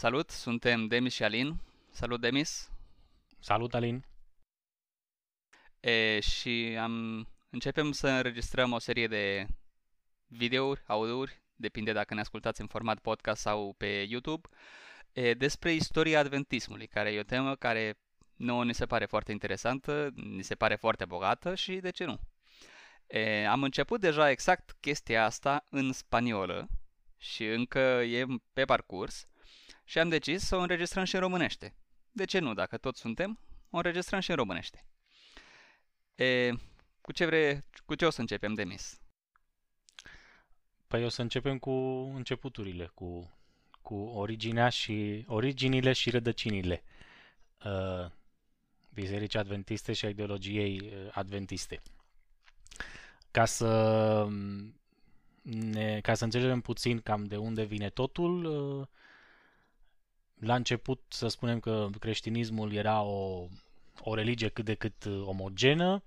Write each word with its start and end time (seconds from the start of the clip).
Salut, 0.00 0.30
suntem 0.30 0.86
Demis 0.86 1.12
și 1.12 1.22
Alin. 1.22 1.60
Salut, 1.90 2.20
Demis. 2.20 2.70
Salut, 3.40 3.74
Alin. 3.74 4.04
E, 5.80 6.20
și 6.20 6.76
am 6.80 7.26
începem 7.50 7.92
să 7.92 8.08
înregistrăm 8.08 8.72
o 8.72 8.78
serie 8.78 9.06
de 9.06 9.46
videouri, 10.26 10.82
audiouri, 10.86 11.42
depinde 11.54 11.92
dacă 11.92 12.14
ne 12.14 12.20
ascultați 12.20 12.60
în 12.60 12.66
format 12.66 12.98
podcast 12.98 13.40
sau 13.40 13.74
pe 13.78 14.06
YouTube, 14.08 14.48
e, 15.12 15.34
despre 15.34 15.72
istoria 15.72 16.18
adventismului, 16.18 16.86
care 16.86 17.12
e 17.12 17.18
o 17.18 17.22
temă 17.22 17.54
care 17.54 17.98
nouă 18.36 18.64
ni 18.64 18.74
se 18.74 18.86
pare 18.86 19.04
foarte 19.04 19.32
interesantă, 19.32 20.10
ni 20.14 20.42
se 20.42 20.54
pare 20.54 20.74
foarte 20.74 21.04
bogată 21.04 21.54
și 21.54 21.76
de 21.76 21.90
ce 21.90 22.04
nu. 22.04 22.20
E, 23.06 23.46
am 23.46 23.62
început 23.62 24.00
deja 24.00 24.30
exact 24.30 24.76
chestia 24.80 25.24
asta 25.24 25.66
în 25.68 25.92
spaniolă 25.92 26.68
și 27.16 27.46
încă 27.46 27.78
e 28.02 28.26
pe 28.52 28.64
parcurs 28.64 29.29
și 29.90 29.98
am 29.98 30.08
decis 30.08 30.42
să 30.42 30.56
o 30.56 30.60
înregistrăm 30.60 31.04
și 31.04 31.14
în 31.14 31.20
românește. 31.20 31.74
De 32.12 32.24
ce 32.24 32.38
nu? 32.38 32.54
Dacă 32.54 32.76
toți 32.76 33.00
suntem, 33.00 33.38
o 33.70 33.76
înregistrăm 33.76 34.20
și 34.20 34.30
în 34.30 34.36
românește. 34.36 34.84
E, 36.14 36.52
cu 37.00 37.12
ce, 37.12 37.24
vre, 37.24 37.64
cu 37.84 37.94
ce 37.94 38.06
o 38.06 38.10
să 38.10 38.20
începem, 38.20 38.54
Demis? 38.54 39.00
Păi 40.86 41.04
o 41.04 41.08
să 41.08 41.22
începem 41.22 41.58
cu 41.58 41.70
începuturile, 42.14 42.90
cu, 42.94 43.38
cu 43.82 43.94
originea 43.94 44.68
și, 44.68 45.24
originile 45.26 45.92
și 45.92 46.10
rădăcinile 46.10 46.82
uh, 47.64 48.10
Bisericii 48.94 49.38
Adventiste 49.38 49.92
și 49.92 50.04
a 50.04 50.08
ideologiei 50.08 50.80
uh, 50.80 51.10
adventiste. 51.12 51.82
Ca 53.30 53.44
să, 53.44 54.28
ne, 55.42 56.00
ca 56.00 56.14
să 56.14 56.24
înțelegem 56.24 56.60
puțin 56.60 57.00
cam 57.00 57.24
de 57.24 57.36
unde 57.36 57.64
vine 57.64 57.88
totul, 57.88 58.44
uh, 58.44 58.86
la 60.40 60.54
început 60.54 61.00
să 61.08 61.28
spunem 61.28 61.60
că 61.60 61.88
creștinismul 61.98 62.72
era 62.72 63.02
o, 63.02 63.46
o 64.00 64.14
religie 64.14 64.48
cât 64.48 64.64
de 64.64 64.74
cât 64.74 65.04
uh, 65.04 65.22
omogenă, 65.24 66.02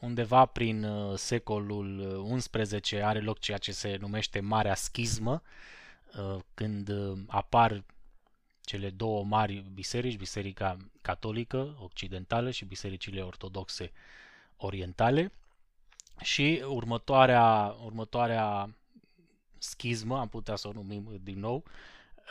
undeva 0.00 0.46
prin 0.46 0.84
uh, 0.84 1.16
secolul 1.16 2.22
XI 2.36 2.96
are 2.96 3.20
loc 3.20 3.38
ceea 3.38 3.58
ce 3.58 3.72
se 3.72 3.96
numește 4.00 4.40
Marea 4.40 4.74
Schismă, 4.74 5.42
când 6.54 6.90
apar 7.26 7.84
cele 8.66 8.90
două 8.90 9.24
mari 9.24 9.64
biserici, 9.74 10.16
Biserica 10.16 10.76
Catolică 11.02 11.76
Occidentală 11.80 12.50
și 12.50 12.64
Bisericile 12.64 13.20
Ortodoxe 13.20 13.92
Orientale. 14.56 15.32
Și 16.22 16.62
următoarea, 16.66 17.76
următoarea 17.84 18.74
schismă, 19.58 20.18
am 20.18 20.28
putea 20.28 20.56
să 20.56 20.68
o 20.68 20.72
numim 20.72 21.20
din 21.22 21.38
nou, 21.38 21.64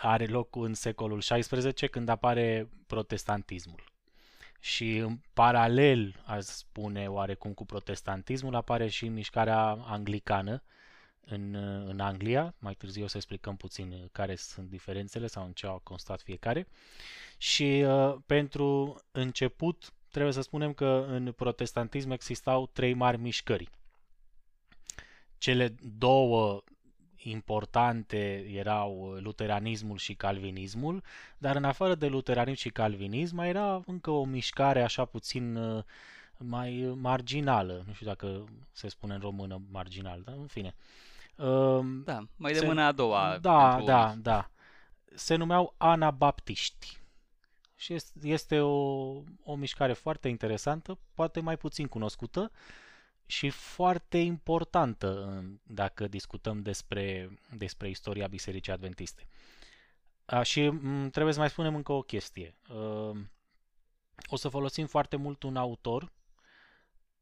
are 0.01 0.25
loc 0.25 0.55
în 0.55 0.73
secolul 0.73 1.19
XVI 1.19 1.87
când 1.87 2.09
apare 2.09 2.69
protestantismul. 2.87 3.83
Și 4.59 4.97
în 4.97 5.19
paralel, 5.33 6.23
aș 6.25 6.43
spune 6.43 7.07
oarecum 7.07 7.53
cu 7.53 7.65
protestantismul, 7.65 8.55
apare 8.55 8.87
și 8.87 9.07
mișcarea 9.07 9.59
anglicană 9.69 10.63
în, 11.25 11.53
în 11.85 11.99
Anglia. 11.99 12.55
Mai 12.59 12.73
târziu 12.73 13.03
o 13.03 13.07
să 13.07 13.17
explicăm 13.17 13.55
puțin 13.55 14.09
care 14.11 14.35
sunt 14.35 14.69
diferențele 14.69 15.27
sau 15.27 15.45
în 15.45 15.51
ce 15.51 15.65
au 15.65 15.79
constat 15.83 16.21
fiecare. 16.21 16.67
Și 17.37 17.83
uh, 17.85 18.15
pentru 18.25 18.97
început, 19.11 19.93
trebuie 20.09 20.33
să 20.33 20.41
spunem 20.41 20.73
că 20.73 21.05
în 21.07 21.31
protestantism 21.31 22.11
existau 22.11 22.67
trei 22.67 22.93
mari 22.93 23.17
mișcări. 23.17 23.69
Cele 25.37 25.75
două 25.97 26.63
importante 27.29 28.45
erau 28.53 29.17
luteranismul 29.19 29.97
și 29.97 30.13
calvinismul, 30.13 31.03
dar 31.37 31.55
în 31.55 31.63
afară 31.63 31.95
de 31.95 32.07
luteranism 32.07 32.59
și 32.59 32.69
calvinism 32.69 33.35
mai 33.35 33.49
era 33.49 33.81
încă 33.85 34.09
o 34.09 34.23
mișcare 34.23 34.81
așa 34.81 35.05
puțin 35.05 35.55
uh, 35.55 35.83
mai 36.37 36.93
marginală, 36.95 37.83
nu 37.87 37.93
știu 37.93 38.05
dacă 38.05 38.43
se 38.71 38.87
spune 38.87 39.13
în 39.13 39.19
română 39.19 39.61
marginal, 39.71 40.21
dar 40.25 40.35
în 40.35 40.47
fine. 40.47 40.75
Um, 41.35 42.03
da, 42.03 42.27
mai 42.35 42.53
de 42.53 42.59
se... 42.59 42.65
mâna 42.65 42.85
a 42.85 42.91
doua. 42.91 43.37
Da, 43.41 43.81
da, 43.85 44.05
unii. 44.05 44.21
da. 44.21 44.49
Se 45.15 45.35
numeau 45.35 45.73
anabaptiști. 45.77 46.97
Și 47.75 47.93
este, 47.93 48.27
este 48.27 48.59
o, 48.59 48.73
o 49.43 49.55
mișcare 49.55 49.93
foarte 49.93 50.27
interesantă, 50.27 50.97
poate 51.13 51.39
mai 51.39 51.57
puțin 51.57 51.87
cunoscută, 51.87 52.51
uh, 52.51 52.84
și 53.25 53.49
foarte 53.49 54.17
importantă 54.17 55.41
dacă 55.63 56.07
discutăm 56.07 56.61
despre, 56.61 57.39
despre 57.57 57.89
istoria 57.89 58.27
Bisericii 58.27 58.71
Adventiste. 58.71 59.27
A, 60.25 60.41
și 60.41 60.71
trebuie 61.11 61.33
să 61.33 61.39
mai 61.39 61.49
spunem 61.49 61.75
încă 61.75 61.91
o 61.91 62.01
chestie. 62.01 62.55
O 64.27 64.35
să 64.35 64.49
folosim 64.49 64.85
foarte 64.85 65.15
mult 65.15 65.43
un 65.43 65.55
autor 65.55 66.13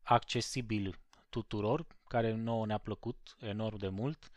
accesibil 0.01 0.99
tuturor, 1.29 1.85
care 2.07 2.33
nouă 2.33 2.65
ne-a 2.65 2.77
plăcut 2.77 3.35
enorm 3.39 3.77
de 3.77 3.87
mult 3.87 4.31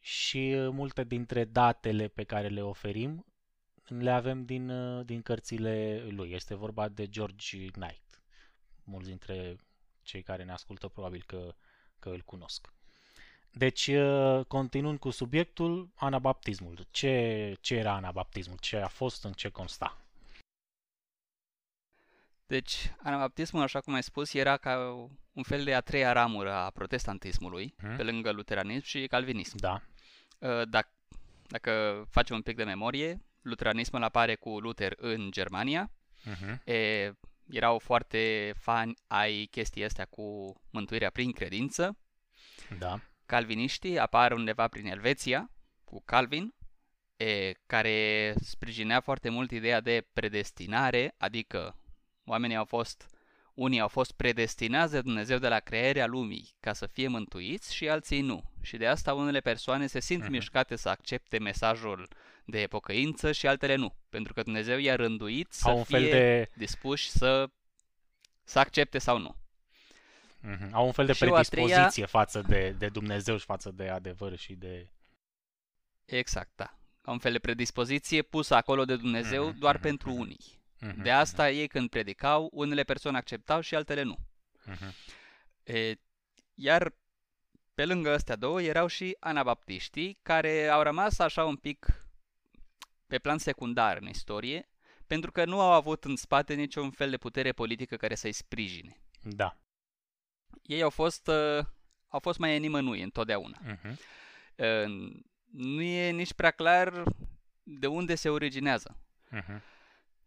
și 0.00 0.54
multe 0.70 1.04
dintre 1.04 1.44
datele 1.44 2.08
pe 2.08 2.24
care 2.24 2.48
le 2.48 2.62
oferim 2.62 3.24
le 3.88 4.10
avem 4.10 4.44
din, 4.44 4.72
din 5.04 5.22
cărțile 5.22 6.06
lui. 6.08 6.32
Este 6.32 6.54
vorba 6.54 6.88
de 6.88 7.08
George 7.08 7.66
Knight. 7.66 8.22
Mulți 8.84 9.08
dintre 9.08 9.56
cei 10.06 10.22
care 10.22 10.44
ne 10.44 10.52
ascultă 10.52 10.88
probabil 10.88 11.22
că, 11.26 11.54
că 11.98 12.08
îl 12.08 12.20
cunosc. 12.20 12.72
Deci, 13.50 13.86
uh, 13.86 14.44
continuând 14.48 14.98
cu 14.98 15.10
subiectul, 15.10 15.90
anabaptismul. 15.94 16.86
Ce, 16.90 17.56
ce 17.60 17.74
era 17.74 17.92
anabaptismul? 17.92 18.58
Ce 18.60 18.76
a 18.76 18.88
fost? 18.88 19.24
În 19.24 19.32
ce 19.32 19.48
consta? 19.48 20.00
Deci, 22.46 22.92
anabaptismul, 23.02 23.62
așa 23.62 23.80
cum 23.80 23.94
ai 23.94 24.02
spus, 24.02 24.34
era 24.34 24.56
ca 24.56 24.78
un 25.32 25.42
fel 25.42 25.64
de 25.64 25.74
a 25.74 25.80
treia 25.80 26.12
ramură 26.12 26.52
a 26.52 26.70
protestantismului, 26.70 27.74
hmm. 27.78 27.96
pe 27.96 28.02
lângă 28.02 28.32
luteranism 28.32 28.84
și 28.84 29.06
calvinism. 29.06 29.56
Da. 29.56 29.82
Uh, 30.38 30.68
dacă, 30.68 30.90
dacă 31.48 32.04
facem 32.10 32.36
un 32.36 32.42
pic 32.42 32.56
de 32.56 32.64
memorie, 32.64 33.22
luteranismul 33.42 34.02
apare 34.02 34.34
cu 34.34 34.58
Luther 34.58 34.92
în 34.96 35.30
Germania, 35.30 35.90
uh-huh. 36.30 36.64
e, 36.64 37.12
erau 37.50 37.78
foarte 37.78 38.52
fani 38.58 38.94
ai 39.06 39.48
chestii 39.50 39.84
astea 39.84 40.04
cu 40.04 40.54
mântuirea 40.70 41.10
prin 41.10 41.32
credință. 41.32 41.98
Da. 42.78 43.00
Calviniștii 43.26 43.98
apar 43.98 44.32
undeva 44.32 44.68
prin 44.68 44.86
Elveția, 44.86 45.50
cu 45.84 46.02
Calvin, 46.04 46.54
e, 47.16 47.52
care 47.66 48.34
sprijinea 48.40 49.00
foarte 49.00 49.28
mult 49.28 49.50
ideea 49.50 49.80
de 49.80 50.06
predestinare, 50.12 51.14
adică 51.18 51.76
oamenii 52.24 52.56
au 52.56 52.64
fost, 52.64 53.06
unii 53.54 53.80
au 53.80 53.88
fost 53.88 54.12
predestinați 54.12 54.92
de 54.92 55.00
Dumnezeu 55.00 55.38
de 55.38 55.48
la 55.48 55.58
crearea 55.58 56.06
lumii 56.06 56.54
ca 56.60 56.72
să 56.72 56.86
fie 56.86 57.08
mântuiți 57.08 57.74
și 57.74 57.88
alții 57.88 58.20
nu. 58.20 58.42
Și 58.62 58.76
de 58.76 58.86
asta 58.86 59.14
unele 59.14 59.40
persoane 59.40 59.86
se 59.86 60.00
simt 60.00 60.24
uh-huh. 60.24 60.30
mișcate 60.30 60.76
să 60.76 60.88
accepte 60.88 61.38
mesajul 61.38 62.08
de 62.46 62.66
pocăință 62.66 63.32
și 63.32 63.46
altele 63.46 63.74
nu. 63.74 63.96
Pentru 64.08 64.32
că 64.32 64.42
Dumnezeu 64.42 64.78
i-a 64.78 64.96
rânduit 64.96 65.52
să 65.52 65.68
Au 65.68 65.76
un 65.76 65.84
fie 65.84 65.98
fel 65.98 66.10
de... 66.10 66.50
dispuși 66.54 67.10
să, 67.10 67.50
să 68.44 68.58
accepte 68.58 68.98
sau 68.98 69.18
nu. 69.18 69.36
Mm-hmm. 70.42 70.70
Au 70.70 70.86
un 70.86 70.92
fel 70.92 71.06
de 71.06 71.12
și 71.12 71.18
predispoziție 71.18 71.88
treia... 71.88 72.06
față 72.06 72.42
de, 72.48 72.74
de 72.78 72.88
Dumnezeu 72.88 73.36
și 73.36 73.44
față 73.44 73.70
de 73.70 73.88
adevăr 73.88 74.36
și 74.36 74.52
de... 74.54 74.88
Exact, 76.04 76.50
da. 76.54 76.78
Au 77.02 77.12
un 77.12 77.18
fel 77.18 77.32
de 77.32 77.38
predispoziție 77.38 78.22
pusă 78.22 78.54
acolo 78.54 78.84
de 78.84 78.96
Dumnezeu 78.96 79.52
mm-hmm. 79.52 79.58
doar 79.58 79.78
mm-hmm. 79.78 79.80
pentru 79.80 80.12
unii. 80.12 80.60
Mm-hmm. 80.86 81.02
De 81.02 81.10
asta 81.10 81.50
ei 81.50 81.66
când 81.66 81.88
predicau, 81.88 82.48
unele 82.52 82.82
persoane 82.82 83.16
acceptau 83.16 83.60
și 83.60 83.74
altele 83.74 84.02
nu. 84.02 84.16
Mm-hmm. 84.66 84.94
E, 85.64 85.94
iar 86.54 86.94
pe 87.74 87.84
lângă 87.84 88.12
astea 88.12 88.36
două 88.36 88.62
erau 88.62 88.86
și 88.86 89.16
anabaptiștii, 89.20 90.18
care 90.22 90.68
au 90.68 90.82
rămas 90.82 91.18
așa 91.18 91.44
un 91.44 91.56
pic 91.56 92.05
pe 93.06 93.18
plan 93.18 93.38
secundar 93.38 93.96
în 94.00 94.08
istorie, 94.08 94.68
pentru 95.06 95.32
că 95.32 95.44
nu 95.44 95.60
au 95.60 95.72
avut 95.72 96.04
în 96.04 96.16
spate 96.16 96.54
niciun 96.54 96.90
fel 96.90 97.10
de 97.10 97.16
putere 97.16 97.52
politică 97.52 97.96
care 97.96 98.14
să-i 98.14 98.32
sprijine. 98.32 99.00
Da. 99.22 99.56
Ei 100.62 100.82
au 100.82 100.90
fost, 100.90 101.26
uh, 101.26 101.64
au 102.08 102.18
fost 102.18 102.38
mai 102.38 102.58
nimănui 102.58 103.02
întotdeauna. 103.02 103.58
Uh-huh. 103.64 103.96
Uh, 104.56 105.12
nu 105.50 105.82
e 105.82 106.10
nici 106.10 106.32
prea 106.32 106.50
clar 106.50 107.02
de 107.62 107.86
unde 107.86 108.14
se 108.14 108.28
originează. 108.28 108.98
Uh-huh. 109.32 109.60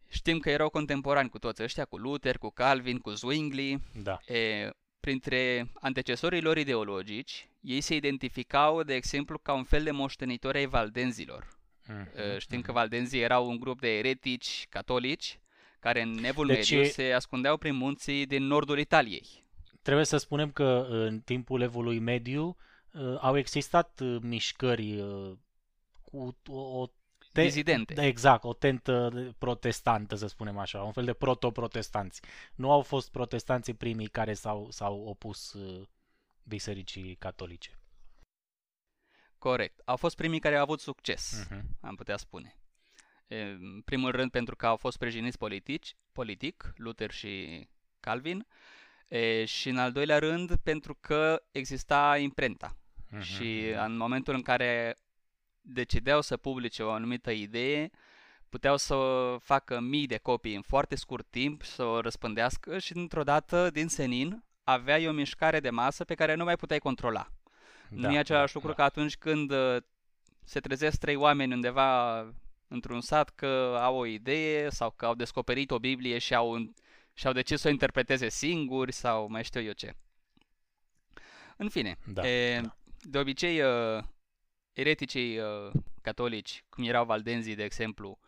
Știm 0.08 0.38
că 0.38 0.50
erau 0.50 0.68
contemporani 0.68 1.28
cu 1.28 1.38
toți 1.38 1.62
ăștia, 1.62 1.84
cu 1.84 1.96
Luther, 1.96 2.38
cu 2.38 2.50
Calvin, 2.50 2.98
cu 2.98 3.10
Zwingli. 3.10 3.80
Da. 4.02 4.18
E, 4.26 4.70
printre 5.00 5.70
antecesorii 5.74 6.40
lor 6.40 6.56
ideologici, 6.56 7.48
ei 7.60 7.80
se 7.80 7.94
identificau, 7.94 8.82
de 8.82 8.94
exemplu, 8.94 9.38
ca 9.38 9.52
un 9.52 9.64
fel 9.64 9.82
de 9.82 9.90
moștenitori 9.90 10.58
ai 10.58 10.66
valdenzilor. 10.66 11.59
Uh-huh, 11.90 12.38
Știm 12.38 12.60
că 12.60 12.72
valdenzii 12.72 13.20
erau 13.20 13.48
un 13.48 13.58
grup 13.58 13.80
de 13.80 13.98
eretici 13.98 14.66
catolici 14.68 15.40
care 15.80 16.02
în 16.02 16.10
Nevul 16.10 16.46
deci, 16.46 16.70
Mediu 16.70 16.90
se 16.90 17.12
ascundeau 17.12 17.56
prin 17.56 17.74
munții 17.74 18.26
din 18.26 18.42
nordul 18.42 18.78
Italiei. 18.78 19.44
Trebuie 19.82 20.04
să 20.04 20.16
spunem 20.16 20.50
că 20.50 20.86
în 20.88 21.20
timpul 21.20 21.60
Evului 21.60 21.98
Mediu 21.98 22.56
uh, 22.92 23.16
au 23.20 23.36
existat 23.36 24.00
uh, 24.00 24.16
mișcări 24.22 25.00
uh, 25.00 25.32
cu 26.02 26.36
o, 26.46 26.86
te, 27.32 27.42
dizidente. 27.42 27.94
Da, 27.94 28.04
exact, 28.04 28.44
o 28.44 28.52
tentă 28.52 29.10
protestantă, 29.38 30.14
să 30.14 30.26
spunem 30.26 30.58
așa, 30.58 30.82
un 30.82 30.92
fel 30.92 31.04
de 31.04 31.12
proto-protestanți. 31.12 32.20
Nu 32.54 32.70
au 32.70 32.82
fost 32.82 33.10
protestanții 33.10 33.74
primii 33.74 34.08
care 34.08 34.34
s-au, 34.34 34.70
s-au 34.70 35.04
opus 35.04 35.52
uh, 35.52 35.86
bisericii 36.42 37.14
catolice. 37.14 37.79
Corect. 39.40 39.80
Au 39.84 39.96
fost 39.96 40.16
primii 40.16 40.40
care 40.40 40.56
au 40.56 40.62
avut 40.62 40.80
succes, 40.80 41.44
uh-huh. 41.44 41.60
am 41.80 41.94
putea 41.94 42.16
spune. 42.16 42.56
În 43.26 43.82
primul 43.84 44.10
rând 44.10 44.30
pentru 44.30 44.56
că 44.56 44.66
au 44.66 44.76
fost 44.76 44.94
sprijiniți 44.94 45.38
politici, 45.38 45.96
politic, 46.12 46.72
Luther 46.76 47.10
și 47.10 47.66
Calvin, 48.00 48.46
e, 49.08 49.44
și 49.44 49.68
în 49.68 49.78
al 49.78 49.92
doilea 49.92 50.18
rând 50.18 50.56
pentru 50.56 50.94
că 51.00 51.42
exista 51.50 52.18
imprenta. 52.18 52.76
Uh-huh. 52.76 53.20
Și 53.20 53.68
mhm. 53.70 53.84
în 53.84 53.96
momentul 53.96 54.34
în 54.34 54.42
care 54.42 54.96
decideau 55.60 56.20
să 56.20 56.36
publice 56.36 56.82
o 56.82 56.90
anumită 56.90 57.30
idee, 57.30 57.90
puteau 58.48 58.76
să 58.76 58.96
facă 59.40 59.80
mii 59.80 60.06
de 60.06 60.18
copii 60.18 60.54
în 60.54 60.62
foarte 60.62 60.94
scurt 60.94 61.26
timp, 61.30 61.62
să 61.62 61.84
o 61.84 62.00
răspândească 62.00 62.78
și 62.78 62.92
dintr-o 62.92 63.22
dată, 63.22 63.70
din 63.70 63.88
senin, 63.88 64.44
aveai 64.64 65.08
o 65.08 65.12
mișcare 65.12 65.60
de 65.60 65.70
masă 65.70 66.04
pe 66.04 66.14
care 66.14 66.34
nu 66.34 66.44
mai 66.44 66.56
puteai 66.56 66.78
controla. 66.78 67.30
Da, 67.90 68.08
nu 68.08 68.14
e 68.14 68.18
același 68.18 68.52
da, 68.52 68.60
lucru 68.60 68.68
da. 68.68 68.74
ca 68.74 68.84
atunci 68.84 69.16
când 69.16 69.50
uh, 69.50 69.76
se 70.44 70.60
trezesc 70.60 70.98
trei 70.98 71.16
oameni 71.16 71.52
undeva 71.52 72.20
într-un 72.68 73.00
sat 73.00 73.30
că 73.30 73.78
au 73.80 73.96
o 73.96 74.06
idee 74.06 74.70
sau 74.70 74.90
că 74.90 75.06
au 75.06 75.14
descoperit 75.14 75.70
o 75.70 75.78
Biblie 75.78 76.18
și 76.18 76.34
au, 76.34 76.72
și 77.12 77.26
au 77.26 77.32
decis 77.32 77.60
să 77.60 77.68
o 77.68 77.70
interpreteze 77.70 78.28
singuri 78.28 78.92
sau 78.92 79.28
mai 79.28 79.44
știu 79.44 79.60
eu 79.60 79.72
ce. 79.72 79.94
În 81.56 81.68
fine, 81.68 81.98
da, 82.06 82.28
e, 82.28 82.60
da. 82.60 82.76
de 83.00 83.18
obicei 83.18 83.60
uh, 83.60 84.02
ereticii 84.72 85.38
uh, 85.38 85.72
catolici, 86.02 86.64
cum 86.68 86.84
erau 86.84 87.04
valdenzii, 87.04 87.54
de 87.54 87.64
exemplu, 87.64 88.18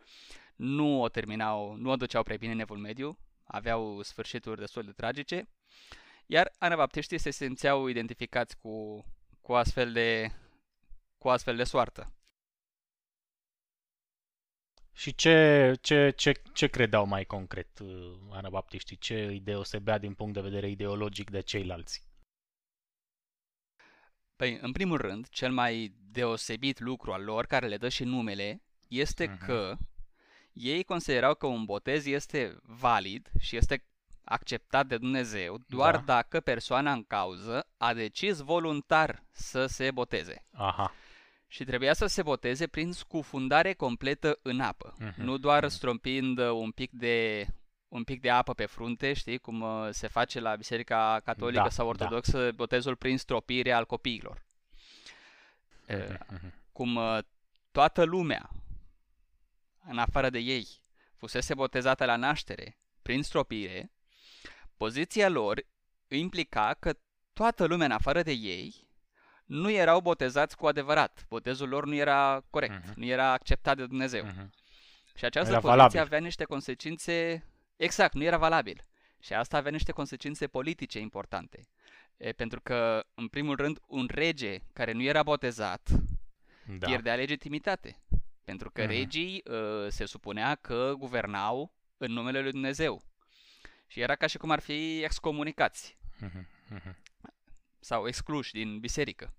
nu 0.55 1.01
o 1.01 1.09
terminau, 1.09 1.75
nu 1.75 1.91
o 1.91 1.95
duceau 1.95 2.23
prea 2.23 2.37
bine 2.37 2.51
în 2.51 2.59
Evul 2.59 2.77
Mediu, 2.77 3.17
aveau 3.43 4.01
sfârșituri 4.01 4.59
destul 4.59 4.83
de 4.83 4.91
tragice, 4.91 5.49
iar 6.25 6.51
anabaptiștii 6.57 7.17
se 7.17 7.31
simțeau 7.31 7.87
identificați 7.87 8.57
cu, 8.57 9.05
cu, 9.43 9.53
astfel 9.53 9.91
de, 9.93 10.31
cu 11.17 11.29
astfel 11.29 11.55
de 11.55 11.63
soartă. 11.63 12.13
Și 14.95 15.15
ce, 15.15 15.73
ce, 15.81 16.09
ce, 16.09 16.41
ce 16.53 16.67
credeau 16.67 17.05
mai 17.05 17.25
concret 17.25 17.79
uh, 17.79 18.17
anabaptiștii? 18.31 18.97
Ce 18.97 19.23
îi 19.25 19.39
deosebea 19.39 19.97
din 19.97 20.13
punct 20.13 20.33
de 20.33 20.41
vedere 20.41 20.69
ideologic 20.69 21.29
de 21.29 21.41
ceilalți? 21.41 22.07
Păi, 24.35 24.59
în 24.61 24.71
primul 24.71 24.97
rând, 24.97 25.29
cel 25.29 25.51
mai 25.51 25.95
deosebit 26.11 26.79
lucru 26.79 27.11
al 27.11 27.23
lor, 27.23 27.45
care 27.45 27.67
le 27.67 27.77
dă 27.77 27.89
și 27.89 28.03
numele, 28.03 28.61
este 28.87 29.27
uh-huh. 29.27 29.45
că 29.45 29.77
ei 30.53 30.83
considerau 30.83 31.35
că 31.35 31.45
un 31.45 31.65
botez 31.65 32.05
este 32.05 32.57
valid 32.63 33.31
și 33.39 33.55
este 33.55 33.85
acceptat 34.23 34.87
de 34.87 34.97
Dumnezeu 34.97 35.59
doar 35.67 35.95
da. 35.95 36.01
dacă 36.01 36.39
persoana 36.39 36.91
în 36.91 37.03
cauză 37.03 37.67
a 37.77 37.93
decis 37.93 38.39
voluntar 38.39 39.23
să 39.31 39.65
se 39.65 39.91
boteze. 39.91 40.45
Aha. 40.51 40.93
Și 41.47 41.63
trebuia 41.63 41.93
să 41.93 42.05
se 42.05 42.21
boteze 42.21 42.67
prin 42.67 42.91
scufundare 42.91 43.73
completă 43.73 44.39
în 44.41 44.59
apă, 44.59 44.93
uh-huh. 44.93 45.15
nu 45.15 45.37
doar 45.37 45.65
uh-huh. 45.65 45.69
strompind 45.69 46.37
un 46.37 46.71
pic 46.71 46.91
de 46.91 47.47
un 47.87 48.03
pic 48.03 48.21
de 48.21 48.29
apă 48.29 48.53
pe 48.53 48.65
frunte, 48.65 49.13
știi, 49.13 49.37
cum 49.37 49.61
uh, 49.61 49.87
se 49.91 50.07
face 50.07 50.39
la 50.39 50.55
Biserica 50.55 51.21
Catolică 51.23 51.61
da, 51.63 51.69
sau 51.69 51.85
da. 51.85 51.89
Ortodoxă, 51.89 52.43
da. 52.43 52.51
botezul 52.51 52.95
prin 52.95 53.17
stropire 53.17 53.71
al 53.71 53.85
copiilor. 53.85 54.43
Uh-huh, 55.89 56.17
uh-huh. 56.17 56.53
Cum 56.71 56.95
uh, 56.95 57.17
toată 57.71 58.03
lumea, 58.03 58.49
în 59.87 59.97
afară 59.97 60.29
de 60.29 60.39
ei, 60.39 60.67
fusese 61.15 61.53
botezată 61.53 62.05
la 62.05 62.15
naștere 62.15 62.77
prin 63.01 63.23
stropire, 63.23 63.91
poziția 64.77 65.29
lor 65.29 65.65
implica 66.07 66.75
că 66.79 66.93
toată 67.33 67.65
lumea, 67.65 67.85
în 67.85 67.91
afară 67.91 68.21
de 68.21 68.31
ei, 68.31 68.87
nu 69.45 69.71
erau 69.71 70.01
botezați 70.01 70.57
cu 70.57 70.67
adevărat. 70.67 71.25
Botezul 71.29 71.69
lor 71.69 71.85
nu 71.85 71.93
era 71.95 72.45
corect, 72.49 72.81
uh-huh. 72.81 72.93
nu 72.95 73.05
era 73.05 73.31
acceptat 73.31 73.77
de 73.77 73.85
Dumnezeu. 73.85 74.25
Uh-huh. 74.25 74.49
Și 75.15 75.25
această 75.25 75.51
era 75.51 75.59
poziție 75.59 75.79
valabil. 75.79 75.99
avea 75.99 76.19
niște 76.19 76.43
consecințe 76.43 77.43
Exact, 77.75 78.13
nu 78.13 78.23
era 78.23 78.37
valabil. 78.37 78.85
Și 79.19 79.33
asta 79.33 79.57
avea 79.57 79.71
niște 79.71 79.91
consecințe 79.91 80.47
politice 80.47 80.99
importante. 80.99 81.67
E, 82.17 82.31
pentru 82.31 82.61
că, 82.61 83.05
în 83.13 83.27
primul 83.27 83.55
rând, 83.55 83.79
un 83.87 84.07
rege 84.11 84.57
care 84.73 84.91
nu 84.91 85.01
era 85.01 85.23
botezat 85.23 85.89
da. 86.77 86.87
pierdea 86.87 87.15
legitimitate. 87.15 88.03
Pentru 88.43 88.71
că 88.71 88.83
uh-huh. 88.83 88.87
regii 88.87 89.43
uh, 89.45 89.87
se 89.87 90.05
supunea 90.05 90.55
că 90.55 90.93
guvernau 90.97 91.73
în 91.97 92.11
numele 92.11 92.41
lui 92.41 92.51
Dumnezeu. 92.51 93.01
Și 93.93 94.01
era 94.01 94.15
ca 94.15 94.27
și 94.27 94.37
cum 94.37 94.51
ar 94.51 94.59
fi 94.59 95.03
excomunicați. 95.03 95.97
Uh-huh. 96.21 96.45
Uh-huh. 96.75 96.95
Sau 97.79 98.07
excluși 98.07 98.51
din 98.53 98.79
biserică. 98.79 99.33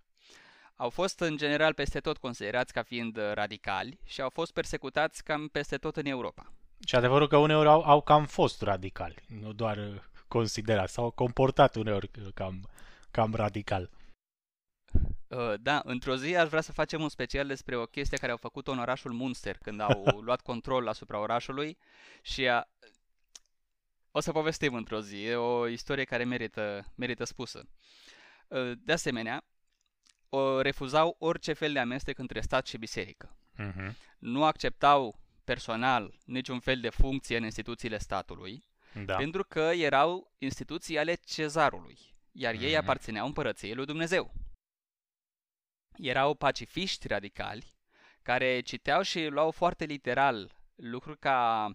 Au 0.76 0.90
fost 0.90 1.20
în 1.20 1.36
general 1.36 1.74
peste 1.74 2.00
tot 2.00 2.16
considerați 2.16 2.72
ca 2.72 2.82
fiind 2.82 3.16
radicali 3.16 3.98
și 4.04 4.20
au 4.20 4.30
fost 4.30 4.52
persecutați 4.52 5.24
cam 5.24 5.48
peste 5.48 5.76
tot 5.76 5.96
în 5.96 6.06
Europa. 6.06 6.52
Și 6.86 6.94
adevărul 6.94 7.28
că 7.28 7.36
uneori 7.36 7.68
au, 7.68 7.82
au 7.82 8.02
cam 8.02 8.26
fost 8.26 8.62
radicali, 8.62 9.14
nu 9.26 9.52
doar 9.52 9.76
uh, 9.76 10.00
considerați, 10.28 10.92
s-au 10.92 11.10
comportat 11.10 11.74
uneori 11.74 12.10
uh, 12.18 12.26
cam, 12.34 12.68
cam 13.10 13.34
radical. 13.34 13.90
Uh, 15.28 15.54
da, 15.60 15.82
într-o 15.84 16.16
zi 16.16 16.36
aș 16.36 16.48
vrea 16.48 16.60
să 16.60 16.72
facem 16.72 17.02
un 17.02 17.08
special 17.08 17.46
despre 17.46 17.76
o 17.76 17.86
chestie 17.86 18.18
care 18.18 18.32
au 18.32 18.38
făcut-o 18.38 18.72
în 18.72 18.78
orașul 18.78 19.12
Munster, 19.12 19.58
când 19.58 19.80
au 19.80 20.04
luat 20.26 20.40
control 20.40 20.88
asupra 20.88 21.18
orașului 21.18 21.78
și 22.22 22.48
a... 22.48 22.68
o 24.16 24.20
să 24.20 24.32
povestim 24.32 24.74
într-o 24.74 25.00
zi, 25.00 25.24
e 25.24 25.34
o 25.34 25.66
istorie 25.66 26.04
care 26.04 26.24
merită, 26.24 26.92
merită 26.94 27.24
spusă. 27.24 27.68
De 28.78 28.92
asemenea, 28.92 29.44
o 30.28 30.60
refuzau 30.60 31.16
orice 31.18 31.52
fel 31.52 31.72
de 31.72 31.78
amestec 31.78 32.18
între 32.18 32.40
stat 32.40 32.66
și 32.66 32.78
biserică. 32.78 33.36
Uh-huh. 33.58 33.92
Nu 34.18 34.44
acceptau 34.44 35.20
personal 35.44 36.18
niciun 36.24 36.60
fel 36.60 36.80
de 36.80 36.88
funcție 36.88 37.36
în 37.36 37.44
instituțiile 37.44 37.98
statului, 37.98 38.64
da. 39.04 39.16
pentru 39.16 39.44
că 39.44 39.60
erau 39.60 40.32
instituții 40.38 40.98
ale 40.98 41.14
cezarului, 41.14 41.98
iar 42.32 42.54
ei 42.54 42.72
mm-hmm. 42.72 42.78
aparțineau 42.78 43.26
împărăției 43.26 43.74
lui 43.74 43.86
Dumnezeu. 43.86 44.32
Erau 45.96 46.34
pacifiști 46.34 47.06
radicali, 47.06 47.76
care 48.22 48.60
citeau 48.60 49.02
și 49.02 49.26
luau 49.26 49.50
foarte 49.50 49.84
literal 49.84 50.56
lucruri 50.74 51.18
ca 51.18 51.70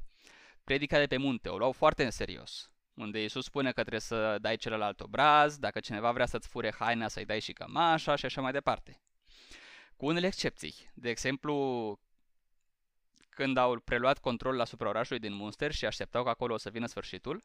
predica 0.69 0.99
de 0.99 1.07
pe 1.07 1.17
munte, 1.17 1.49
o 1.49 1.57
luau 1.57 1.71
foarte 1.71 2.03
în 2.03 2.11
serios, 2.11 2.71
unde 2.93 3.21
Iisus 3.21 3.45
spune 3.45 3.71
că 3.71 3.81
trebuie 3.81 3.99
să 3.99 4.37
dai 4.41 4.57
celălalt 4.57 4.99
obraz, 4.99 5.57
dacă 5.57 5.79
cineva 5.79 6.11
vrea 6.11 6.25
să-ți 6.25 6.47
fure 6.47 6.73
haina, 6.79 7.07
să-i 7.07 7.25
dai 7.25 7.39
și 7.39 7.53
cămașa 7.53 8.15
și 8.15 8.25
așa 8.25 8.41
mai 8.41 8.51
departe. 8.51 9.01
Cu 9.95 10.05
unele 10.05 10.27
excepții. 10.27 10.75
De 10.93 11.09
exemplu, 11.09 11.53
când 13.29 13.57
au 13.57 13.79
preluat 13.79 14.19
controlul 14.19 14.61
asupra 14.61 14.89
orașului 14.89 15.19
din 15.21 15.33
Munster 15.33 15.71
și 15.71 15.85
așteptau 15.85 16.23
că 16.23 16.29
acolo 16.29 16.53
o 16.53 16.57
să 16.57 16.69
vină 16.69 16.85
sfârșitul, 16.85 17.43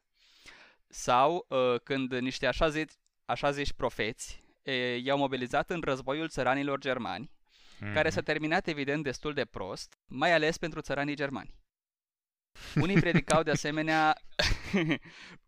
sau 0.88 1.46
uh, 1.48 1.80
când 1.82 2.14
niște 2.18 2.46
așa, 2.46 2.68
zi, 2.68 2.86
așa 3.24 3.50
zici 3.50 3.72
profeți 3.72 4.42
uh, 4.62 5.02
i-au 5.02 5.18
mobilizat 5.18 5.70
în 5.70 5.80
războiul 5.84 6.28
țăranilor 6.28 6.78
germani, 6.78 7.30
mm-hmm. 7.30 7.92
care 7.94 8.10
s-a 8.10 8.20
terminat 8.20 8.66
evident 8.66 9.02
destul 9.02 9.32
de 9.32 9.44
prost, 9.44 9.98
mai 10.06 10.32
ales 10.32 10.58
pentru 10.58 10.80
țăranii 10.80 11.16
germani. 11.16 11.62
Unii 12.74 13.00
predicau 13.00 13.42
de 13.42 13.50
asemenea 13.50 14.16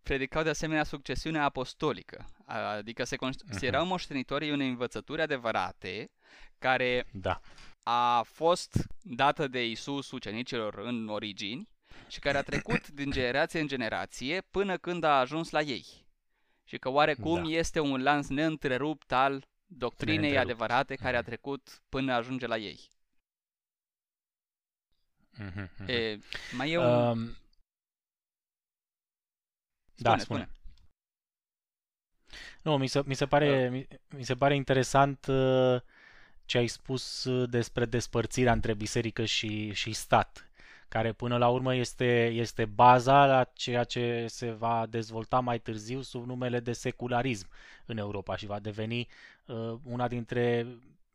predicau 0.03 0.43
de 0.43 0.49
asemenea 0.49 0.85
succesiunea 0.85 1.45
apostolică, 1.45 2.27
adică 2.45 3.05
se 3.05 3.17
considerau 3.17 3.85
uh-huh. 3.85 3.89
moștenitorii 3.89 4.51
unei 4.51 4.69
învățături 4.69 5.23
adevărate 5.23 6.11
care 6.59 7.07
da 7.13 7.41
a 7.89 8.23
fost 8.23 8.87
dată 9.03 9.49
de 9.49 9.67
Isus 9.67 10.11
ucenicilor 10.11 10.79
în 10.79 11.09
origini 11.09 11.69
și 12.09 12.19
care 12.19 12.37
a 12.39 12.43
trecut 12.43 12.89
din 12.99 13.11
generație 13.11 13.61
în 13.61 13.67
generație 13.67 14.41
până 14.51 14.77
când 14.77 15.05
a 15.05 15.19
ajuns 15.19 15.51
la 15.51 15.61
ei. 15.61 15.85
Și 16.65 16.79
că 16.79 16.89
oarecum 16.89 17.43
da. 17.43 17.49
este 17.49 17.81
un 17.81 18.03
lans 18.03 18.29
neîntrerupt 18.29 19.13
al 19.13 19.49
doctrinei 19.67 20.19
neîntrerupt. 20.19 20.51
adevărate 20.51 20.95
care 20.95 21.17
a 21.17 21.21
mhm. 21.21 21.29
trecut 21.29 21.83
până 21.89 22.13
ajunge 22.13 22.47
la 22.47 22.57
ei. 22.57 22.81
Mm-hmm. 25.39 25.89
E, 25.89 26.19
mai 26.57 26.71
e 26.71 26.79
un... 26.79 26.85
Um... 26.85 27.37
Spune, 29.95 30.15
da, 30.15 30.19
spune. 30.19 30.41
spune. 30.41 30.49
Nu, 32.63 32.77
mi 32.77 32.87
se, 32.87 33.03
mi 33.05 33.15
se, 33.15 33.27
pare, 33.27 33.65
uh. 33.67 33.71
mi, 33.71 33.87
mi 34.17 34.23
se 34.23 34.35
pare 34.35 34.55
interesant 34.55 35.27
uh, 35.27 35.81
ce 36.45 36.59
ai 36.59 36.67
spus 36.67 37.25
uh, 37.25 37.51
despre 37.51 37.85
despărțirea 37.85 38.53
între 38.53 38.75
biserică 38.75 39.25
și, 39.25 39.73
și 39.73 39.93
stat, 39.93 40.51
care 40.89 41.13
până 41.13 41.39
la 41.39 41.49
urmă 41.49 41.75
este, 41.75 42.27
este 42.27 42.65
baza 42.65 43.27
la 43.27 43.45
ceea 43.45 43.85
ce 43.85 44.27
se 44.29 44.51
va 44.51 44.87
dezvolta 44.89 45.41
mai 45.41 45.59
târziu 45.59 46.01
sub 46.01 46.27
numele 46.27 46.61
de 46.61 46.73
secularism 46.73 47.49
în 47.87 47.99
Europa 47.99 48.37
și 48.37 48.47
va 48.47 48.59
deveni 48.59 49.09
uh, 49.47 49.75
una 49.85 50.09
dintre 50.09 50.67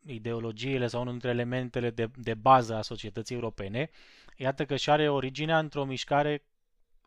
ideologiile 0.06 0.86
sau 0.86 1.00
unul 1.00 1.12
dintre 1.12 1.30
elementele 1.30 1.90
de, 1.90 2.10
de 2.16 2.34
bază 2.34 2.74
a 2.74 2.82
societății 2.82 3.34
europene, 3.34 3.90
iată 4.36 4.64
că 4.64 4.76
și 4.76 4.90
are 4.90 5.08
originea 5.08 5.58
într-o 5.58 5.84
mișcare 5.84 6.44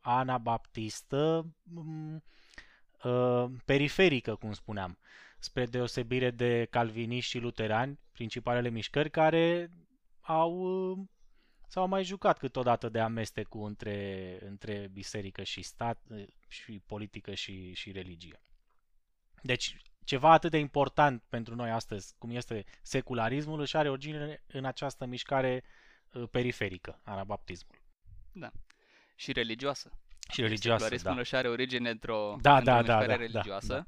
anabaptistă 0.02 1.54
uh, 3.04 3.46
periferică, 3.66 4.36
cum 4.36 4.54
spuneam, 4.54 4.98
spre 5.40 5.66
deosebire 5.66 6.32
de 6.32 6.68
calviniști 6.70 7.30
și 7.30 7.40
luterani, 7.40 8.00
principalele 8.12 8.70
mișcări 8.70 9.10
care 9.10 9.72
au 10.22 10.52
uh, 10.92 10.98
s-au 11.68 11.88
mai 11.88 12.04
jucat 12.04 12.38
câteodată 12.38 12.90
de 12.90 13.00
amestecul 13.00 13.66
între, 13.66 14.38
între 14.42 14.90
biserică 14.92 15.44
și 15.44 15.62
stat, 15.62 16.02
uh, 16.10 16.28
și 16.48 16.82
politică 16.86 17.34
și, 17.34 17.74
și 17.74 17.92
religie. 17.92 18.42
Deci, 19.42 19.76
ceva 20.06 20.32
atât 20.32 20.52
de 20.52 20.58
important 20.58 21.24
pentru 21.30 21.56
noi 21.56 21.70
astăzi, 21.70 22.16
cum 22.18 22.30
este 22.30 22.66
secularismul, 22.82 23.60
își 23.60 23.78
are 23.78 23.90
origine 23.90 24.44
în 24.48 24.66
această 24.66 25.06
mișcare 25.06 25.64
uh, 26.14 26.28
periferică, 26.32 27.00
anabaptismul. 27.04 27.76
Da. 28.32 28.52
Și 29.16 29.32
religioasă. 29.32 29.92
Și 30.32 30.42
religioasă, 30.42 30.80
Secularismul 30.84 31.14
da. 31.14 31.20
își 31.22 31.36
are 31.36 31.50
origine 31.50 31.90
într-o, 31.90 32.36
Da, 32.42 32.58
într-o 32.58 32.72
da, 32.72 32.82
da, 32.82 32.98
mișcare 32.98 33.06
da, 33.08 33.16
religioasă, 33.16 33.74
da, 33.74 33.86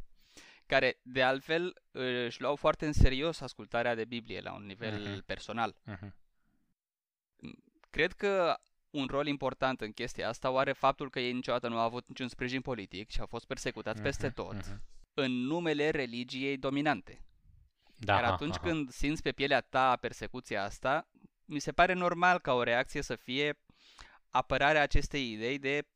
care, 0.65 0.99
de 1.01 1.23
altfel, 1.23 1.73
își 1.91 2.41
luau 2.41 2.55
foarte 2.55 2.85
în 2.85 2.93
serios 2.93 3.41
ascultarea 3.41 3.95
de 3.95 4.05
Biblie 4.05 4.39
la 4.39 4.53
un 4.53 4.65
nivel 4.65 5.01
Mhm. 5.01 5.25
personal. 5.25 5.75
Uh-huh. 5.91 6.09
Cred 7.89 8.11
că 8.13 8.59
un 8.89 9.05
rol 9.09 9.27
important 9.27 9.81
în 9.81 9.91
chestia 9.91 10.27
asta 10.29 10.49
o 10.49 10.57
are 10.57 10.71
faptul 10.71 11.09
că 11.09 11.19
ei 11.19 11.33
niciodată 11.33 11.67
nu 11.67 11.77
au 11.79 11.85
avut 11.85 12.07
niciun 12.07 12.27
sprijin 12.27 12.61
politic 12.61 13.09
și 13.09 13.19
au 13.19 13.25
fost 13.25 13.45
persecutați 13.45 14.01
peste 14.01 14.25
Mhm, 14.25 14.35
tot 14.35 14.53
mhm. 14.53 14.81
În 15.19 15.31
numele 15.31 15.89
religiei 15.89 16.57
dominante. 16.57 17.21
Da, 17.95 18.13
Iar 18.13 18.23
aha, 18.23 18.33
atunci 18.33 18.55
aha. 18.55 18.65
când 18.67 18.89
simți 18.89 19.21
pe 19.21 19.31
pielea 19.31 19.61
ta 19.61 19.95
persecuția 19.95 20.63
asta, 20.63 21.07
mi 21.45 21.59
se 21.59 21.71
pare 21.71 21.93
normal 21.93 22.39
ca 22.39 22.53
o 22.53 22.63
reacție 22.63 23.01
să 23.01 23.15
fie 23.15 23.59
apărarea 24.29 24.81
acestei 24.81 25.31
idei 25.31 25.59
de 25.59 25.87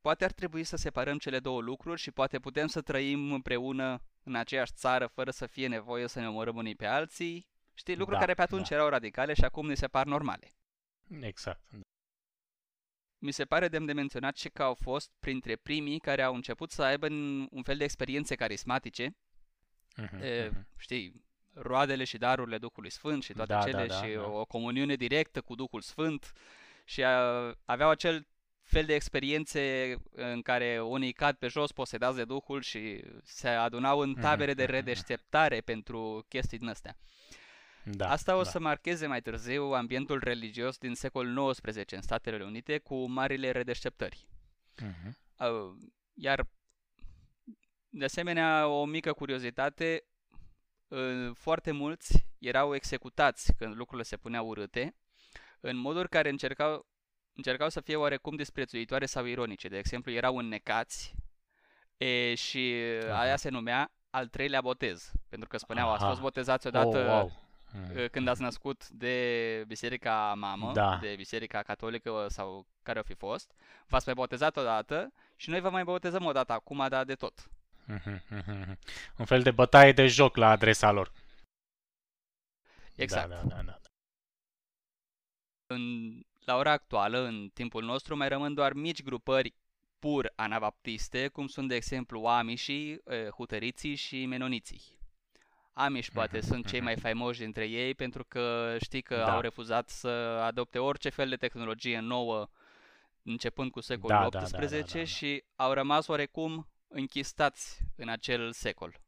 poate 0.00 0.24
ar 0.24 0.32
trebui 0.32 0.64
să 0.64 0.76
separăm 0.76 1.18
cele 1.18 1.38
două 1.38 1.60
lucruri 1.60 2.00
și 2.00 2.10
poate 2.10 2.38
putem 2.38 2.66
să 2.66 2.80
trăim 2.80 3.32
împreună 3.32 4.02
în 4.22 4.34
aceeași 4.34 4.72
țară 4.72 5.06
fără 5.06 5.30
să 5.30 5.46
fie 5.46 5.68
nevoie 5.68 6.08
să 6.08 6.20
ne 6.20 6.28
omorâm 6.28 6.56
unii 6.56 6.74
pe 6.74 6.86
alții. 6.86 7.48
Știi, 7.74 7.96
lucruri 7.96 8.18
Da, 8.18 8.24
care 8.24 8.34
pe 8.34 8.42
atunci 8.42 8.68
da. 8.68 8.74
erau 8.74 8.88
radicale 8.88 9.34
și 9.34 9.44
acum 9.44 9.66
ne 9.66 9.74
se 9.74 9.86
par 9.86 10.06
normale. 10.06 10.52
Exact. 11.20 11.60
Da. 13.24 13.30
Mi 13.30 13.32
se 13.32 13.44
pare 13.44 13.68
demn 13.68 13.86
de 13.86 13.92
menționat 13.92 14.36
și 14.36 14.48
că 14.48 14.62
au 14.62 14.74
fost 14.74 15.10
printre 15.20 15.56
primii 15.56 15.98
care 15.98 16.22
au 16.22 16.34
început 16.34 16.70
să 16.70 16.82
aibă 16.82 17.06
un 17.50 17.62
fel 17.62 17.76
de 17.76 17.84
experiențe 17.84 18.34
carismatice, 18.34 19.16
Mhm, 19.96 20.22
e, 20.22 20.48
mhm. 20.48 20.66
știi, 20.76 21.24
roadele 21.52 22.04
și 22.04 22.18
darurile 22.18 22.58
Duhului 22.58 22.90
Sfânt 22.90 23.22
și 23.22 23.32
toate 23.32 23.52
Da, 23.52 23.58
da, 23.58 23.64
cele 23.64 23.86
da, 23.86 23.94
și 24.04 24.12
da. 24.14 24.26
o 24.26 24.44
comuniune 24.44 24.94
directă 24.94 25.40
cu 25.40 25.54
Duhul 25.54 25.80
Sfânt 25.80 26.32
și 26.84 27.02
a, 27.04 27.18
aveau 27.64 27.90
acel 27.90 28.26
fel 28.62 28.84
de 28.84 28.94
experiențe 28.94 29.94
în 30.10 30.42
care 30.42 30.80
unii 30.82 31.12
cad 31.12 31.36
pe 31.36 31.46
jos 31.46 31.72
posedați 31.72 32.16
de 32.16 32.24
Duhul 32.24 32.60
și 32.62 33.04
se 33.22 33.48
adunau 33.48 33.98
în 33.98 34.08
Mhm, 34.10 34.20
tabere 34.20 34.54
de 34.54 34.62
mhm, 34.62 34.72
redeșteptare 34.72 35.60
pentru 35.60 36.24
chestii 36.28 36.58
din 36.58 36.68
astea. 36.68 36.96
Da, 37.84 38.10
Asta 38.10 38.36
o 38.36 38.42
da. 38.42 38.48
să 38.50 38.58
marcheze 38.60 39.06
mai 39.06 39.20
târziu 39.22 39.62
ambientul 39.62 40.20
religios 40.22 40.78
din 40.78 40.94
secolul 40.94 41.52
XIX 41.52 41.92
în 41.92 42.02
Statele 42.02 42.44
Unite 42.44 42.78
cu 42.78 43.08
marile 43.08 43.50
redeșteptări. 43.50 44.28
Mhm. 44.80 45.18
Uh, 45.38 45.76
Iar, 46.14 46.46
de 47.88 48.04
asemenea, 48.04 48.66
o 48.66 48.84
mică 48.84 49.12
curiozitate, 49.12 50.04
uh, 50.88 51.30
foarte 51.34 51.70
mulți 51.70 52.26
erau 52.38 52.74
executați 52.74 53.52
când 53.58 53.76
lucrurile 53.76 54.06
se 54.06 54.16
puneau 54.16 54.46
urâte, 54.48 54.96
în 55.60 55.76
moduri 55.76 56.08
care 56.08 56.28
încercau, 56.28 56.86
încercau 57.32 57.68
să 57.68 57.80
fie 57.80 57.96
oarecum 57.96 58.36
disprețuitoare 58.36 59.06
sau 59.06 59.24
ironice. 59.24 59.68
De 59.68 59.78
exemplu, 59.78 60.12
erau 60.12 60.36
înnecați 60.36 61.14
e, 61.96 62.34
și 62.34 62.74
Aha. 63.08 63.20
aia 63.20 63.36
se 63.36 63.48
numea 63.48 63.92
al 64.10 64.28
treilea 64.28 64.60
botez, 64.60 65.12
pentru 65.28 65.48
că 65.48 65.56
spuneau, 65.56 65.90
ați 65.92 66.02
Aha. 66.02 66.08
fost 66.08 66.20
botezați 66.20 66.66
odată 66.66 66.98
Oh, 66.98 67.06
wow. 67.06 67.43
Mhm. 67.74 67.96
uh, 67.98 68.10
când 68.10 68.28
ați 68.28 68.40
născut 68.40 68.88
de 68.88 69.64
biserica 69.66 70.34
mamă, 70.36 70.72
Da. 70.72 70.98
de 71.00 71.14
biserica 71.16 71.62
catolică 71.62 72.26
sau 72.28 72.66
care 72.82 72.98
o 72.98 73.02
fi 73.02 73.14
fost, 73.14 73.52
v-ați 73.86 74.06
mai 74.06 74.14
botezat 74.14 74.56
odată 74.56 75.12
și 75.36 75.50
noi 75.50 75.60
vă 75.60 75.70
mai 75.70 75.84
botezăm 75.84 76.24
odată 76.24 76.52
acum, 76.52 76.86
dar 76.88 77.04
de 77.04 77.14
tot. 77.14 77.48
Mhm, 77.86 78.22
mhm, 78.28 78.58
mhm. 78.58 78.78
Un 79.16 79.24
fel 79.24 79.42
de 79.42 79.50
bătaie 79.50 79.92
de 79.92 80.06
joc 80.06 80.36
la 80.36 80.50
adresa 80.50 80.90
lor. 80.90 81.12
Exact. 82.96 83.28
Da, 83.28 83.34
da, 83.34 83.54
da, 83.54 83.62
da. 83.62 83.78
În, 85.66 85.80
la 86.44 86.56
ora 86.56 86.70
actuală, 86.70 87.18
în 87.18 87.50
timpul 87.54 87.84
nostru, 87.84 88.16
mai 88.16 88.28
rămân 88.28 88.54
doar 88.54 88.72
mici 88.72 89.02
grupări 89.02 89.54
pur 89.98 90.32
anabaptiste, 90.36 91.28
cum 91.28 91.46
sunt, 91.46 91.68
de 91.68 91.74
exemplu, 91.74 92.24
amișii, 92.24 93.00
eh, 93.04 93.28
hutăriții 93.28 93.94
și 93.94 94.26
menoniții. 94.26 94.82
Amiși 95.76 96.12
poate 96.12 96.38
Mhm, 96.38 96.46
sunt 96.46 96.66
cei 96.66 96.78
mhm. 96.78 96.84
mai 96.86 96.96
faimoși 96.96 97.40
dintre 97.40 97.64
ei 97.64 97.94
pentru 97.94 98.24
că 98.24 98.76
știi 98.80 99.02
că 99.02 99.16
Da. 99.16 99.34
au 99.34 99.40
refuzat 99.40 99.88
să 99.88 100.08
adopte 100.42 100.78
orice 100.78 101.08
fel 101.08 101.28
de 101.28 101.36
tehnologie 101.36 101.98
nouă 102.00 102.48
începând 103.22 103.70
cu 103.70 103.80
secolul 103.80 104.16
Da, 104.16 104.28
da, 104.28 104.46
da, 104.46 104.58
da, 104.58 104.64
XVIII 104.64 104.80
da, 104.82 104.98
da. 104.98 105.04
și 105.04 105.44
au 105.56 105.72
rămas 105.72 106.06
oarecum 106.06 106.68
închistați 106.88 107.80
în 107.96 108.08
acel 108.08 108.52
secol. 108.52 108.98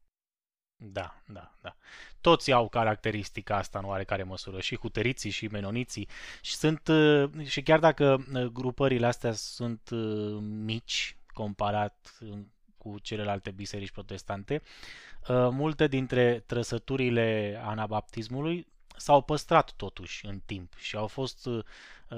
Da, 0.79 1.21
da, 1.27 1.51
da. 1.61 1.75
Toți 2.21 2.51
au 2.51 2.69
caracteristica 2.69 3.57
asta 3.57 3.79
în 3.79 3.85
oarecare 3.85 4.23
măsură, 4.23 4.59
și 4.59 4.77
hutăriții 4.77 5.29
și 5.29 5.47
menoniții. 5.47 6.07
Și 6.41 6.55
sunt 6.55 6.87
uh, 6.87 7.45
și 7.45 7.61
chiar 7.61 7.79
dacă 7.79 8.25
uh, 8.33 8.43
grupările 8.45 9.05
astea 9.07 9.31
sunt 9.31 9.89
uh, 9.89 10.37
mici 10.41 11.17
comparat 11.33 12.17
uh, 12.19 12.37
cu 12.87 12.99
celelalte 12.99 13.51
biserici 13.51 13.91
protestante, 13.91 14.61
uh, 15.27 15.47
multe 15.51 15.87
dintre 15.87 16.43
trăsăturile 16.45 17.59
anabaptismului 17.63 18.67
s-au 18.97 19.21
păstrat 19.21 19.71
totuși 19.71 20.25
în 20.25 20.41
timp 20.45 20.73
și 20.77 20.95
au 20.95 21.07
fost 21.07 21.45
uh, 21.45 21.63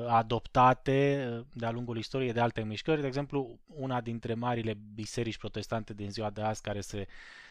adoptate 0.07 1.29
uh, 1.31 1.45
de-a 1.53 1.71
lungul 1.71 1.97
istoriei 1.97 2.33
de 2.33 2.39
alte 2.39 2.63
mișcări. 2.63 3.01
De 3.01 3.07
exemplu, 3.07 3.59
una 3.65 4.01
dintre 4.01 4.33
marile 4.33 4.77
biserici 4.93 5.37
protestante 5.37 5.93
din 5.93 6.11
ziua 6.11 6.29
de 6.29 6.41
azi 6.41 6.61
care 6.61 6.81
se 6.81 7.07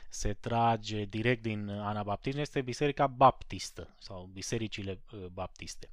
se 0.09 0.33
trage 0.33 1.05
direct 1.05 1.43
din 1.43 1.69
anabaptism 1.69 2.39
este 2.39 2.61
Biserica 2.63 3.07
Baptistă 3.07 3.95
sau 3.99 4.29
bisericile 4.33 5.01
uh, 5.13 5.27
baptiste. 5.27 5.91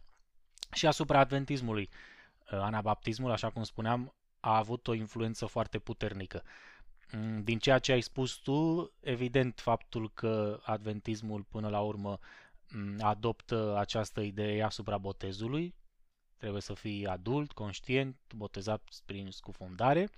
Și 0.71 0.87
asupra 0.87 1.19
adventismului, 1.19 1.89
uh, 2.51 2.59
anabaptismul, 2.59 3.31
așa 3.31 3.49
cum 3.49 3.63
spuneam, 3.63 4.13
a 4.39 4.57
avut 4.57 4.87
o 4.87 4.93
influență 4.93 5.45
foarte 5.45 5.79
puternică. 5.79 6.43
Mm, 7.11 7.43
Din 7.43 7.59
ceea 7.59 7.79
ce 7.79 7.91
ai 7.91 8.01
spus 8.01 8.33
tu, 8.35 8.91
evident 8.99 9.59
faptul 9.59 10.11
că 10.13 10.59
adventismul 10.63 11.41
până 11.43 11.69
la 11.69 11.79
urmă 11.81 12.19
mm, 12.71 12.97
adoptă 13.01 13.75
această 13.77 14.21
idee 14.21 14.63
asupra 14.63 14.97
botezului, 14.97 15.73
trebuie 16.37 16.61
să 16.61 16.73
fii 16.73 17.05
adult, 17.07 17.51
conștient, 17.51 18.15
botezat 18.35 18.81
prin 19.05 19.31
scufundare. 19.31 20.09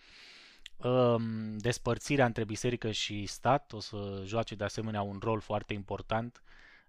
Um, 0.77 1.58
Despărțirea 1.58 2.25
între 2.25 2.44
biserică 2.44 2.91
și 2.91 3.25
stat 3.25 3.74
o 3.74 3.79
să 3.79 4.22
joace 4.25 4.56
de 4.56 4.63
asemenea 4.63 5.01
un 5.01 5.17
rol 5.22 5.39
foarte 5.39 5.74
important 5.74 6.41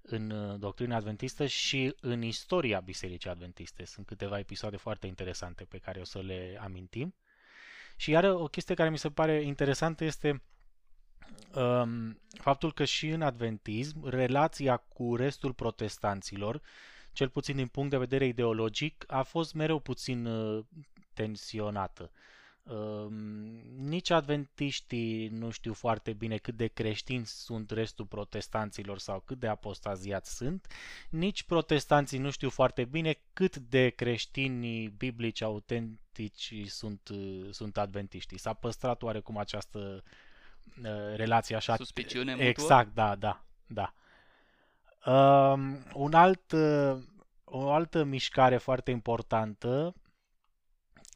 în 0.02 0.30
uh, 0.30 0.58
doctrina 0.58 0.96
adventistă 0.96 1.46
și 1.46 1.94
în 2.00 2.22
istoria 2.22 2.80
bisericii 2.80 3.30
adventiste. 3.30 3.84
Sunt 3.84 4.06
câteva 4.06 4.38
episoade 4.38 4.76
foarte 4.76 5.06
interesante 5.06 5.64
pe 5.64 5.78
care 5.78 6.00
o 6.00 6.04
să 6.04 6.18
le 6.20 6.58
amintim. 6.62 7.14
Și 8.00 8.10
iar 8.10 8.24
o 8.24 8.46
chestie 8.46 8.74
care 8.74 8.90
mi 8.90 8.98
se 8.98 9.10
pare 9.10 9.42
interesantă 9.42 10.04
este 10.04 10.42
um, 11.54 12.20
faptul 12.40 12.72
că 12.72 12.84
și 12.84 13.08
în 13.08 13.22
adventism 13.22 14.08
relația 14.08 14.76
cu 14.76 15.16
restul 15.16 15.52
protestanților, 15.52 16.60
cel 17.12 17.28
puțin 17.28 17.56
din 17.56 17.66
punct 17.66 17.90
de 17.90 17.96
vedere 17.98 18.26
ideologic, 18.26 19.04
a 19.06 19.22
fost 19.22 19.54
mereu 19.54 19.78
puțin 19.78 20.26
uh, 20.26 20.64
tensionată. 21.14 22.10
Uh, 22.12 22.18
nici 23.76 24.10
adventiștii 24.10 25.28
nu 25.28 25.50
știu 25.50 25.72
foarte 25.72 26.12
bine 26.12 26.36
cât 26.36 26.56
de 26.56 26.66
creștini 26.66 27.26
sunt 27.26 27.70
restul 27.70 28.04
protestanților 28.06 28.98
sau 28.98 29.20
cât 29.20 29.38
de 29.38 29.46
apostaziați 29.46 30.36
sunt, 30.36 30.66
nici 31.10 31.42
protestanții 31.42 32.18
nu 32.18 32.30
știu 32.30 32.50
foarte 32.50 32.84
bine 32.84 33.18
cât 33.32 33.56
de 33.56 33.88
creștini 33.88 34.88
biblici 34.88 35.42
autentici 35.42 36.54
sunt, 36.66 37.08
uh, 37.08 37.48
sunt 37.50 37.78
adventiștii. 37.78 38.38
S-a 38.38 38.52
păstrat 38.52 39.02
oarecum 39.02 39.36
această 39.36 40.02
uh, 40.82 41.14
relație 41.14 41.56
așa. 41.56 41.76
Suspiciune 41.76 42.32
mutuă? 42.32 42.48
Exact, 42.48 42.94
da, 42.94 43.16
da, 43.16 43.44
da. 43.66 43.94
Um, 45.12 45.78
un 45.94 46.14
alt, 46.14 46.52
uh, 46.52 46.98
o 47.44 47.70
altă 47.70 48.04
mișcare 48.04 48.56
foarte 48.56 48.90
importantă 48.90 49.94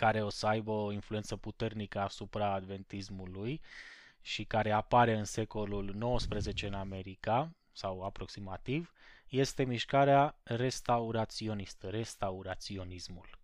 care 0.03 0.23
o 0.23 0.29
să 0.29 0.47
aibă 0.47 0.71
o 0.71 0.93
influență 0.93 1.37
puternică 1.37 2.01
asupra 2.01 2.53
adventismului 2.53 3.61
și 4.21 4.45
care 4.45 4.71
apare 4.71 5.17
în 5.17 5.25
secolul 5.25 6.17
XIX 6.17 6.63
în 6.63 6.75
America 6.75 7.55
sau 7.73 8.03
aproximativ, 8.03 8.93
este 9.29 9.65
mișcarea 9.65 10.39
restauraționistă, 10.43 11.89
restauraționismul. 11.89 13.39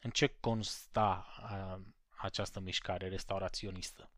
În 0.00 0.10
ce 0.10 0.26
consta 0.26 1.26
a, 1.40 1.80
această 2.16 2.60
mișcare 2.60 3.08
restauraționistă? 3.08 4.10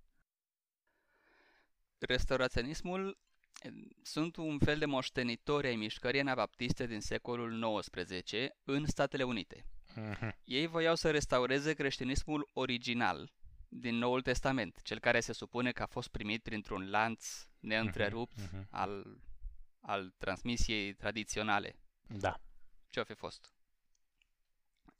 Restauraționismul 1.98 3.18
sunt 4.02 4.36
un 4.36 4.58
fel 4.58 4.78
de 4.78 4.86
moștenitori 4.86 5.66
ai 5.66 5.76
mișcării 5.76 6.20
anabaptiste 6.20 6.86
din 6.86 7.00
secolul 7.00 7.80
XIX 7.80 8.32
în 8.64 8.86
Statele 8.86 9.22
Unite. 9.22 9.66
Uh-huh. 9.96 10.30
Ei 10.44 10.66
voiau 10.66 10.94
să 10.94 11.10
restaureze 11.10 11.72
creștinismul 11.72 12.50
original 12.52 13.32
din 13.68 13.94
Noul 13.94 14.22
Testament, 14.22 14.82
cel 14.82 14.98
care 14.98 15.20
se 15.20 15.32
supune 15.32 15.72
că 15.72 15.82
a 15.82 15.86
fost 15.86 16.08
primit 16.08 16.42
printr-un 16.42 16.90
lanț 16.90 17.26
neîntrerupt 17.60 18.40
uh-huh. 18.40 18.60
Uh-huh. 18.60 18.68
al, 18.70 19.20
al 19.80 20.14
transmisiei 20.18 20.94
tradiționale. 20.94 21.76
Da. 22.06 22.40
Ce-o 22.90 23.04
fi 23.04 23.14
fost? 23.14 23.52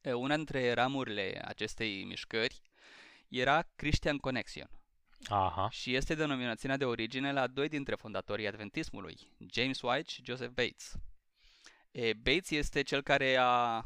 Una 0.03 0.37
dintre 0.37 0.73
ramurile 0.73 1.43
acestei 1.45 2.05
mișcări 2.05 2.63
era 3.29 3.63
Christian 3.77 4.19
Connection. 4.19 4.71
Aha. 5.29 5.69
Și 5.71 5.95
este 5.95 6.15
denominațiunea 6.15 6.77
de 6.77 6.85
origine 6.85 7.33
la 7.33 7.47
doi 7.47 7.69
dintre 7.69 7.95
fondatorii 7.95 8.47
adventismului, 8.47 9.19
James 9.53 9.83
White 9.83 10.11
și 10.11 10.23
Joseph 10.25 10.53
Bates. 10.55 10.97
E, 11.91 12.13
Bates 12.13 12.51
este 12.51 12.83
cel 12.83 13.03
care 13.03 13.37
a 13.37 13.85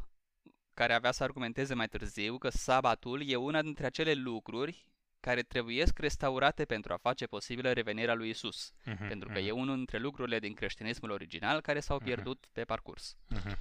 care 0.78 0.92
avea 0.94 1.12
să 1.12 1.22
argumenteze 1.22 1.74
mai 1.74 1.88
târziu 1.88 2.38
că 2.38 2.48
sabatul 2.48 3.22
e 3.28 3.36
una 3.36 3.62
dintre 3.62 3.86
acele 3.86 4.12
lucruri 4.12 4.86
care 5.20 5.42
trebuiesc 5.42 5.98
restaurate 5.98 6.64
pentru 6.64 6.92
a 6.92 6.96
face 6.96 7.26
posibilă 7.26 7.72
revenirea 7.72 8.14
lui 8.14 8.28
Isus, 8.28 8.72
uh-huh, 8.72 9.08
pentru 9.08 9.28
că 9.28 9.38
uh-huh. 9.38 9.46
e 9.46 9.50
unul 9.50 9.76
dintre 9.76 9.98
lucrurile 9.98 10.38
din 10.38 10.54
creștinismul 10.54 11.10
original 11.10 11.60
care 11.60 11.80
s-au 11.80 11.96
mhm. 11.96 12.04
pierdut 12.04 12.46
uh-huh. 12.46 12.52
pe 12.52 12.64
parcurs. 12.64 13.16
Uh-huh. 13.34 13.56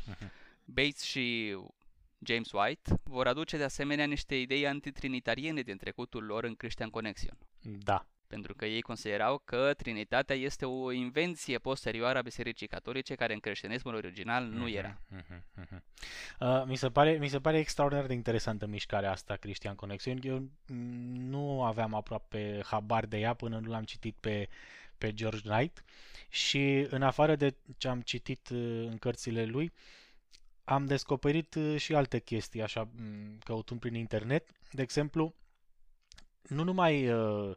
Bates 0.65 1.01
și 1.01 1.55
James 2.19 2.51
White 2.51 2.99
vor 3.03 3.27
aduce 3.27 3.57
de 3.57 3.63
asemenea 3.63 4.05
niște 4.05 4.35
idei 4.35 4.67
antitrinitariene 4.67 5.61
din 5.61 5.77
trecutul 5.77 6.23
lor 6.23 6.43
în 6.43 6.55
Christian 6.55 6.89
Connection. 6.89 7.37
Da. 7.61 8.07
Pentru 8.27 8.53
că 8.53 8.65
ei 8.65 8.81
considerau 8.81 9.41
că 9.45 9.73
Trinitatea 9.77 10.35
este 10.35 10.65
o 10.65 10.91
invenție 10.91 11.57
posterioară 11.57 12.17
a 12.17 12.21
Bisericii 12.21 12.67
Catolice 12.67 13.15
care 13.15 13.33
în 13.33 13.39
creștinismul 13.39 13.95
original 13.95 14.45
nu 14.45 14.69
era. 14.69 15.01
Uh-huh, 15.15 15.39
uh-huh. 15.61 15.79
Uh, 16.39 16.63
mi, 16.65 16.75
se 16.75 16.89
pare, 16.89 17.11
mi 17.11 17.27
se 17.27 17.39
pare 17.39 17.57
extraordinar 17.57 18.05
de 18.05 18.13
interesantă 18.13 18.65
mișcarea 18.65 19.11
asta, 19.11 19.35
Christian 19.35 19.75
Connection. 19.75 20.19
Eu 20.23 20.49
nu 21.13 21.63
aveam 21.63 21.93
aproape 21.93 22.61
habar 22.65 23.05
de 23.05 23.17
ea 23.17 23.33
până 23.33 23.59
nu 23.59 23.69
l-am 23.69 23.83
citit 23.83 24.15
pe, 24.19 24.49
pe 24.97 25.13
George 25.13 25.49
Knight 25.49 25.83
și 26.29 26.87
în 26.89 27.01
afară 27.01 27.35
de 27.35 27.55
ce 27.77 27.87
am 27.87 28.01
citit 28.01 28.49
uh, 28.49 28.87
în 28.89 28.97
cărțile 28.97 29.45
lui, 29.45 29.65
uh, 29.65 29.71
am 30.69 30.85
descoperit 30.85 31.55
uh, 31.55 31.77
și 31.77 31.95
alte 31.95 32.19
chestii, 32.19 32.61
așa, 32.61 32.87
căutând 33.43 33.79
prin 33.79 33.93
internet. 33.93 34.47
De 34.71 34.81
exemplu, 34.81 35.33
nu 36.41 36.63
numai 36.63 37.11
uh, 37.11 37.55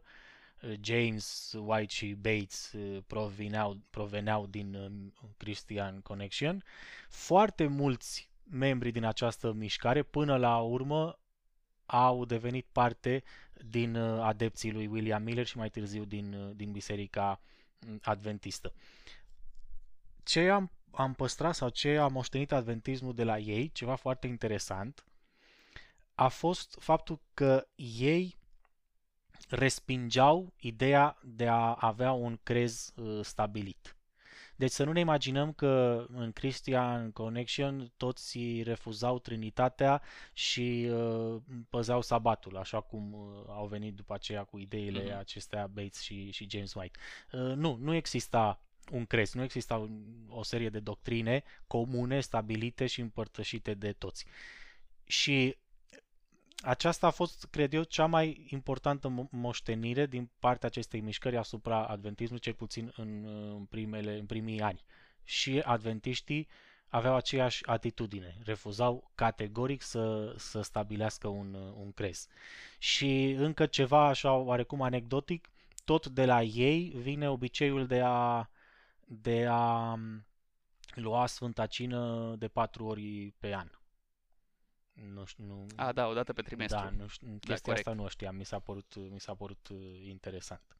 James, 0.81 1.55
White 1.57 1.93
și 1.93 2.13
Bates 2.13 2.71
uh, 2.71 3.03
proveneau, 3.07 3.77
proveneau 3.89 4.47
din 4.47 4.73
uh, 4.75 4.91
Christian 5.37 5.99
Connection, 5.99 6.63
foarte 7.09 7.67
mulți 7.67 8.29
membri 8.43 8.91
din 8.91 9.03
această 9.03 9.51
mișcare, 9.51 10.03
până 10.03 10.37
la 10.37 10.59
urmă, 10.59 11.19
au 11.85 12.25
devenit 12.25 12.67
parte 12.71 13.23
din 13.65 13.95
uh, 13.95 14.21
adepții 14.21 14.71
lui 14.71 14.87
William 14.87 15.23
Miller 15.23 15.45
și 15.45 15.57
mai 15.57 15.69
târziu 15.69 16.05
din, 16.05 16.33
uh, 16.33 16.55
din 16.55 16.71
Biserica 16.71 17.41
Adventistă. 18.01 18.73
Ce 20.23 20.49
am 20.49 20.71
am 20.91 21.13
păstrat 21.13 21.55
sau 21.55 21.69
ce 21.69 21.97
am 21.97 22.11
moștenit 22.11 22.51
adventismul 22.51 23.13
de 23.13 23.23
la 23.23 23.37
ei, 23.37 23.71
ceva 23.71 23.95
foarte 23.95 24.27
interesant, 24.27 25.05
a 26.15 26.27
fost 26.27 26.77
faptul 26.79 27.19
că 27.33 27.67
ei 27.75 28.37
respingeau 29.51 30.53
ideea 30.59 31.17
de 31.23 31.47
a 31.47 31.75
avea 31.79 32.11
un 32.11 32.39
crez 32.43 32.93
uh, 32.95 33.19
stabilit. 33.23 33.95
Deci 34.55 34.71
să 34.71 34.83
nu 34.83 34.91
ne 34.91 34.99
imaginăm 34.99 35.53
că 35.53 36.05
în 36.13 36.31
Christian 36.31 37.11
Connection 37.11 37.91
toți 37.97 38.61
refuzau 38.63 39.19
Trinitatea 39.19 40.01
și 40.33 40.89
uh, 40.91 41.41
păzeau 41.69 42.01
sabatul, 42.01 42.57
așa 42.57 42.81
cum 42.81 43.13
uh, 43.13 43.43
au 43.47 43.67
venit 43.67 43.95
după 43.95 44.13
aceea 44.13 44.43
cu 44.43 44.57
ideile 44.57 45.03
mm-hmm. 45.03 45.17
acestea 45.17 45.67
Bates 45.67 46.01
și, 46.01 46.31
și 46.31 46.47
James 46.49 46.73
White. 46.73 46.99
Uh, 47.31 47.39
nu, 47.55 47.77
nu 47.81 47.93
exista 47.93 48.61
un 48.91 49.05
crez, 49.05 49.33
nu 49.33 49.43
exista 49.43 49.89
o 50.29 50.43
serie 50.43 50.69
de 50.69 50.79
doctrine 50.79 51.43
comune, 51.67 52.19
stabilite 52.19 52.85
și 52.85 53.01
împărtășite 53.01 53.73
de 53.73 53.91
toți. 53.91 54.25
Și 55.03 55.57
aceasta 56.61 57.07
a 57.07 57.09
fost, 57.09 57.47
cred 57.49 57.73
eu, 57.73 57.83
cea 57.83 58.05
mai 58.05 58.45
importantă 58.49 59.27
moștenire 59.31 60.05
din 60.05 60.29
partea 60.39 60.67
acestei 60.67 60.99
mișcări 60.99 61.37
asupra 61.37 61.85
adventismului, 61.85 62.43
cel 62.43 62.53
puțin 62.53 62.93
în, 62.95 63.25
în, 63.25 63.65
primele, 63.65 64.17
în 64.17 64.25
primii 64.25 64.61
ani. 64.61 64.83
Și 65.23 65.59
adventiștii 65.59 66.47
aveau 66.87 67.15
aceeași 67.15 67.67
atitudine, 67.67 68.37
refuzau 68.43 69.11
categoric 69.15 69.81
să, 69.81 70.33
să 70.37 70.61
stabilească 70.61 71.27
un, 71.27 71.53
un 71.53 71.91
crez. 71.91 72.27
Și 72.79 73.35
încă 73.37 73.65
ceva 73.65 74.07
așa 74.07 74.33
oarecum 74.33 74.81
anecdotic, 74.81 75.49
tot 75.85 76.07
de 76.07 76.25
la 76.25 76.41
ei 76.41 76.93
vine 76.95 77.29
obiceiul 77.29 77.87
de 77.87 78.01
a 78.03 78.49
de 79.05 79.47
a 79.49 79.95
lua 80.93 81.25
Sfânta 81.25 81.65
Cină 81.65 82.35
de 82.37 82.47
patru 82.47 82.85
ori 82.85 83.33
pe 83.39 83.53
an. 83.55 83.67
Nu 85.13 85.25
știu, 85.25 85.43
nu... 85.43 85.65
A, 85.75 85.91
da, 85.91 86.07
o 86.07 86.13
dată 86.13 86.33
pe 86.33 86.41
trimestru. 86.41 86.79
Da, 86.79 86.89
nu 86.89 87.07
știu, 87.07 87.27
da, 87.27 87.37
chestia 87.39 87.73
asta 87.73 87.93
nu 87.93 88.03
o 88.03 88.07
știam, 88.07 88.35
mi 88.35 88.45
s-a 88.45 88.59
părut, 88.59 88.95
mi 88.95 89.19
s-a 89.19 89.33
părut 89.33 89.67
uh, 89.67 90.05
interesant. 90.07 90.77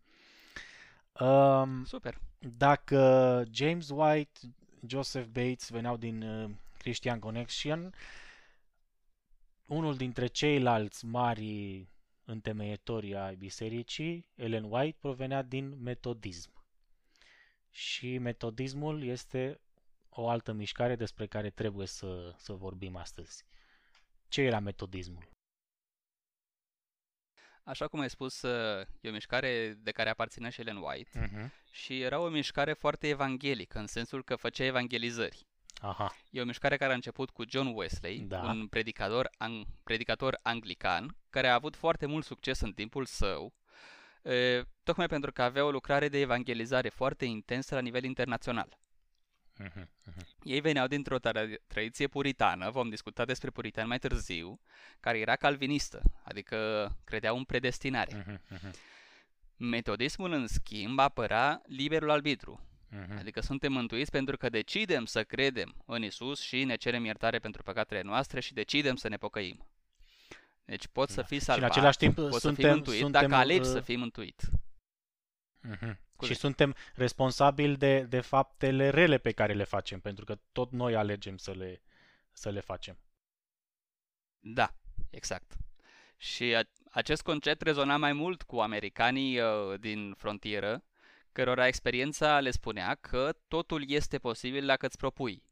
Um, 1.20 1.86
Super. 1.86 2.22
Dacă 2.40 3.44
James 3.52 3.90
White, 3.90 4.40
Joseph 4.88 5.28
Bates 5.28 5.70
veneau 5.70 5.98
din 5.98 6.22
uh, 6.22 6.50
Christian 6.78 7.20
Connection, 7.20 7.94
unul 9.66 9.96
dintre 9.96 10.28
ceilalți 10.28 11.06
mari 11.06 11.88
întemeietori 12.26 13.16
ai 13.16 13.36
bisericii, 13.36 14.26
Ellen 14.36 14.64
White, 14.64 14.98
provenea 15.00 15.42
din 15.42 15.82
metodism 15.82 16.52
și 17.70 18.18
metodismul 18.18 19.04
este 19.04 19.60
o 20.10 20.30
altă 20.30 20.52
mișcare 20.52 20.96
despre 20.96 21.28
care 21.28 21.50
trebuie 21.50 21.88
să, 21.88 22.34
să 22.38 22.54
vorbim 22.54 22.96
astăzi. 22.96 23.46
Ce 24.32 24.42
era 24.42 24.60
metodismul? 24.60 25.30
Așa 27.64 27.88
cum 27.88 28.00
ai 28.00 28.10
spus, 28.10 28.44
e 29.02 29.10
o 29.10 29.12
mișcare 29.12 29.78
de 29.78 29.92
care 29.92 30.10
aparține 30.10 30.50
și 30.50 30.60
Ellen 30.60 30.78
White 30.78 31.10
uh-huh. 31.20 31.50
și 31.72 32.02
era 32.02 32.20
o 32.20 32.30
mișcare 32.30 32.74
foarte 32.74 33.08
evanghelică, 33.08 33.80
în 33.80 33.88
sensul 33.88 34.24
că 34.24 34.36
făcea 34.36 34.64
evangelizări. 34.64 35.48
Aha. 35.82 36.16
E 36.30 36.42
o 36.42 36.46
mișcare 36.46 36.78
care 36.78 36.92
a 36.92 36.96
început 36.96 37.30
cu 37.30 37.44
John 37.50 37.68
Wesley, 37.76 38.20
da. 38.20 38.42
un 38.42 38.68
predicator, 38.68 39.30
ang- 39.38 39.68
predicator 39.84 40.40
anglican, 40.42 41.16
care 41.30 41.48
a 41.48 41.54
avut 41.54 41.76
foarte 41.76 42.06
mult 42.06 42.26
succes 42.26 42.60
în 42.60 42.74
timpul 42.74 43.06
său 43.06 43.54
tocmai 44.84 45.08
pentru 45.08 45.32
că 45.32 45.42
avea 45.42 45.66
o 45.66 45.72
lucrare 45.72 46.10
de 46.10 46.20
evangelizare 46.20 46.90
foarte 46.90 47.26
intensă 47.26 47.76
la 47.76 47.82
nivel 47.82 48.04
internațional. 48.04 48.78
Uh-huh, 49.64 49.84
uh-huh. 49.84 50.26
Ei 50.44 50.60
veneau 50.60 50.88
dintr-o 50.88 51.18
tradiție 51.68 52.08
puritană, 52.08 52.70
vom 52.70 52.90
discuta 52.90 53.26
despre 53.26 53.50
puritan 53.50 53.88
mai 53.88 54.00
târziu, 54.00 54.60
care 55.00 55.20
era 55.20 55.36
calvinistă, 55.36 56.02
adică 56.24 56.90
credeau 57.04 57.38
în 57.38 57.44
predestinare. 57.44 58.24
Uh-huh, 58.24 58.58
uh-huh. 58.58 58.72
Metodismul, 59.56 60.32
în 60.32 60.48
schimb, 60.48 61.00
apăra 61.00 61.62
liberul 61.66 62.10
arbitru, 62.10 62.68
uh-huh. 62.92 63.18
adică 63.20 63.42
suntem 63.42 63.72
mântuiți 63.72 64.12
pentru 64.12 64.38
că 64.38 64.50
decidem 64.50 65.06
să 65.06 65.24
credem 65.24 65.84
în 65.86 66.04
Isus 66.04 66.42
și 66.42 66.64
ne 66.64 66.76
cerem 66.76 67.06
iertare 67.06 67.40
pentru 67.40 67.64
păcatele 67.64 68.02
noastre 68.02 68.40
și 68.40 68.54
decidem 68.54 68.96
să 68.96 69.08
ne 69.08 69.18
pocăim. 69.18 69.66
Deci 70.66 70.88
poți 70.88 71.16
da. 71.16 71.22
să 71.22 71.28
fii 71.28 71.40
salvat, 71.40 71.72
și 71.72 71.78
în 71.78 71.86
același 71.86 71.98
timp 71.98 72.16
poți 72.16 72.40
suntem, 72.40 72.54
să 72.54 72.62
fii 72.62 72.76
mântuit 72.76 73.00
suntem, 73.00 73.22
dacă 73.22 73.36
alegi 73.36 73.60
uh... 73.60 73.66
să 73.66 73.80
fii 73.80 73.96
mântuit. 73.98 74.42
Uh-huh. 75.70 75.96
Și 76.26 76.34
suntem 76.34 76.76
responsabili 76.94 77.78
de, 77.78 78.02
de 78.02 78.20
faptele 78.20 78.90
rele 78.90 79.18
pe 79.18 79.32
care 79.32 79.54
le 79.54 79.64
facem, 79.64 80.00
pentru 80.00 80.26
că 80.26 80.38
tot 80.52 80.72
noi 80.72 80.96
alegem 80.96 81.38
să 81.38 81.52
le, 81.52 81.82
să 82.32 82.50
le 82.50 82.60
facem. 82.60 82.98
Da, 84.40 84.74
exact. 85.10 85.56
Și 86.18 86.56
a, 86.56 86.62
acest 86.92 87.22
concept 87.22 87.62
rezona 87.62 87.98
mai 87.98 88.14
mult 88.14 88.42
cu 88.42 88.60
americanii 88.60 89.40
uh, 89.40 89.80
din 89.80 90.14
frontieră, 90.14 90.84
cărora 91.32 91.68
experiența 91.68 92.40
le 92.40 92.52
spunea 92.52 92.96
că 92.96 93.34
totul 93.48 93.90
este 93.90 94.18
posibil 94.18 94.66
dacă 94.66 94.86
îți 94.86 94.98
propui. 94.98 95.44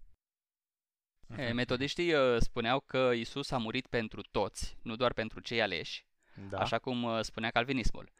Uh-huh. 1.33 1.51
Metodiștii 1.53 2.13
uh, 2.13 2.37
spuneau 2.39 2.79
că 2.79 3.11
Isus 3.15 3.51
a 3.51 3.57
murit 3.57 3.87
pentru 3.87 4.21
toți, 4.21 4.77
nu 4.81 4.95
doar 4.95 5.13
pentru 5.13 5.39
cei 5.39 5.61
aleși, 5.61 6.05
da. 6.49 6.59
așa 6.59 6.79
cum 6.79 7.03
uh, 7.03 7.19
spunea 7.21 7.49
calvinismul. 7.49 8.11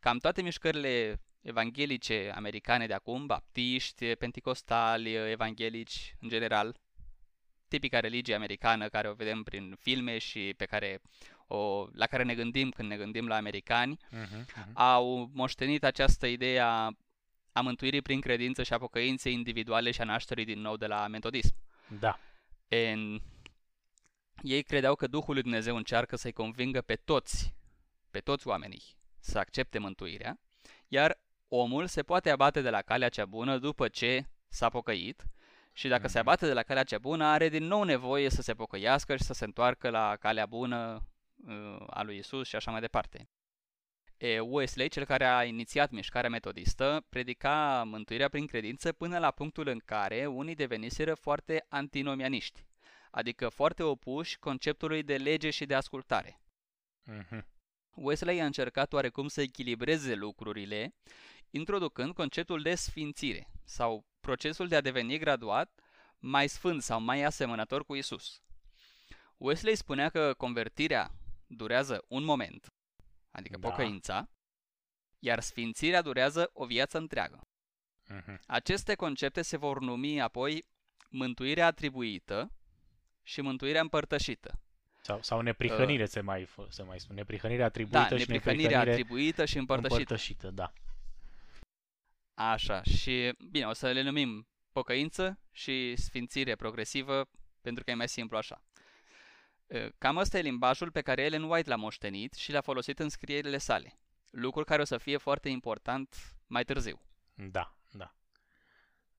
Cam 0.00 0.18
toate 0.18 0.42
mișcările 0.42 1.20
evanghelice 1.40 2.32
americane 2.34 2.86
de 2.86 2.94
acum, 2.94 3.26
baptiști, 3.26 4.14
penticostali, 4.14 5.30
evanghelici 5.30 6.14
în 6.20 6.28
general, 6.28 6.76
tipica 7.68 8.00
religie 8.00 8.34
americană 8.34 8.88
care 8.88 9.08
o 9.08 9.12
vedem 9.12 9.42
prin 9.42 9.76
filme 9.80 10.18
și 10.18 10.54
pe 10.56 10.64
care 10.64 11.00
o, 11.46 11.86
la 11.92 12.06
care 12.06 12.22
ne 12.22 12.34
gândim 12.34 12.70
când 12.70 12.88
ne 12.88 12.96
gândim 12.96 13.26
la 13.26 13.36
americani, 13.36 13.96
uh-huh, 13.96 14.44
uh-huh. 14.44 14.72
au 14.72 15.30
moștenit 15.32 15.84
această 15.84 16.26
idee 16.26 16.60
a, 16.60 16.90
a 17.52 17.60
mântuirii 17.60 18.02
prin 18.02 18.20
credință 18.20 18.62
și 18.62 18.72
a 18.72 18.78
pocăinței 18.78 19.32
individuale 19.32 19.90
și 19.90 20.00
a 20.00 20.04
nașterii 20.04 20.44
din 20.44 20.60
nou 20.60 20.76
de 20.76 20.86
la 20.86 21.06
metodism. 21.06 21.54
Da. 21.98 22.18
En, 22.68 23.22
ei 24.42 24.62
credeau 24.62 24.94
că 24.94 25.06
Duhul 25.06 25.34
lui 25.34 25.42
Dumnezeu 25.42 25.76
încearcă 25.76 26.16
să-i 26.16 26.32
convingă 26.32 26.80
pe 26.80 26.94
toți, 26.94 27.54
pe 28.10 28.18
toți 28.18 28.46
oamenii, 28.46 28.82
să 29.20 29.38
accepte 29.38 29.78
mântuirea, 29.78 30.40
iar 30.88 31.20
omul 31.48 31.86
se 31.86 32.02
poate 32.02 32.30
abate 32.30 32.60
de 32.60 32.70
la 32.70 32.82
calea 32.82 33.08
cea 33.08 33.26
bună 33.26 33.58
după 33.58 33.88
ce 33.88 34.26
s-a 34.48 34.68
pocăit 34.68 35.24
și 35.72 35.88
dacă 35.88 36.06
mm-hmm. 36.06 36.10
se 36.10 36.18
mhm. 36.18 36.28
abate 36.28 36.46
de 36.46 36.52
la 36.52 36.62
calea 36.62 36.84
cea 36.84 36.98
bună, 36.98 37.24
are 37.24 37.48
din 37.48 37.64
nou 37.64 37.82
nevoie 37.82 38.30
să 38.30 38.42
se 38.42 38.54
pocăiască 38.54 39.16
și 39.16 39.22
să 39.22 39.32
se 39.32 39.44
întoarcă 39.44 39.90
la 39.90 40.16
calea 40.16 40.46
bună 40.46 41.06
uh, 41.46 41.86
a 41.86 42.02
lui 42.02 42.16
Isus 42.16 42.48
și 42.48 42.56
așa 42.56 42.70
mai 42.70 42.80
departe. 42.80 43.28
E, 44.16 44.40
Wesley, 44.40 44.88
cel 44.88 45.04
care 45.04 45.24
a 45.24 45.44
inițiat 45.44 45.90
mișcarea 45.90 46.30
metodistă, 46.30 47.06
predica 47.08 47.82
mântuirea 47.86 48.28
prin 48.28 48.46
credință 48.46 48.92
până 48.92 49.18
la 49.18 49.30
punctul 49.30 49.68
în 49.68 49.78
care 49.84 50.26
unii 50.26 50.54
deveniseră 50.54 51.14
foarte 51.14 51.66
antinomianiști, 51.68 52.64
adică 53.10 53.48
foarte 53.48 53.82
opuși 53.82 54.38
conceptului 54.38 55.02
de 55.02 55.16
lege 55.16 55.50
și 55.50 55.66
de 55.66 55.74
ascultare. 55.74 56.40
Mm-hmm. 57.10 57.57
Wesley 58.00 58.40
a 58.40 58.44
încercat 58.44 58.92
oarecum 58.92 59.28
să 59.28 59.40
echilibreze 59.40 60.14
lucrurile, 60.14 60.94
introducând 61.50 62.14
conceptul 62.14 62.62
de 62.62 62.74
sfințire 62.74 63.50
sau 63.64 64.06
procesul 64.20 64.68
de 64.68 64.76
a 64.76 64.80
deveni 64.80 65.18
graduat 65.18 65.80
mai 66.18 66.48
sfânt 66.48 66.82
sau 66.82 67.00
mai 67.00 67.22
asemănător 67.22 67.84
cu 67.84 67.94
Isus. 67.94 68.42
Wesley 69.36 69.76
spunea 69.76 70.08
că 70.08 70.34
convertirea 70.34 71.10
durează 71.46 72.04
un 72.08 72.24
moment, 72.24 72.66
adică 73.30 73.58
da. 73.58 73.68
pocăința, 73.68 74.28
iar 75.18 75.40
sfințirea 75.40 76.02
durează 76.02 76.50
o 76.52 76.66
viață 76.66 76.98
întreagă. 76.98 77.48
Uh-huh. 78.10 78.38
Aceste 78.46 78.94
concepte 78.94 79.42
se 79.42 79.56
vor 79.56 79.80
numi 79.80 80.20
apoi 80.20 80.66
mântuirea 81.10 81.66
atribuită 81.66 82.52
și 83.22 83.40
mântuirea 83.40 83.80
împărtășită. 83.80 84.60
Sau, 85.08 85.22
sau 85.22 85.40
neprihănire 85.40 86.02
uh, 86.02 86.08
se, 86.08 86.20
mai, 86.20 86.48
se 86.68 86.82
mai 86.82 87.00
spune. 87.00 87.18
Neprihănire 87.18 87.62
atribuită 87.62 88.06
da, 88.10 88.18
și 88.18 88.30
neprihănire 88.30 88.74
atribuită 88.74 89.44
și 89.44 89.58
împărtășită. 89.58 89.98
împărtășită. 89.98 90.50
da. 90.50 90.72
Așa, 92.34 92.82
și 92.82 93.32
bine, 93.50 93.66
o 93.66 93.72
să 93.72 93.90
le 93.90 94.02
numim 94.02 94.48
pocăință 94.72 95.40
și 95.52 95.96
sfințire 95.96 96.56
progresivă, 96.56 97.28
pentru 97.60 97.84
că 97.84 97.90
e 97.90 97.94
mai 97.94 98.08
simplu 98.08 98.36
așa. 98.36 98.62
Cam 99.98 100.16
ăsta 100.16 100.38
e 100.38 100.40
limbajul 100.40 100.90
pe 100.90 101.00
care 101.00 101.22
Ellen 101.22 101.42
White 101.42 101.68
l-a 101.68 101.76
moștenit 101.76 102.34
și 102.34 102.52
l-a 102.52 102.60
folosit 102.60 102.98
în 102.98 103.08
scrierile 103.08 103.58
sale. 103.58 103.98
Lucru 104.30 104.64
care 104.64 104.80
o 104.80 104.84
să 104.84 104.98
fie 104.98 105.16
foarte 105.16 105.48
important 105.48 106.16
mai 106.46 106.64
târziu. 106.64 107.00
Da, 107.34 107.77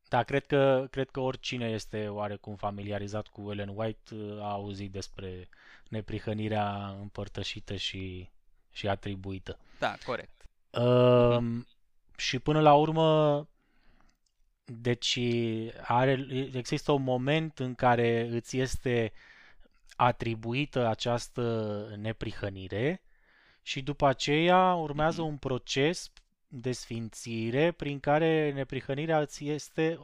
da. 0.10 0.18
Da, 0.18 0.24
cred 0.24 0.46
că, 0.46 0.88
cred 0.92 1.10
că 1.10 1.20
oricine 1.20 1.70
este 1.70 2.08
oarecum 2.08 2.56
familiarizat 2.56 3.28
cu 3.28 3.52
Ellen 3.52 3.72
White 3.76 4.16
a 4.40 4.52
auzit 4.52 4.92
despre 4.92 5.50
neprihănirea 5.90 6.88
împărtășită 7.00 7.76
și, 7.76 8.30
și 8.72 8.88
atribuită. 8.88 9.60
Da, 9.80 9.96
corect. 10.06 10.46
Uh, 10.72 11.64
și 12.18 12.40
până 12.40 12.62
la 12.62 12.74
urmă, 12.74 13.48
deci 14.66 15.20
are, 15.82 16.28
există 16.54 16.92
un 16.92 17.04
moment 17.04 17.60
în 17.60 17.76
care 17.76 18.28
îți 18.32 18.58
este 18.58 19.12
atribuită 19.96 20.88
această 20.88 21.44
neprihănire 21.98 23.02
și 23.62 23.82
după 23.82 24.08
aceea 24.08 24.74
urmează 24.74 25.22
un 25.22 25.38
proces 25.38 26.12
de 26.52 26.72
sfințire 26.72 27.72
prin 27.72 28.00
care 28.00 28.52
neprihănirea 28.52 29.20
îți 29.20 29.48
este, 29.48 30.00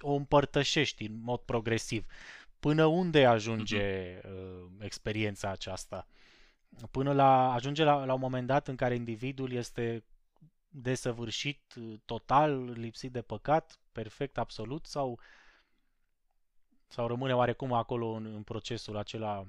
o 0.00 0.12
împărtășești 0.12 1.04
în 1.04 1.20
mod 1.22 1.40
progresiv. 1.40 2.06
Până 2.60 2.84
unde 2.84 3.26
ajunge 3.26 4.20
uh, 4.24 4.66
experiența 4.78 5.50
aceasta? 5.50 6.06
Până 6.90 7.12
la, 7.12 7.52
ajunge 7.52 7.84
la, 7.84 8.04
la 8.04 8.14
un 8.14 8.20
moment 8.20 8.46
dat 8.46 8.68
în 8.68 8.76
care 8.76 8.94
individul 8.94 9.52
este 9.52 10.04
desăvârșit, 10.68 11.74
total, 12.04 12.70
lipsit 12.70 13.12
de 13.12 13.22
păcat, 13.22 13.78
perfect, 13.92 14.38
absolut, 14.38 14.86
sau, 14.86 15.20
sau 16.86 17.06
rămâne 17.06 17.34
oarecum 17.34 17.72
acolo 17.72 18.08
în, 18.08 18.24
în 18.24 18.42
procesul 18.42 18.96
acela? 18.96 19.46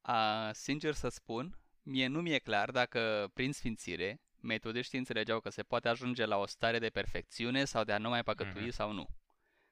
A, 0.00 0.52
sincer 0.52 0.94
să 0.94 1.08
spun, 1.08 1.58
mie 1.88 2.06
nu 2.06 2.20
mi-e 2.20 2.38
clar 2.38 2.70
dacă 2.70 3.30
prin 3.34 3.52
sfințire 3.52 4.20
metodiștii 4.40 4.98
înțelegeau 4.98 5.40
că 5.40 5.50
se 5.50 5.62
poate 5.62 5.88
ajunge 5.88 6.24
la 6.24 6.36
o 6.36 6.46
stare 6.46 6.78
de 6.78 6.88
perfecțiune 6.88 7.64
sau 7.64 7.84
de 7.84 7.92
a 7.92 7.98
nu 7.98 8.08
mai 8.08 8.22
păcătui 8.22 8.66
mm-hmm. 8.66 8.74
sau 8.74 8.92
nu. 8.92 9.08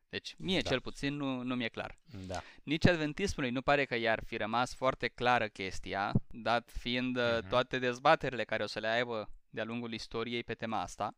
Deci, 0.09 0.35
mie 0.39 0.61
da. 0.61 0.69
cel 0.69 0.81
puțin 0.81 1.15
nu, 1.15 1.43
nu 1.43 1.55
mi-e 1.55 1.69
clar. 1.69 1.99
Da. 2.27 2.41
Nici 2.63 2.87
adventismului 2.87 3.51
nu 3.51 3.63
pare 3.63 3.85
că 3.85 3.97
i-ar 3.97 4.23
fi 4.27 4.37
rămas 4.37 4.75
foarte 4.75 5.09
clară 5.09 5.49
chestia, 5.49 6.13
dat 6.31 6.71
fiind 6.79 7.19
uh-huh. 7.19 7.49
toate 7.49 7.79
dezbaterile 7.79 8.45
care 8.45 8.63
o 8.63 8.67
să 8.67 8.79
le 8.79 8.89
aibă 8.89 9.31
de-a 9.51 9.65
lungul 9.65 9.93
istoriei 9.93 10.45
pe 10.45 10.55
tema 10.55 10.81
asta. 10.81 11.15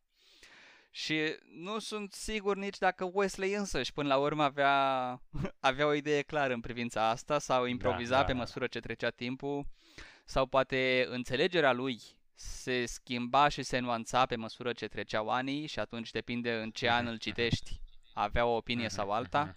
Și 0.91 1.37
nu 1.55 1.79
sunt 1.79 2.13
sigur 2.13 2.57
nici 2.57 2.79
dacă 2.79 3.11
Wesley 3.13 3.55
însăși 3.55 3.93
până 3.93 4.09
la 4.09 4.17
urmă 4.17 4.43
avea, 4.43 4.73
avea 5.61 5.87
o 5.87 5.93
idee 5.93 6.23
clară 6.23 6.53
în 6.53 6.61
privința 6.61 7.09
asta 7.09 7.39
sau 7.39 7.65
improviza 7.65 8.15
da, 8.15 8.21
da, 8.21 8.25
pe 8.25 8.33
da, 8.33 8.39
măsură 8.39 8.67
ce 8.67 8.81
trecea 8.81 9.11
timpul 9.11 9.67
sau 10.29 10.47
poate 10.47 11.07
înțelegerea 11.09 11.73
lui 11.73 12.01
se 12.35 12.87
schimba 12.87 13.49
și 13.49 13.63
se 13.63 13.79
nuanța 13.79 14.27
pe 14.27 14.37
măsură 14.37 14.73
ce 14.73 14.89
treceau 14.89 15.29
anii 15.29 15.67
și 15.67 15.79
atunci 15.79 16.11
depinde 16.11 16.53
în 16.55 16.71
ce 16.71 16.91
an 16.91 17.07
îl 17.07 17.17
citești 17.19 17.81
avea 18.15 18.47
o 18.47 18.57
opinie 18.57 18.89
sau 18.89 19.11
alta. 19.11 19.57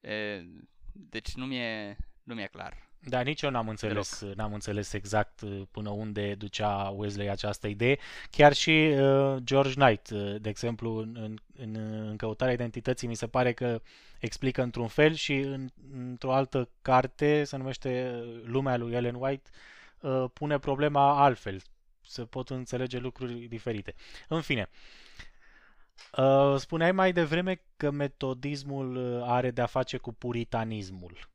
E, 0.00 0.44
deci 0.92 1.34
nu 1.34 1.46
mi-e, 1.46 1.96
nu 2.22 2.34
mi-e 2.34 2.46
clar. 2.46 2.88
Da, 3.06 3.20
nici 3.20 3.42
eu 3.42 3.50
n-am 3.50 3.68
înțeles, 3.68 4.24
n-am 4.34 4.52
înțeles 4.52 4.92
exact 4.92 5.40
uh, 5.40 5.62
până 5.70 5.90
unde 5.90 6.34
ducea 6.34 6.88
Wesley 6.96 7.30
această 7.30 7.66
idee. 7.66 7.98
Chiar 8.30 8.52
și 8.52 8.70
uh, 8.70 9.36
George 9.42 9.72
Knight, 9.74 10.10
uh, 10.10 10.34
de 10.40 10.48
exemplu, 10.48 10.96
în, 10.96 11.38
în, 11.56 11.74
în 12.08 12.16
căutarea 12.16 12.54
identității, 12.54 13.08
mi 13.08 13.14
se 13.14 13.26
pare 13.26 13.52
că 13.52 13.80
explică 14.18 14.62
într-un 14.62 14.88
fel 14.88 15.12
și 15.12 15.34
în, 15.34 15.68
într-o 15.92 16.32
altă 16.32 16.68
carte, 16.82 17.44
se 17.44 17.56
numește 17.56 18.20
uh, 18.22 18.40
Lumea 18.44 18.76
lui 18.76 18.92
Ellen 18.92 19.14
White, 19.18 19.50
uh, 20.00 20.24
pune 20.32 20.58
problema 20.58 21.22
altfel. 21.24 21.60
Se 22.06 22.22
pot 22.22 22.50
înțelege 22.50 22.98
lucruri 22.98 23.32
diferite. 23.32 23.94
În 24.28 24.40
fine, 24.40 24.68
uh, 24.70 25.04
Uh, 26.16 26.54
spuneai 26.58 26.92
mai 26.92 27.12
devreme 27.12 27.62
că 27.76 27.90
metodismul 27.90 28.96
uh, 28.96 29.22
are 29.26 29.50
de-a 29.50 29.66
face 29.66 29.96
cu 29.96 30.12
puritanismul 30.12 31.28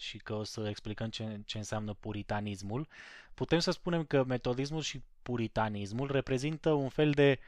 și 0.00 0.18
că 0.18 0.34
o 0.34 0.42
să 0.42 0.68
explicăm 0.68 1.08
ce, 1.08 1.40
ce 1.44 1.58
înseamnă 1.58 1.94
puritanismul. 1.94 2.88
Putem 3.34 3.58
să 3.58 3.70
spunem 3.70 4.04
că 4.04 4.24
metodismul 4.24 4.82
și 4.82 5.02
puritanismul 5.22 6.10
reprezintă 6.10 6.70
un 6.70 6.88
fel 6.88 7.10
de, 7.10 7.38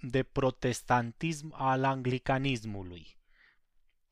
de 0.00 0.22
protestantism 0.22 1.54
al 1.56 1.84
anglicanismului. 1.84 3.16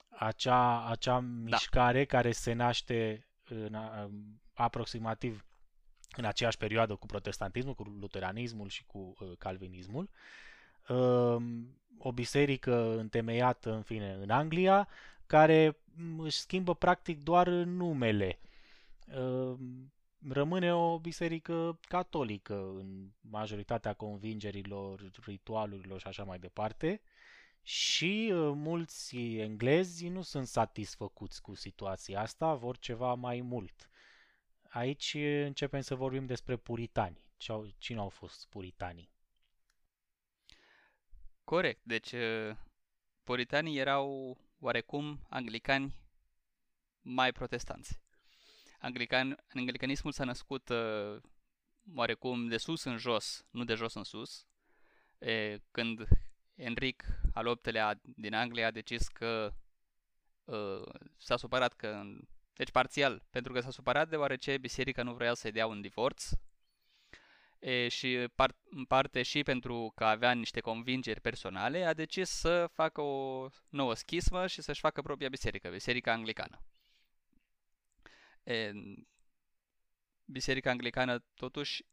Acea, 0.08 0.86
acea 0.86 1.14
da. 1.14 1.26
mișcare 1.26 2.04
care 2.04 2.32
se 2.32 2.52
naște 2.52 3.26
în, 3.44 3.76
aproximativ 4.54 5.44
în 6.16 6.24
aceeași 6.24 6.56
perioadă 6.56 6.94
cu 6.94 7.06
protestantismul, 7.06 7.74
cu 7.74 7.82
luteranismul 7.82 8.68
și 8.68 8.84
cu 8.84 9.14
uh, 9.20 9.32
calvinismul. 9.38 10.02
Uh, 10.02 10.10
Ehm, 10.90 11.78
o 11.98 12.12
biserică 12.12 12.98
întemeiată, 12.98 13.72
în 13.72 13.82
fine, 13.82 14.18
în 14.20 14.30
Anglia, 14.30 14.88
care 15.30 15.76
își 16.18 16.38
schimbă 16.38 16.74
practic 16.74 17.22
doar 17.22 17.48
numele. 17.48 18.38
Ehm, 19.06 19.92
rămâne 20.28 20.74
o 20.74 20.98
biserică 20.98 21.78
catolică 21.88 22.54
în 22.54 23.10
majoritatea 23.20 23.92
convingerilor, 23.94 25.10
ritualurilor 25.24 26.00
și 26.00 26.06
așa 26.06 26.24
mai 26.24 26.38
departe. 26.38 27.00
Și 27.62 28.30
uh, 28.32 28.52
mulți 28.54 29.16
englezi 29.16 30.08
nu 30.08 30.22
sunt 30.22 30.46
satisfăcuți 30.46 31.42
cu 31.42 31.54
situația 31.54 32.20
asta, 32.20 32.54
vor 32.54 32.78
ceva 32.78 33.14
mai 33.14 33.40
mult. 33.40 33.90
Aici 34.68 35.14
începem 35.44 35.80
să 35.80 35.94
vorbim 35.94 36.26
despre 36.26 36.56
puritani. 36.56 37.24
Cine 37.78 37.98
au 37.98 38.08
fost 38.08 38.46
puritanii? 38.48 39.10
Corect, 41.44 41.80
deci 41.82 42.12
uh, 42.12 42.56
puritanii 43.24 43.78
erau 43.78 44.38
oarecum 44.60 45.20
anglicani 45.28 45.94
mai 47.00 47.32
protestanți. 47.32 48.00
Anglican, 48.78 49.44
anglicanismul 49.54 50.12
s-a 50.12 50.24
născut 50.24 50.68
uh, 50.68 51.16
oarecum 51.94 52.48
de 52.48 52.56
sus 52.56 52.84
în 52.84 52.96
jos, 52.96 53.46
nu 53.50 53.64
de 53.64 53.74
jos 53.74 53.94
în 53.94 54.04
sus, 54.04 54.46
e, 55.18 55.58
când 55.70 56.08
Enric 56.54 57.04
al 57.32 57.58
VIII-lea 57.62 58.00
din 58.02 58.34
Anglia 58.34 58.66
a 58.66 58.70
decis 58.70 59.08
că 59.08 59.52
uh, 60.44 61.00
s-a 61.16 61.36
supărat 61.36 61.72
că, 61.72 62.02
deci 62.52 62.70
parțial, 62.70 63.26
pentru 63.30 63.52
că 63.52 63.60
s-a 63.60 63.70
supărat 63.70 64.08
deoarece 64.08 64.58
biserica 64.58 65.02
nu 65.02 65.14
vrea 65.14 65.34
să-i 65.34 65.52
dea 65.52 65.66
un 65.66 65.80
divorț 65.80 66.30
e, 67.60 67.88
și 67.88 68.28
par, 68.34 68.54
în 68.70 68.84
parte 68.84 69.22
și 69.22 69.42
pentru 69.42 69.92
că 69.94 70.04
avea 70.04 70.32
niște 70.32 70.60
convingeri 70.60 71.20
personale, 71.20 71.84
a 71.84 71.94
decis 71.94 72.28
să 72.28 72.66
facă 72.72 73.00
o 73.00 73.48
nouă 73.68 73.94
schismă 73.94 74.46
și 74.46 74.62
să-și 74.62 74.80
facă 74.80 75.02
propria 75.02 75.28
biserică, 75.28 75.68
biserica 75.68 76.12
anglicană. 76.12 76.62
E, 78.44 78.72
biserica 80.24 80.70
anglicană 80.70 81.24
totuși 81.34 81.84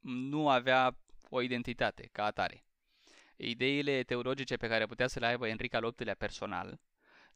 nu 0.00 0.48
avea 0.48 0.96
o 1.28 1.40
identitate 1.40 2.08
ca 2.12 2.24
atare. 2.24 2.64
Ideile 3.36 4.02
teologice 4.02 4.56
pe 4.56 4.68
care 4.68 4.86
putea 4.86 5.06
să 5.06 5.18
le 5.18 5.26
aibă 5.26 5.46
Enric 5.48 5.74
al 5.74 5.82
VIII-lea 5.82 6.14
personal 6.14 6.80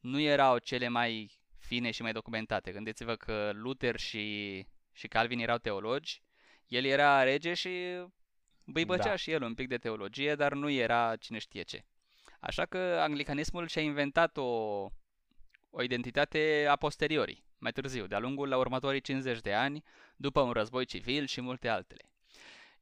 nu 0.01 0.21
erau 0.21 0.59
cele 0.59 0.89
mai 0.89 1.39
fine 1.59 1.91
și 1.91 2.03
mai 2.03 2.13
documentate. 2.13 2.73
Gândiți-vă 2.73 3.17
că 3.17 3.51
Luther 3.55 3.97
și, 3.97 4.67
și 4.93 5.09
Calvin 5.09 5.39
erau 5.39 5.59
teologi, 5.59 6.23
el 6.69 6.85
era 6.85 7.23
rege 7.23 7.55
și 7.55 7.71
băibăcea 8.65 9.09
da. 9.09 9.17
și 9.17 9.31
el 9.31 9.43
un 9.43 9.55
pic 9.55 9.69
de 9.69 9.79
teologie, 9.79 10.35
dar 10.35 10.53
nu 10.53 10.71
era 10.71 11.17
cine 11.17 11.39
știe 11.39 11.63
ce. 11.63 11.85
Așa 12.41 12.67
că 12.67 12.79
anglicanismul 12.79 13.67
și-a 13.67 13.83
inventat 13.83 14.37
o, 14.37 14.43
o 15.71 15.83
identitate 15.83 16.67
a 16.69 16.77
posteriori, 16.77 17.45
mai 17.59 17.73
târziu, 17.73 18.07
de-a 18.07 18.19
lungul 18.19 18.49
la 18.49 18.57
următorii 18.57 19.01
50 19.01 19.41
de 19.41 19.55
ani, 19.55 19.85
după 20.17 20.41
un 20.41 20.51
război 20.51 20.85
civil 20.85 21.27
și 21.27 21.41
multe 21.41 21.69
altele. 21.69 22.09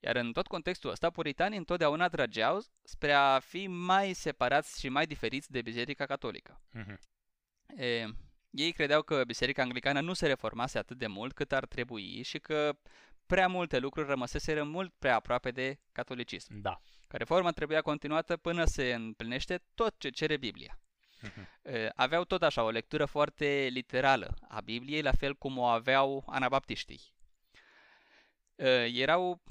Iar 0.00 0.16
în 0.16 0.32
tot 0.32 0.46
contextul 0.46 0.90
ăsta, 0.90 1.10
puritanii 1.10 1.58
întotdeauna 1.58 2.08
trăgeau 2.08 2.62
spre 2.82 3.12
a 3.12 3.38
fi 3.38 3.66
mai 3.66 4.12
separați 4.12 4.80
și 4.80 4.88
mai 4.88 5.06
diferiți 5.06 5.50
de 5.50 5.62
Biserica 5.62 6.06
Catolică. 6.06 6.60
Uh-huh. 6.74 6.96
E, 7.76 8.06
ei 8.50 8.72
credeau 8.72 9.02
că 9.02 9.24
Biserica 9.24 9.62
Anglicană 9.62 10.00
nu 10.00 10.12
se 10.12 10.26
reformase 10.26 10.78
atât 10.78 10.98
de 10.98 11.06
mult 11.06 11.32
cât 11.32 11.52
ar 11.52 11.66
trebui 11.66 12.22
și 12.22 12.38
că 12.38 12.76
prea 13.32 13.48
multe 13.48 13.78
lucruri 13.78 14.08
rămăseseră 14.08 14.64
mult 14.64 14.92
prea 14.98 15.14
aproape 15.14 15.50
de 15.50 15.78
catolicism. 15.92 16.60
Da. 16.60 16.80
Că 17.08 17.16
reforma 17.16 17.50
trebuia 17.50 17.80
continuată 17.80 18.36
până 18.36 18.64
se 18.64 18.92
împlinește 18.92 19.62
tot 19.74 19.94
ce 19.98 20.10
cere 20.10 20.36
Biblia. 20.36 20.78
Uh-huh. 21.22 21.88
Aveau 21.94 22.24
tot 22.24 22.42
așa 22.42 22.62
o 22.62 22.70
lectură 22.70 23.04
foarte 23.04 23.68
literală 23.70 24.34
a 24.48 24.60
Bibliei, 24.60 25.02
la 25.02 25.12
fel 25.12 25.34
cum 25.34 25.58
o 25.58 25.64
aveau 25.64 26.24
anabaptiștii. 26.26 27.00
Erau 28.92 29.42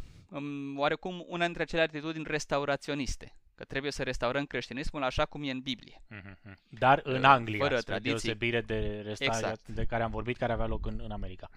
oarecum 0.75 1.25
una 1.27 1.45
dintre 1.45 1.61
acele 1.61 1.81
atitudini 1.81 2.25
restauraționiste, 2.27 3.35
că 3.55 3.63
trebuie 3.63 3.91
să 3.91 4.03
restaurăm 4.03 4.45
creștinismul 4.45 5.03
așa 5.03 5.25
cum 5.25 5.43
e 5.43 5.51
în 5.51 5.59
Biblie. 5.59 6.01
Uh-huh. 6.11 6.53
Dar 6.69 7.01
în 7.03 7.23
Anglia, 7.23 7.59
fără 7.59 7.79
spre 7.79 7.91
tradiții. 7.91 8.11
deosebire 8.11 8.61
de 8.61 9.01
restaurarea 9.01 9.49
exact. 9.49 9.67
de 9.67 9.85
care 9.85 10.03
am 10.03 10.11
vorbit, 10.11 10.37
care 10.37 10.51
avea 10.51 10.67
loc 10.67 10.85
în, 10.85 10.99
în 11.03 11.11
America. 11.11 11.49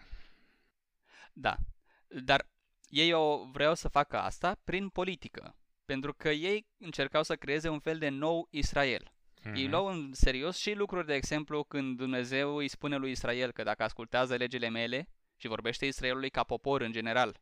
Da, 1.32 1.56
dar 2.08 2.48
ei 2.88 3.12
o 3.12 3.44
vreau 3.52 3.74
să 3.74 3.88
facă 3.88 4.18
asta 4.18 4.60
prin 4.64 4.88
politică, 4.88 5.56
pentru 5.84 6.14
că 6.14 6.30
ei 6.30 6.66
încercau 6.78 7.22
să 7.22 7.36
creeze 7.36 7.68
un 7.68 7.78
fel 7.78 7.98
de 7.98 8.08
nou 8.08 8.48
Israel. 8.50 9.08
Uh-huh. 9.08 9.54
Ei 9.54 9.68
luau 9.68 9.86
în 9.86 10.10
serios 10.12 10.56
și 10.56 10.72
lucruri, 10.72 11.06
de 11.06 11.14
exemplu, 11.14 11.64
când 11.64 11.96
Dumnezeu 11.96 12.56
îi 12.56 12.68
spune 12.68 12.96
lui 12.96 13.10
Israel 13.10 13.52
că 13.52 13.62
dacă 13.62 13.82
ascultează 13.82 14.34
legile 14.34 14.68
mele 14.68 15.08
și 15.36 15.48
vorbește 15.48 15.86
Israelului 15.86 16.30
ca 16.30 16.42
popor 16.42 16.80
în 16.80 16.92
general, 16.92 17.40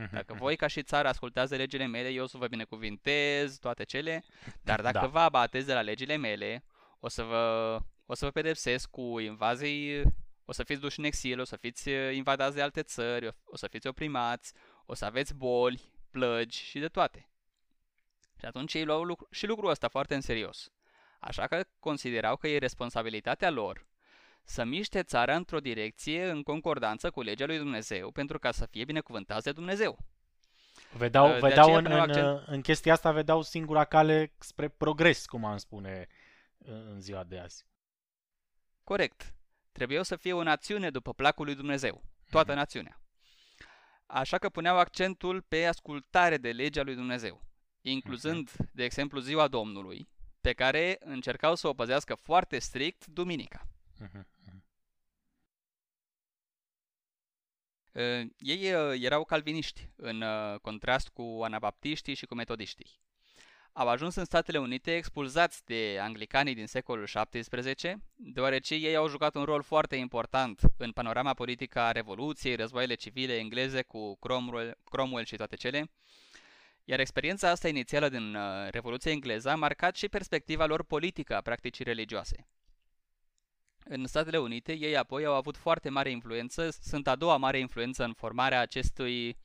Mhm, 0.00 0.14
dacă 0.14 0.32
mhm. 0.32 0.42
voi 0.42 0.56
ca 0.56 0.66
și 0.66 0.82
țară 0.82 1.08
ascultați 1.08 1.50
de 1.50 1.56
legile 1.56 1.86
mele, 1.86 2.08
eu 2.08 2.22
o 2.22 2.26
să 2.26 2.36
vă 2.36 2.46
binecuvintez 2.46 3.58
toate 3.58 3.84
cele, 3.84 4.24
dar 4.62 4.80
dacă 4.80 4.98
da. 4.98 5.06
vă 5.06 5.18
abateți 5.18 5.66
de 5.66 5.72
la 5.72 5.80
legile 5.80 6.16
mele, 6.16 6.64
o 7.00 7.08
să 7.08 7.22
vă, 7.22 7.76
o 8.06 8.14
să 8.14 8.24
vă 8.24 8.30
pedepsesc 8.30 8.90
cu 8.90 9.18
invazii, 9.18 10.02
o 10.50 10.52
să 10.52 10.62
fiți 10.62 10.80
duși 10.80 10.98
în 10.98 11.04
exil, 11.04 11.40
o 11.40 11.44
să 11.44 11.56
fiți 11.56 11.88
uh, 11.88 12.14
invadați 12.14 12.54
de 12.54 12.62
alte 12.62 12.82
țări, 12.82 13.36
o 13.44 13.56
să 13.56 13.66
fiți 13.66 13.86
oprimați, 13.86 14.52
o 14.86 14.94
să 14.94 15.04
aveți 15.04 15.34
boli, 15.34 15.92
plăgi 16.10 16.62
și 16.62 16.78
de 16.78 16.88
toate. 16.88 17.28
Și 18.38 18.44
atunci 18.44 18.74
ei 18.74 18.84
luau 18.84 19.02
lucru, 19.02 19.26
și 19.30 19.46
lucrul 19.46 19.70
ăsta 19.70 19.88
foarte 19.88 20.14
în 20.14 20.20
serios. 20.20 20.70
Așa 21.20 21.46
că 21.46 21.64
considerau 21.78 22.36
că 22.36 22.48
e 22.48 22.58
responsabilitatea 22.58 23.50
lor 23.50 23.86
să 24.44 24.64
miște 24.64 25.02
țara 25.02 25.36
într-o 25.36 25.60
direcție 25.60 26.30
în 26.30 26.42
concordanță 26.42 27.10
cu 27.10 27.22
legea 27.22 27.46
lui 27.46 27.58
Dumnezeu 27.58 28.10
pentru 28.10 28.38
ca 28.38 28.50
să 28.50 28.66
fie 28.66 28.84
binecuvântați 28.84 29.44
de 29.44 29.52
Dumnezeu. 29.52 29.98
Vedeau, 30.96 31.32
de 31.32 31.38
vedeau 31.38 31.74
în, 31.74 31.86
în, 31.86 32.42
în 32.46 32.60
chestia 32.60 32.92
asta 32.92 33.12
vedeau 33.12 33.42
singura 33.42 33.84
cale 33.84 34.32
spre 34.38 34.68
progres, 34.68 35.26
cum 35.26 35.44
am 35.44 35.56
spune 35.56 36.06
în 36.58 37.00
ziua 37.00 37.24
de 37.24 37.38
azi. 37.38 37.66
Corect. 38.84 39.34
Trebuiau 39.72 40.02
să 40.02 40.16
fie 40.16 40.32
o 40.32 40.42
națiune 40.42 40.90
după 40.90 41.12
placul 41.12 41.44
lui 41.44 41.54
Dumnezeu. 41.54 42.02
Toată 42.30 42.50
mhm. 42.50 42.58
națiunea. 42.58 43.00
Așa 44.06 44.38
că 44.38 44.48
puneau 44.48 44.78
accentul 44.78 45.42
pe 45.42 45.64
ascultare 45.64 46.36
de 46.36 46.52
legea 46.52 46.82
lui 46.82 46.94
Dumnezeu, 46.94 47.42
incluzând, 47.80 48.50
mhm. 48.50 48.70
de 48.72 48.84
exemplu, 48.84 49.20
ziua 49.20 49.48
Domnului, 49.48 50.08
pe 50.40 50.52
care 50.52 50.96
încercau 51.00 51.54
să 51.54 51.68
o 51.68 51.74
păzească 51.74 52.14
foarte 52.14 52.58
strict 52.58 53.06
duminica. 53.06 53.66
Uh-huh. 54.04 54.22
Uh, 57.92 58.26
ei 58.38 58.74
uh, 58.74 59.02
erau 59.02 59.24
calviniști, 59.24 59.90
în 59.96 60.22
uh, 60.22 60.60
contrast 60.60 61.08
cu 61.08 61.40
anabaptiștii 61.42 62.14
și 62.14 62.26
cu 62.26 62.34
metodiștii. 62.34 63.00
Au 63.72 63.88
ajuns 63.88 64.14
în 64.14 64.24
Statele 64.24 64.58
Unite 64.58 64.96
expulzați 64.96 65.64
de 65.64 65.98
anglicanii 66.00 66.54
din 66.54 66.66
secolul 66.66 67.08
XVII, 67.30 67.96
deoarece 68.16 68.74
ei 68.74 68.96
au 68.96 69.08
jucat 69.08 69.34
un 69.34 69.44
rol 69.44 69.62
foarte 69.62 69.96
important 69.96 70.60
în 70.76 70.92
panorama 70.92 71.34
politică 71.34 71.80
a 71.80 71.92
Revoluției, 71.92 72.56
războaiele 72.56 72.94
civile 72.94 73.36
engleze 73.36 73.82
cu 73.82 74.16
Cromwell, 74.18 74.78
Cromwell 74.84 75.24
și 75.24 75.36
toate 75.36 75.56
cele, 75.56 75.90
iar 76.84 77.00
experiența 77.00 77.50
asta 77.50 77.68
inițială 77.68 78.08
din 78.08 78.36
Revoluția 78.70 79.10
engleză 79.10 79.50
a 79.50 79.54
marcat 79.54 79.96
și 79.96 80.08
perspectiva 80.08 80.66
lor 80.66 80.84
politică 80.84 81.36
a 81.36 81.40
practicii 81.40 81.84
religioase. 81.84 82.46
În 83.84 84.06
Statele 84.06 84.38
Unite, 84.38 84.72
ei 84.72 84.96
apoi 84.96 85.24
au 85.24 85.34
avut 85.34 85.56
foarte 85.56 85.88
mare 85.88 86.10
influență, 86.10 86.70
sunt 86.82 87.08
a 87.08 87.16
doua 87.16 87.36
mare 87.36 87.58
influență 87.58 88.04
în 88.04 88.12
formarea 88.12 88.60
acestui 88.60 89.36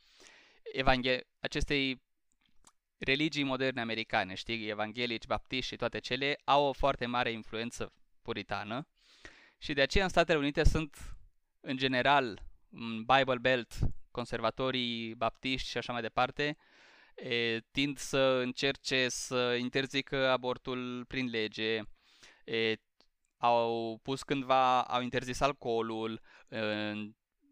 evanghe- 0.74 1.28
acestei 1.40 2.02
religii 2.98 3.44
moderne 3.44 3.82
americane, 3.82 4.34
știi, 4.34 4.68
evanghelici, 4.68 5.26
baptiști 5.26 5.70
și 5.72 5.76
toate 5.76 6.00
cele, 6.00 6.38
au 6.44 6.64
o 6.66 6.74
foarte 6.74 7.06
mare 7.06 7.32
influență 7.32 7.94
puritană 8.22 8.88
și 9.58 9.74
de 9.74 9.82
aceea 9.82 10.04
în 10.04 10.10
Statele 10.10 10.38
Unite 10.38 10.64
sunt, 10.64 11.18
în 11.60 11.78
general, 11.78 12.42
în 12.70 13.04
Bible 13.04 13.38
Belt, 13.42 13.74
conservatorii 14.12 15.16
baptiști 15.16 15.70
și 15.70 15.78
așa 15.78 15.94
mai 15.94 16.02
departe, 16.02 16.58
e, 17.16 17.60
tind 17.72 17.98
să 17.98 18.40
încerce 18.44 19.10
să 19.10 19.56
interzică 19.60 20.30
abortul 20.30 21.06
prin 21.08 21.30
lege, 21.30 21.82
e, 22.46 22.76
au 23.38 24.00
pus 24.04 24.24
cândva, 24.24 24.84
au 24.84 25.02
interzis 25.02 25.40
alcoolul, 25.40 26.22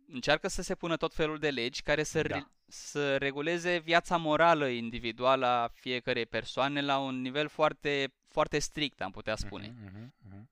încearcă 0.07 0.47
să 0.47 0.61
se 0.61 0.75
pună 0.75 0.97
tot 0.97 1.13
felul 1.13 1.37
de 1.37 1.49
legi 1.49 1.81
care 1.81 2.03
să, 2.03 2.21
da. 2.21 2.51
Să 2.73 3.17
reguleze 3.17 3.77
viața 3.77 4.17
morală 4.17 4.67
individuală 4.67 5.45
a 5.45 5.67
fiecarei 5.67 6.25
persoane 6.25 6.81
la 6.81 6.97
un 6.97 7.21
nivel 7.21 7.47
foarte, 7.47 8.13
foarte 8.27 8.59
strict, 8.59 9.01
am 9.01 9.11
putea 9.11 9.35
spune. 9.35 9.67
Uh-huh, 9.67 10.07
uh-huh. 10.07 10.43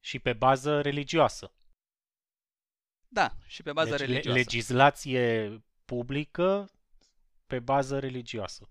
Și 0.00 0.18
pe 0.18 0.32
bază 0.32 0.80
religioasă. 0.80 1.52
Da, 3.08 3.30
și 3.46 3.62
pe 3.62 3.72
bază 3.72 3.90
deci, 3.90 3.98
religioasă. 3.98 4.38
legislație 4.38 5.62
publică 5.84 6.70
pe 7.46 7.58
bază 7.58 7.98
religioasă. 7.98 8.68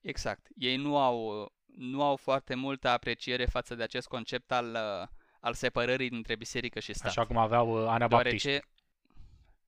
Exact. 0.00 0.46
Ei 0.56 0.76
nu 0.76 0.98
au 0.98 1.52
nu 1.76 2.02
au 2.02 2.16
foarte 2.16 2.54
multă 2.54 2.88
apreciere 2.88 3.44
față 3.44 3.74
de 3.74 3.82
acest 3.82 4.08
concept 4.08 4.52
al, 4.52 4.70
uh, 4.74 5.08
al 5.40 5.54
separării 5.54 6.08
dintre 6.08 6.36
biserică 6.36 6.80
și 6.80 6.92
stat. 6.92 7.10
Așa 7.10 7.26
cum 7.26 7.36
aveau 7.36 7.82
uh, 7.82 7.88
anabaptiști. 7.88 8.46
Deoarece, 8.46 8.68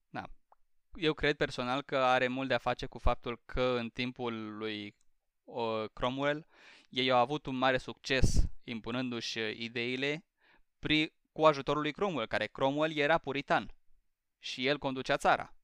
da, 0.08 0.24
eu 0.96 1.12
cred 1.12 1.36
personal 1.36 1.82
că 1.82 1.96
are 1.96 2.28
mult 2.28 2.48
de 2.48 2.54
a 2.54 2.58
face 2.58 2.86
cu 2.86 2.98
faptul 2.98 3.40
că 3.44 3.76
în 3.78 3.88
timpul 3.88 4.56
lui 4.56 4.94
uh, 5.44 5.84
Cromwell 5.92 6.46
ei 6.88 7.10
au 7.10 7.18
avut 7.18 7.46
un 7.46 7.56
mare 7.56 7.78
succes 7.78 8.44
impunându-și 8.64 9.38
uh, 9.38 9.56
ideile 9.56 10.24
pri, 10.78 11.12
cu 11.32 11.44
ajutorul 11.44 11.82
lui 11.82 11.92
Cromwell, 11.92 12.26
care 12.26 12.46
Cromwell 12.46 12.96
era 12.96 13.18
puritan 13.18 13.74
și 14.38 14.66
el 14.66 14.78
conducea 14.78 15.16
țara. 15.16 15.54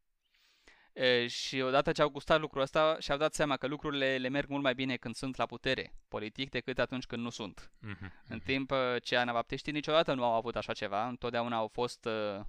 E, 0.92 1.26
și 1.26 1.60
odată 1.60 1.92
ce 1.92 2.02
au 2.02 2.08
gustat 2.08 2.40
lucrul 2.40 2.62
ăsta, 2.62 2.96
și-au 3.00 3.18
dat 3.18 3.34
seama 3.34 3.56
că 3.56 3.66
lucrurile 3.66 4.18
le 4.18 4.28
merg 4.28 4.48
mult 4.48 4.62
mai 4.62 4.74
bine 4.74 4.96
când 4.96 5.14
sunt 5.14 5.36
la 5.36 5.46
putere 5.46 5.94
politic 6.08 6.50
decât 6.50 6.78
atunci 6.78 7.06
când 7.06 7.22
nu 7.22 7.30
sunt. 7.30 7.70
Mm-hmm. 7.70 8.10
În 8.28 8.36
mhm. 8.36 8.44
timp 8.44 8.72
ce 9.02 9.16
anabaptiștii 9.16 9.72
niciodată 9.72 10.14
nu 10.14 10.24
au 10.24 10.32
avut 10.32 10.56
așa 10.56 10.72
ceva, 10.72 11.08
întotdeauna 11.08 11.56
au 11.56 11.68
fost 11.68 12.04
uh, 12.04 12.40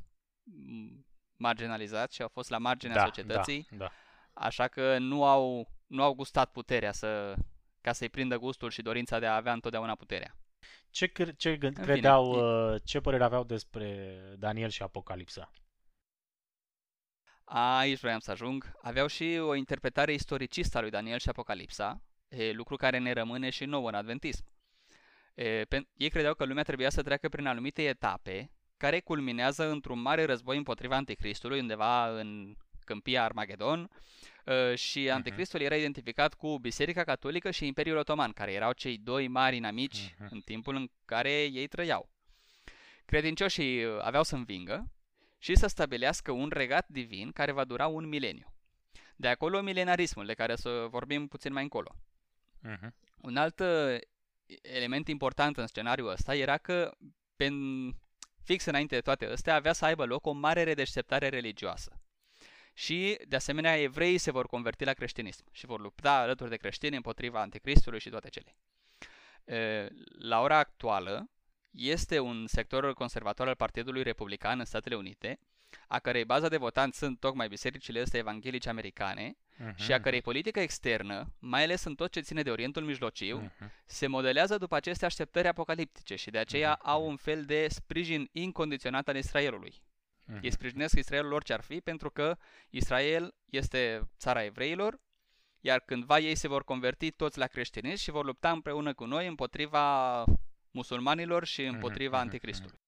marginalizați 1.41 2.15
și 2.15 2.21
au 2.21 2.27
fost 2.27 2.49
la 2.49 2.57
marginea 2.57 2.95
da, 2.95 3.05
societății. 3.05 3.67
Da, 3.69 3.77
da. 3.77 3.91
Așa 4.33 4.67
că 4.67 4.97
nu 4.97 5.25
au, 5.25 5.67
nu 5.87 6.03
au 6.03 6.13
gustat 6.13 6.51
puterea 6.51 6.91
să, 6.91 7.35
ca 7.81 7.93
să-i 7.93 8.09
prindă 8.09 8.37
gustul 8.37 8.69
și 8.69 8.81
dorința 8.81 9.19
de 9.19 9.25
a 9.25 9.35
avea 9.35 9.53
întotdeauna 9.53 9.95
puterea. 9.95 10.35
Ce, 10.89 11.07
cre- 11.07 11.33
ce 11.33 11.57
gând, 11.57 11.77
credeau, 11.77 12.33
fine, 12.33 12.43
uh, 12.43 12.81
ce 12.85 12.99
părere 12.99 13.23
aveau 13.23 13.43
despre 13.43 14.19
Daniel 14.37 14.69
și 14.69 14.83
Apocalipsa? 14.83 15.51
Aici 17.43 17.99
vreau 17.99 18.19
să 18.19 18.31
ajung. 18.31 18.71
Aveau 18.81 19.07
și 19.07 19.37
o 19.41 19.55
interpretare 19.55 20.13
istoricistă 20.13 20.77
a 20.77 20.81
lui 20.81 20.89
Daniel 20.89 21.19
și 21.19 21.29
Apocalipsa, 21.29 22.01
e, 22.27 22.51
lucru 22.51 22.75
care 22.75 22.97
ne 22.97 23.13
rămâne 23.13 23.49
și 23.49 23.65
nou 23.65 23.85
în 23.85 23.93
adventism. 23.93 24.43
E, 25.33 25.63
pe, 25.63 25.87
ei 25.93 26.09
credeau 26.09 26.33
că 26.33 26.45
lumea 26.45 26.63
trebuia 26.63 26.89
să 26.89 27.03
treacă 27.03 27.29
prin 27.29 27.47
anumite 27.47 27.81
etape 27.87 28.51
care 28.81 28.99
culminează 28.99 29.69
într-un 29.69 29.99
mare 29.99 30.25
război 30.25 30.57
împotriva 30.57 30.95
Anticristului, 30.95 31.59
undeva 31.59 32.19
în 32.19 32.55
câmpia 32.85 33.23
Armagedon, 33.23 33.89
și 34.75 34.99
mhm. 34.99 35.13
Anticristul 35.13 35.59
uh-huh. 35.59 35.65
era 35.65 35.75
identificat 35.75 36.33
cu 36.33 36.57
Biserica 36.57 37.03
Catolică 37.03 37.51
și 37.51 37.65
Imperiul 37.65 37.97
Otoman, 37.97 38.31
care 38.31 38.51
erau 38.51 38.71
cei 38.71 38.97
doi 38.97 39.27
mari 39.27 39.55
inamici 39.55 40.13
uh-huh. 40.13 40.29
în 40.29 40.39
timpul 40.39 40.75
în 40.75 40.89
care 41.05 41.31
ei 41.43 41.67
trăiau. 41.67 42.09
Credincioșii 43.05 43.85
aveau 44.01 44.23
să 44.23 44.35
învingă 44.35 44.91
și 45.37 45.55
să 45.55 45.67
stabilească 45.67 46.31
un 46.31 46.49
regat 46.53 46.87
divin 46.87 47.31
care 47.31 47.51
va 47.51 47.63
dura 47.63 47.87
un 47.87 48.07
mileniu. 48.07 48.53
De 49.15 49.27
acolo 49.27 49.61
milenarismul, 49.61 50.25
de 50.25 50.33
care 50.33 50.55
să 50.55 50.87
vorbim 50.89 51.27
puțin 51.27 51.53
mai 51.53 51.63
încolo. 51.63 51.95
Uh-huh. 52.67 52.89
Un 53.17 53.37
alt 53.37 53.59
uh, 53.59 53.97
element 54.61 55.07
important 55.07 55.57
în 55.57 55.67
scenariul 55.67 56.09
ăsta 56.09 56.35
era 56.35 56.57
că 56.57 56.91
pe, 57.35 57.49
fix 58.43 58.65
înainte 58.65 58.95
de 58.95 59.01
toate 59.01 59.25
astea 59.25 59.55
avea 59.55 59.73
să 59.73 59.85
aibă 59.85 60.05
loc 60.05 60.25
o 60.25 60.31
mare 60.31 60.63
redeșteptare 60.63 61.29
religioasă. 61.29 62.01
Și, 62.73 63.17
de 63.27 63.35
asemenea, 63.35 63.81
evreii 63.81 64.17
se 64.17 64.31
vor 64.31 64.47
converti 64.47 64.83
la 64.83 64.93
creștinism 64.93 65.45
și 65.51 65.65
vor 65.65 65.79
lupta 65.79 66.13
alături 66.13 66.49
de 66.49 66.55
creștini 66.55 66.95
împotriva 66.95 67.41
anticristului 67.41 67.99
și 67.99 68.09
toate 68.09 68.29
cele. 68.29 68.55
La 70.19 70.41
ora 70.41 70.57
actuală, 70.57 71.29
este 71.71 72.19
un 72.19 72.47
sector 72.47 72.93
conservator 72.93 73.47
al 73.47 73.55
Partidului 73.55 74.03
Republican 74.03 74.59
în 74.59 74.65
Statele 74.65 74.95
Unite, 74.95 75.39
a 75.87 75.99
cărei 75.99 76.25
baza 76.25 76.47
de 76.47 76.57
votanți 76.57 76.97
sunt 76.97 77.19
tocmai 77.19 77.47
bisericile 77.47 78.01
astea 78.01 78.19
evanghelice 78.19 78.69
americane 78.69 79.35
uh-huh. 79.61 79.75
și 79.75 79.93
a 79.93 80.01
cărei 80.01 80.21
politică 80.21 80.59
externă, 80.59 81.33
mai 81.39 81.63
ales 81.63 81.83
în 81.83 81.95
tot 81.95 82.11
ce 82.11 82.19
ține 82.19 82.41
de 82.41 82.51
Orientul 82.51 82.83
Mijlociu, 82.83 83.41
uh-huh. 83.41 83.67
se 83.85 84.07
modelează 84.07 84.57
după 84.57 84.75
aceste 84.75 85.05
așteptări 85.05 85.47
apocaliptice 85.47 86.15
și 86.15 86.29
de 86.29 86.37
aceea 86.37 86.77
uh-huh. 86.77 86.81
au 86.81 87.07
un 87.07 87.15
fel 87.15 87.45
de 87.45 87.67
sprijin 87.69 88.29
incondiționat 88.31 89.07
al 89.07 89.15
Israelului. 89.15 89.73
Uh-huh. 89.73 90.41
Ei 90.41 90.51
sprijinesc 90.51 90.97
Israelul 90.97 91.33
orice 91.33 91.53
ar 91.53 91.61
fi 91.61 91.81
pentru 91.81 92.09
că 92.09 92.37
Israel 92.69 93.35
este 93.45 94.09
țara 94.17 94.43
evreilor, 94.43 94.99
iar 95.59 95.79
cândva 95.79 96.19
ei 96.19 96.35
se 96.35 96.47
vor 96.47 96.63
converti 96.63 97.11
toți 97.11 97.37
la 97.37 97.47
creștinism 97.47 98.03
și 98.03 98.11
vor 98.11 98.25
lupta 98.25 98.51
împreună 98.51 98.93
cu 98.93 99.05
noi 99.05 99.27
împotriva 99.27 100.23
musulmanilor 100.71 101.45
și 101.45 101.63
împotriva 101.63 102.17
uh-huh. 102.17 102.21
anticristului. 102.21 102.80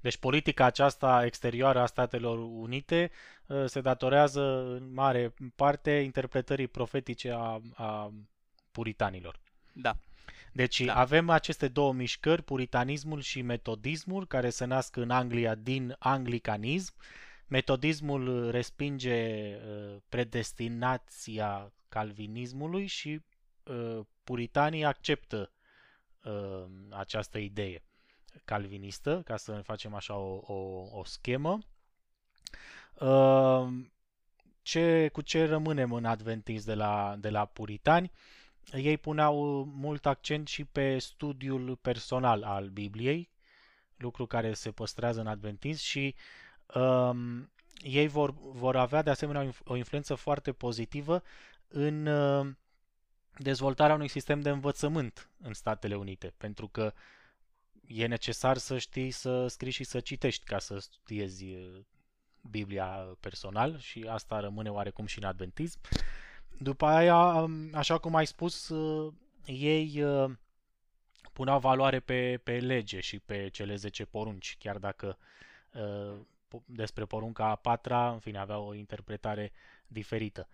Deci 0.00 0.16
politica 0.16 0.64
aceasta 0.64 1.24
exterioară 1.24 1.78
a 1.78 1.86
Statelor 1.86 2.38
Unite 2.38 3.10
uh, 3.46 3.64
se 3.66 3.80
datorează 3.80 4.42
în 4.66 4.92
mare 4.92 5.34
parte 5.54 5.90
interpretării 5.90 6.66
profetice 6.66 7.30
a, 7.30 7.60
a 7.74 8.12
puritanilor. 8.70 9.38
Da. 9.72 9.96
Deci 10.52 10.80
da. 10.80 10.94
avem 10.94 11.30
aceste 11.30 11.68
două 11.68 11.92
mișcări, 11.92 12.42
puritanismul 12.42 13.20
și 13.20 13.42
metodismul, 13.42 14.26
care 14.26 14.50
se 14.50 14.64
nasc 14.64 14.96
în 14.96 15.10
Anglia 15.10 15.54
din 15.54 15.96
anglicanism. 15.98 16.94
Metodismul 17.46 18.50
respinge 18.50 19.54
uh, 19.56 19.96
predestinația 20.08 21.72
calvinismului 21.88 22.86
și 22.86 23.20
uh, 23.62 24.00
puritanii 24.24 24.84
acceptă 24.84 25.52
uh, 26.24 26.64
această 26.90 27.38
idee 27.38 27.82
calvinistă, 28.44 29.22
ca 29.24 29.36
să 29.36 29.60
facem 29.64 29.94
așa 29.94 30.14
o, 30.14 30.40
o, 30.46 30.86
o 30.98 31.04
schemă. 31.04 31.58
Uh, 32.94 33.68
ce, 34.62 35.08
cu 35.12 35.20
ce 35.20 35.46
rămânem 35.46 35.92
în 35.92 36.04
adventism 36.04 36.66
de 36.66 36.74
la, 36.74 37.16
de 37.18 37.30
la 37.30 37.44
puritani? 37.44 38.12
Ei 38.72 38.98
puneau 38.98 39.64
mult 39.64 40.06
accent 40.06 40.48
și 40.48 40.64
pe 40.64 40.98
studiul 40.98 41.76
personal 41.76 42.42
al 42.42 42.68
Bibliei, 42.68 43.30
lucru 43.96 44.26
care 44.26 44.54
se 44.54 44.70
păstrează 44.70 45.20
în 45.20 45.26
adventism 45.26 45.82
și 45.84 46.14
um, 46.74 47.50
ei 47.78 48.08
vor, 48.08 48.34
vor 48.40 48.76
avea 48.76 49.02
de 49.02 49.10
asemenea 49.10 49.50
o 49.64 49.76
influență 49.76 50.14
foarte 50.14 50.52
pozitivă 50.52 51.22
în 51.68 52.06
uh, 52.06 52.46
dezvoltarea 53.38 53.94
unui 53.94 54.08
sistem 54.08 54.40
de 54.40 54.50
învățământ 54.50 55.30
în 55.42 55.54
Statele 55.54 55.94
Unite, 55.94 56.34
pentru 56.36 56.68
că 56.68 56.92
e 57.88 58.06
necesar 58.06 58.56
să 58.56 58.78
știi 58.78 59.10
să 59.10 59.46
scrii 59.46 59.72
și 59.72 59.84
să 59.84 60.00
citești 60.00 60.44
ca 60.44 60.58
să 60.58 60.78
studiezi 60.78 61.44
uh, 61.44 61.80
Biblia 62.50 63.16
personal 63.20 63.78
și 63.78 64.06
asta 64.08 64.40
rămâne 64.40 64.70
oarecum 64.70 65.06
și 65.06 65.18
în 65.18 65.24
adventism. 65.24 65.80
După 66.58 66.86
aia, 66.86 67.16
um, 67.16 67.70
așa 67.74 67.98
cum 67.98 68.14
ai 68.14 68.26
spus, 68.26 68.68
uh, 68.68 69.12
ei 69.46 70.02
uh, 70.02 70.30
puneau 71.32 71.58
valoare 71.58 72.00
pe, 72.00 72.40
pe 72.42 72.58
lege 72.58 73.00
și 73.00 73.18
pe 73.18 73.48
cele 73.48 73.74
10 73.74 74.04
porunci, 74.04 74.56
chiar 74.58 74.78
dacă 74.78 75.18
despre 76.64 77.04
porunca 77.04 77.44
a 77.44 77.54
patra, 77.54 78.12
în 78.12 78.18
fine, 78.18 78.38
avea 78.38 78.58
o 78.58 78.74
interpretare 78.74 79.52
diferită. 79.86 80.48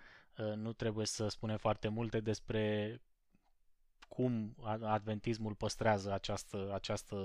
Nu 0.55 0.73
trebuie 0.73 1.07
să 1.07 1.29
spunem 1.29 1.57
foarte 1.57 1.89
multe 1.89 2.21
despre 2.21 3.01
cum 4.09 4.57
adventismul 4.83 5.55
păstrează 5.55 6.13
această, 6.13 6.71
această 6.75 7.17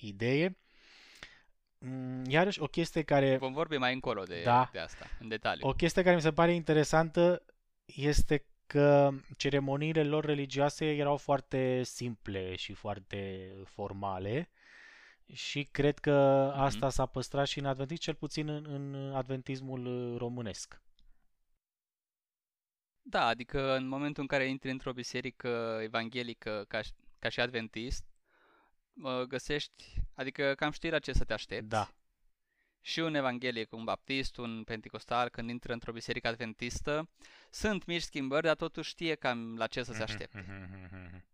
idee. 0.00 0.58
Mm, 1.78 2.24
iarăși, 2.24 2.60
o 2.60 2.66
chestie 2.66 3.02
care... 3.02 3.36
Vom 3.36 3.52
vorbi 3.52 3.76
mai 3.76 3.92
încolo 3.92 4.22
de, 4.22 4.42
da, 4.44 4.68
de 4.72 4.78
asta, 4.78 5.06
în 5.20 5.28
detaliu. 5.28 5.68
O 5.68 5.72
chestie 5.72 6.02
care 6.02 6.14
mi 6.14 6.20
se 6.20 6.32
pare 6.32 6.52
interesantă 6.52 7.42
este 7.84 8.46
că 8.66 9.10
ceremoniile 9.36 10.04
lor 10.04 10.24
religioase 10.24 10.86
erau 10.94 11.16
foarte 11.16 11.82
simple 11.82 12.56
și 12.56 12.72
foarte 12.72 13.50
formale 13.64 14.50
și 15.32 15.62
cred 15.62 15.98
că 15.98 16.48
mm-hmm. 16.50 16.58
asta 16.58 16.90
s-a 16.90 17.06
păstrat 17.06 17.46
și 17.46 17.58
în 17.58 17.64
adventism, 17.64 18.00
cel 18.00 18.14
puțin 18.14 18.48
în, 18.48 18.66
în 18.68 19.12
adventismul 19.14 20.14
românesc. 20.18 20.82
Da, 23.02 23.26
adică 23.26 23.74
în 23.74 23.88
momentul 23.88 24.22
în 24.22 24.28
care 24.28 24.48
intri 24.48 24.70
într-o 24.70 24.92
biserică 24.92 25.78
evanghelică 25.82 26.64
ca, 26.68 26.80
ca 27.18 27.28
și 27.28 27.40
adventist, 27.40 28.04
găsești, 29.28 29.94
adică 30.14 30.54
cam 30.54 30.70
știi 30.70 30.90
la 30.90 30.98
ce 30.98 31.12
să 31.12 31.24
te 31.24 31.32
aștepți. 31.32 31.68
Da. 31.68 31.90
Și 32.80 33.00
un 33.00 33.14
evanghelic, 33.14 33.72
un 33.72 33.84
baptist, 33.84 34.36
un 34.36 34.64
pentecostal, 34.64 35.28
când 35.28 35.50
intră 35.50 35.72
într-o 35.72 35.92
biserică 35.92 36.28
adventistă, 36.28 37.08
sunt 37.50 37.84
mici 37.84 38.02
schimbări, 38.02 38.46
dar 38.46 38.56
totuși 38.56 38.90
știe 38.90 39.14
cam 39.14 39.56
la 39.56 39.66
ce 39.66 39.82
să 39.82 39.92
se 39.92 40.02
mhm, 40.02 40.10
aștepte. 40.10 40.44
Mhm, 40.48 40.88
mhm, 40.92 41.24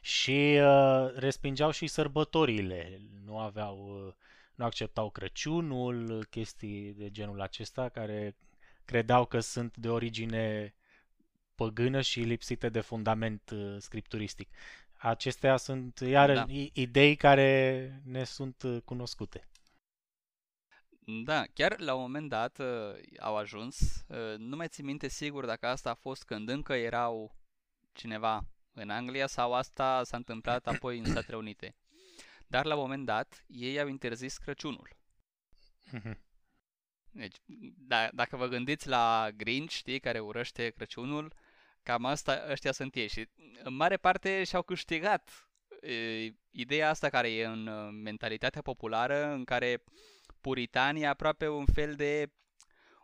și 0.00 0.58
uh, 0.60 1.12
respingeau 1.14 1.70
și 1.70 1.86
sărbătorile, 1.86 3.00
nu 3.24 3.38
aveau, 3.38 4.06
uh, 4.06 4.14
nu 4.54 4.64
acceptau 4.64 5.10
Crăciunul, 5.10 6.26
chestii 6.30 6.92
de 6.92 7.10
genul 7.10 7.40
acesta, 7.40 7.88
care 7.88 8.36
credeau 8.84 9.26
că 9.26 9.40
sunt 9.40 9.76
de 9.76 9.88
origine 9.88 10.74
păgână 11.56 12.00
și 12.00 12.20
lipsite 12.20 12.68
de 12.68 12.80
fundament 12.80 13.50
uh, 13.50 13.76
scripturistic. 13.78 14.48
Acestea 14.96 15.56
sunt, 15.56 15.98
iar 15.98 16.34
da. 16.34 16.44
idei 16.72 17.16
care 17.16 18.02
ne 18.04 18.24
sunt 18.24 18.62
uh, 18.62 18.80
cunoscute. 18.84 19.48
Da, 21.24 21.44
chiar 21.54 21.80
la 21.80 21.94
un 21.94 22.00
moment 22.00 22.28
dat 22.28 22.58
uh, 22.58 22.66
au 23.18 23.36
ajuns, 23.36 24.04
uh, 24.08 24.38
nu 24.38 24.56
mai 24.56 24.68
țin 24.68 24.84
minte 24.84 25.08
sigur 25.08 25.46
dacă 25.46 25.66
asta 25.66 25.90
a 25.90 25.94
fost 25.94 26.24
când 26.24 26.48
încă 26.48 26.72
erau 26.72 27.36
cineva 27.92 28.46
în 28.72 28.90
Anglia 28.90 29.26
sau 29.26 29.54
asta 29.54 30.04
s-a 30.04 30.16
întâmplat 30.16 30.66
apoi 30.66 30.98
în 30.98 31.04
Statele 31.04 31.36
Unite. 31.46 31.74
Dar 32.46 32.64
la 32.64 32.74
un 32.74 32.80
moment 32.80 33.04
dat 33.04 33.44
ei 33.46 33.80
au 33.80 33.88
interzis 33.88 34.36
Crăciunul. 34.36 34.96
Mhm. 35.90 36.18
Deci, 37.10 37.36
da, 37.76 38.08
dacă 38.12 38.36
vă 38.36 38.46
gândiți 38.46 38.88
la 38.88 39.28
Grinch, 39.36 39.72
știi, 39.72 40.00
care 40.00 40.18
urăște 40.18 40.70
Crăciunul, 40.70 41.32
Cam 41.86 42.04
asta, 42.04 42.44
ăștia 42.50 42.72
sunt 42.72 42.94
ei 42.94 43.08
și 43.08 43.28
în 43.62 43.74
mare 43.74 43.96
parte 43.96 44.44
și-au 44.44 44.62
câștigat 44.62 45.48
e, 45.80 46.32
ideea 46.50 46.88
asta 46.88 47.08
care 47.08 47.32
e 47.32 47.44
în 47.44 47.66
uh, 47.66 47.88
mentalitatea 48.02 48.62
populară, 48.62 49.26
în 49.26 49.44
care 49.44 49.84
puritanii 50.40 51.02
e 51.02 51.06
aproape 51.06 51.48
un 51.48 51.64
fel 51.64 51.94
de 51.94 52.32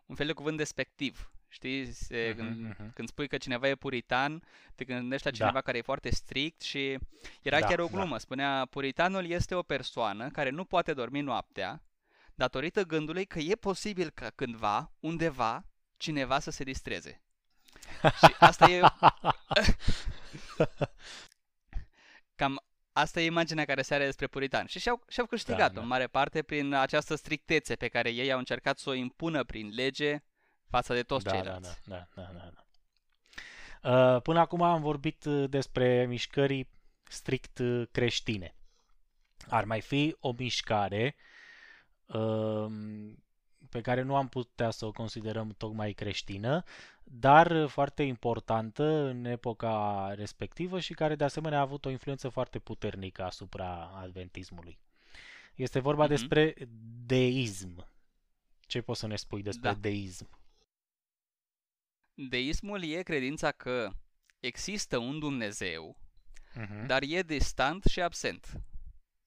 un 0.07 0.14
fel 0.14 0.26
de 0.26 0.33
cuvânt 0.33 0.57
despectiv. 0.57 1.33
Știi, 1.49 1.93
se, 1.93 2.33
uh-huh, 2.33 2.37
când, 2.37 2.74
uh-huh. 2.74 2.93
când 2.95 3.09
spui 3.09 3.28
că 3.28 3.37
cineva 3.37 3.68
e 3.68 3.74
puritan, 3.74 4.43
te 4.74 4.85
gândești 4.85 5.24
la 5.24 5.30
da. 5.30 5.37
cineva 5.37 5.55
da. 5.59 5.61
care 5.61 5.78
e 5.78 5.83
foarte 5.83 6.11
strict 6.11 6.61
și 6.61 6.99
era 7.43 7.61
da, 7.61 7.66
chiar 7.66 7.78
o 7.78 7.87
glumă. 7.87 8.11
Da. 8.11 8.18
Spunea, 8.18 8.66
puritanul 8.70 9.26
este 9.26 9.55
o 9.55 9.62
persoană 9.62 10.30
care 10.30 10.51
nu 10.51 10.64
poate 10.64 10.93
dormi 10.93 11.20
noaptea 11.20 11.83
datorită 12.35 12.83
gândului 12.83 13.24
că 13.24 13.39
e 13.39 13.55
posibil 13.55 14.11
ca 14.11 14.30
cândva, 14.35 14.93
undeva, 15.01 15.64
cineva 15.97 16.39
să 16.39 16.51
se 16.51 16.64
distreze. 16.64 17.22
Și 18.03 18.35
asta 18.39 18.70
e... 18.70 18.80
Cam 22.37 22.62
asta 22.93 23.20
e 23.20 23.24
imaginea 23.24 23.64
care 23.64 23.83
se 23.83 23.95
are 23.95 24.05
despre 24.05 24.26
puritani. 24.26 24.68
Și 24.68 24.78
și-au, 24.78 25.05
și-au 25.09 25.26
câștigat-o 25.26 25.66
da, 25.66 25.74
da. 25.74 25.80
în 25.80 25.87
mare 25.87 26.07
parte 26.07 26.43
prin 26.43 26.74
această 26.74 27.14
strictețe 27.14 27.76
pe 27.76 27.89
care 27.89 28.11
ei 28.11 28.33
au 28.33 28.39
încercat 28.39 28.78
să 28.78 28.91
o 28.91 28.95
impună 28.95 29.45
prin 29.45 29.68
lege 29.74 30.22
față 30.68 30.95
de 30.95 31.03
toți 31.03 31.24
da, 31.24 31.30
ceilalți. 31.30 31.80
Da, 31.85 32.07
da, 32.14 32.22
da, 32.22 32.30
da, 32.33 32.51
da. 32.55 32.62
Uh, 33.83 34.22
până 34.22 34.39
acum 34.39 34.62
am 34.62 34.80
vorbit 34.80 35.24
uh, 35.24 35.51
despre 35.51 36.07
mișcări 36.07 36.68
strict 37.03 37.59
uh, 37.59 37.89
creștine. 37.91 38.55
Ar 39.49 39.64
mai 39.64 39.80
fi 39.80 40.16
o 40.20 40.33
mișcare 40.33 41.16
pe 43.68 43.80
care 43.80 44.03
nu 44.03 44.16
am 44.16 44.28
putea 44.28 44.70
să 44.70 44.87
o 44.87 44.93
considerăm 44.93 45.55
tocmai 45.59 45.93
creștină, 45.93 46.62
dar 47.05 47.66
foarte 47.66 48.03
importantă 48.03 48.84
în 48.84 49.24
epoca 49.24 50.07
respectivă 50.14 50.80
și 50.80 50.94
care 50.94 51.14
de 51.14 51.24
asemenea 51.24 51.59
a 51.59 51.62
avut 51.62 51.84
o 51.84 51.90
influență 51.90 52.28
foarte 52.28 52.59
puternică 52.59 53.22
asupra 53.24 53.90
adventismului. 53.94 54.78
Este 55.55 55.78
vorba 55.78 56.07
mm-hmm. 56.07 56.09
despre 56.09 56.55
deism. 57.07 57.86
Ce 58.61 58.80
poți 58.80 59.00
să 59.00 59.07
ne 59.07 59.16
spui 59.16 59.42
despre 59.42 59.70
da. 59.70 59.74
deism? 59.74 60.28
Deismul 62.14 62.82
e 62.84 63.03
credința 63.03 63.50
că 63.50 63.90
există 64.40 64.98
un 64.98 65.18
Dumnezeu, 65.18 65.96
uh-huh. 66.55 66.86
dar 66.86 67.03
e 67.07 67.22
distant 67.22 67.84
și 67.84 68.00
absent. 68.00 68.61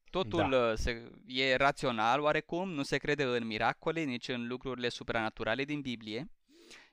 Totul 0.09 0.49
da. 0.49 0.57
Uh, 0.57 0.73
se, 0.75 1.11
e 1.25 1.55
rațional 1.55 2.21
oarecum, 2.21 2.69
nu 2.69 2.83
se 2.83 2.97
crede 2.97 3.23
în 3.23 3.45
miracole, 3.45 4.03
nici 4.03 4.27
în 4.27 4.47
lucrurile 4.47 4.89
supranaturale 4.89 5.63
din 5.63 5.81
Biblie 5.81 6.29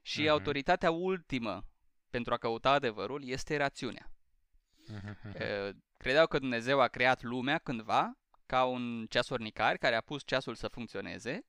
și 0.03 0.23
uh-huh. 0.25 0.31
autoritatea 0.31 0.91
ultimă 0.91 1.67
pentru 2.11 2.33
a 2.33 2.37
căuta 2.37 2.71
adevărul 2.71 3.25
este 3.25 3.57
rațiunea. 3.57 4.13
Uh-huh. 4.93 5.73
Credeau 5.97 6.27
că 6.27 6.39
Dumnezeu 6.39 6.81
a 6.81 6.89
creat 6.89 7.23
lumea 7.23 7.59
cândva 7.59 8.19
ca 8.47 8.65
un 8.65 9.07
ceasornicar 9.09 9.77
care 9.77 9.95
a 9.95 10.01
pus 10.01 10.23
ceasul 10.25 10.55
să 10.55 10.69
funcționeze 10.69 11.47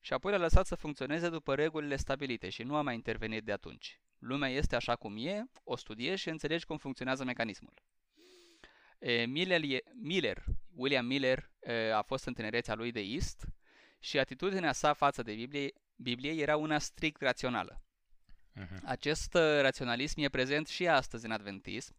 și 0.00 0.12
apoi 0.12 0.32
l-a 0.32 0.38
lăsat 0.38 0.66
să 0.66 0.74
funcționeze 0.74 1.28
după 1.28 1.54
regulile 1.54 1.96
stabilite 1.96 2.48
și 2.48 2.62
nu 2.62 2.76
a 2.76 2.82
mai 2.82 2.94
intervenit 2.94 3.44
de 3.44 3.52
atunci. 3.52 4.00
Lumea 4.18 4.48
este 4.48 4.76
așa 4.76 4.96
cum 4.96 5.16
e, 5.26 5.44
o 5.64 5.76
studiezi 5.76 6.20
și 6.20 6.28
înțelegi 6.28 6.64
cum 6.64 6.76
funcționează 6.76 7.24
mecanismul. 7.24 7.82
E, 8.98 9.24
Miller, 9.24 9.62
e, 9.62 9.82
Miller, 9.94 10.44
William 10.74 11.06
Miller 11.06 11.50
e, 11.60 11.92
a 11.94 12.02
fost 12.02 12.26
în 12.26 12.34
tinerețea 12.34 12.74
lui 12.74 12.92
de 12.92 13.00
East 13.00 13.46
și 13.98 14.18
atitudinea 14.18 14.72
sa 14.72 14.92
față 14.92 15.22
de 15.22 15.34
Biblie, 15.34 15.72
Biblie 15.96 16.42
era 16.42 16.56
una 16.56 16.78
strict 16.78 17.20
rațională. 17.20 17.82
Uh-huh. 18.60 18.78
Acest 18.84 19.34
uh, 19.34 19.60
raționalism 19.60 20.20
e 20.20 20.28
prezent 20.28 20.68
și 20.68 20.88
astăzi 20.88 21.24
în 21.24 21.30
adventism 21.30 21.94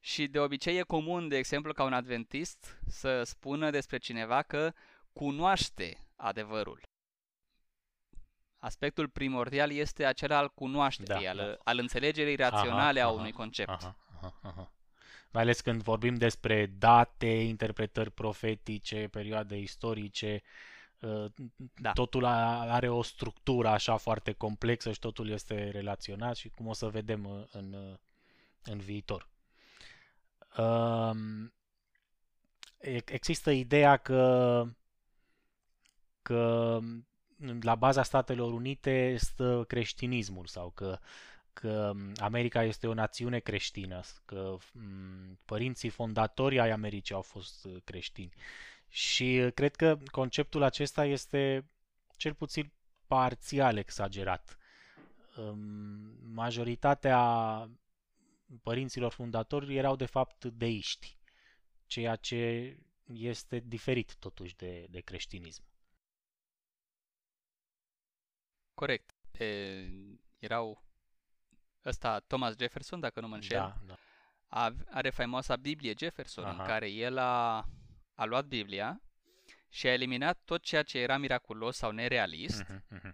și 0.00 0.26
de 0.26 0.38
obicei 0.38 0.76
e 0.76 0.82
comun, 0.82 1.28
de 1.28 1.36
exemplu, 1.36 1.72
ca 1.72 1.84
un 1.84 1.92
adventist 1.92 2.78
să 2.86 3.22
spună 3.22 3.70
despre 3.70 3.98
cineva 3.98 4.42
că 4.42 4.72
cunoaște 5.12 6.06
adevărul 6.16 6.80
aspectul 8.60 9.08
primordial 9.08 9.70
este 9.70 10.04
acela 10.04 10.36
al 10.36 10.48
cunoașterii, 10.48 11.24
da, 11.24 11.30
al, 11.30 11.36
da. 11.36 11.56
al 11.64 11.78
înțelegerii 11.78 12.36
raționale 12.36 13.00
aha, 13.00 13.08
a 13.08 13.12
unui 13.12 13.32
concept. 13.32 13.68
Aha, 13.68 13.96
aha, 14.14 14.38
aha. 14.42 14.72
Mai 15.30 15.42
ales 15.42 15.60
când 15.60 15.82
vorbim 15.82 16.14
despre 16.14 16.66
date, 16.66 17.26
interpretări 17.26 18.10
profetice, 18.10 19.08
perioade 19.10 19.56
istorice, 19.56 20.42
uh, 20.42 20.48
da. 21.74 21.92
totul 21.92 22.24
are 22.24 22.88
o 22.88 23.02
structură 23.02 23.68
așa 23.68 23.96
foarte 23.96 24.32
complexă 24.32 24.92
și 24.92 24.98
totul 24.98 25.30
este 25.30 25.70
relaționat 25.70 26.36
și 26.36 26.48
cum 26.48 26.66
o 26.66 26.72
să 26.72 26.88
vedem 26.88 27.24
uh, 27.24 27.44
în, 27.52 27.72
uh, 27.72 27.96
în 28.62 28.78
viitor. 28.78 29.28
Um, 30.56 31.52
există 33.04 33.50
ideea 33.50 33.96
că 33.96 34.64
că 36.22 36.78
la 37.60 37.74
baza 37.74 38.02
Statelor 38.02 38.52
Unite 38.52 39.16
stă 39.18 39.64
creștinismul 39.68 40.46
sau 40.46 40.70
că, 40.70 40.98
că 41.52 41.92
America 42.16 42.64
este 42.64 42.86
o 42.86 42.94
națiune 42.94 43.38
creștină, 43.38 44.00
că 44.24 44.56
părinții 45.44 45.88
fondatori 45.88 46.60
ai 46.60 46.70
Americii 46.70 47.14
au 47.14 47.22
fost 47.22 47.64
uh, 47.64 47.76
creștini. 47.84 48.32
Și 48.90 49.42
uh, 49.44 49.52
cred 49.52 49.76
că 49.76 49.98
conceptul 50.10 50.62
acesta 50.62 51.04
este 51.04 51.70
cel 52.16 52.34
puțin 52.34 52.72
parțial 53.06 53.76
exagerat. 53.76 54.58
Majoritatea 56.32 57.20
părinților 58.62 59.12
fundatori 59.12 59.76
erau 59.76 59.96
de 59.96 60.06
fapt 60.06 60.44
deiști, 60.44 61.18
ceea 61.86 62.16
ce 62.16 62.76
este 63.12 63.58
diferit 63.58 64.16
totuși 64.16 64.56
de, 64.56 64.86
de 64.90 65.00
creștinism. 65.00 65.62
Corect. 68.74 69.14
E, 69.38 69.88
erau 70.38 70.84
ăsta 71.84 72.20
Thomas 72.20 72.56
Jefferson, 72.56 73.00
dacă 73.00 73.20
nu 73.20 73.28
mă 73.28 73.34
înșel. 73.34 73.58
Da, 73.58 73.76
da. 73.86 73.94
A, 74.46 74.74
are 74.90 75.10
faimoasa 75.10 75.56
Biblie 75.56 75.94
Jefferson, 75.98 76.44
Aha. 76.44 76.62
în 76.62 76.68
care 76.68 76.90
el 76.90 77.18
a, 77.18 77.68
a 78.20 78.24
luat 78.24 78.46
Biblia 78.46 79.00
și 79.68 79.86
a 79.86 79.92
eliminat 79.92 80.40
tot 80.44 80.62
ceea 80.62 80.82
ce 80.82 80.98
era 80.98 81.16
miraculos 81.16 81.76
sau 81.76 81.90
nerealist 81.90 82.64
uh-huh, 82.64 82.98
uh-huh. 82.98 83.12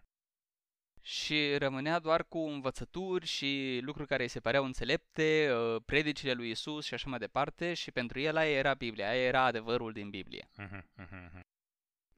și 1.00 1.56
rămânea 1.56 1.98
doar 1.98 2.24
cu 2.24 2.38
învățături 2.38 3.26
și 3.26 3.80
lucruri 3.82 4.08
care 4.08 4.22
îi 4.22 4.28
se 4.28 4.40
păreau 4.40 4.64
înțelepte, 4.64 5.48
ă, 5.52 5.80
predicile 5.80 6.32
lui 6.32 6.50
Isus 6.50 6.84
și 6.84 6.94
așa 6.94 7.08
mai 7.08 7.18
departe 7.18 7.74
și 7.74 7.90
pentru 7.90 8.20
el 8.20 8.36
aia 8.36 8.50
era 8.50 8.74
Biblia, 8.74 9.08
aia 9.08 9.22
era 9.22 9.44
adevărul 9.44 9.92
din 9.92 10.10
Biblie. 10.10 10.48
Uh-huh, 10.58 10.80
uh-huh. 11.04 11.40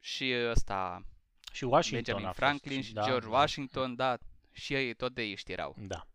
Și 0.01 0.35
ăsta 0.51 1.07
și 1.53 1.65
Washington 1.65 2.15
Benjamin 2.15 2.33
Franklin 2.33 2.77
fost, 2.77 2.89
și 2.89 2.95
da, 2.95 3.03
George 3.03 3.29
da, 3.29 3.33
Washington, 3.33 3.95
da. 3.95 4.17
da, 4.17 4.19
și 4.53 4.75
ei 4.75 4.95
tot 4.95 5.15
de 5.15 5.23
ei 5.23 5.39
erau. 5.47 5.77
Da. 5.79 6.07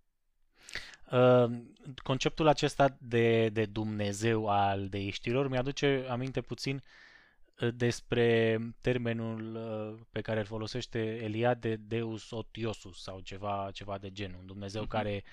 Uh, 1.12 1.52
conceptul 2.04 2.48
acesta 2.48 2.98
de, 3.00 3.50
de 3.50 3.66
Dumnezeu 3.66 4.48
al 4.48 4.88
deiștilor 4.88 5.48
mi-aduce 5.48 6.06
aminte 6.10 6.42
puțin 6.42 6.84
uh, 7.60 7.70
despre 7.76 8.60
termenul 8.82 9.56
uh, 9.56 10.06
pe 10.12 10.22
care 10.22 10.40
îl 10.40 10.46
folosește 10.46 11.00
Eliade 11.00 11.76
Deus 11.76 12.32
Otiosus 12.32 13.02
sau 13.02 13.20
ceva, 13.20 13.70
ceva 13.74 13.98
de 13.98 14.12
genul. 14.12 14.40
Un 14.40 14.46
Dumnezeu 14.46 14.86
uh-huh. 14.86 14.90
care 14.90 15.24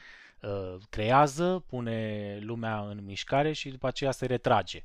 uh, 0.42 0.74
creează, 0.90 1.64
pune 1.66 2.38
lumea 2.40 2.80
în 2.80 3.04
mișcare 3.04 3.52
și 3.52 3.70
după 3.70 3.86
aceea 3.86 4.10
se 4.10 4.26
retrage. 4.26 4.84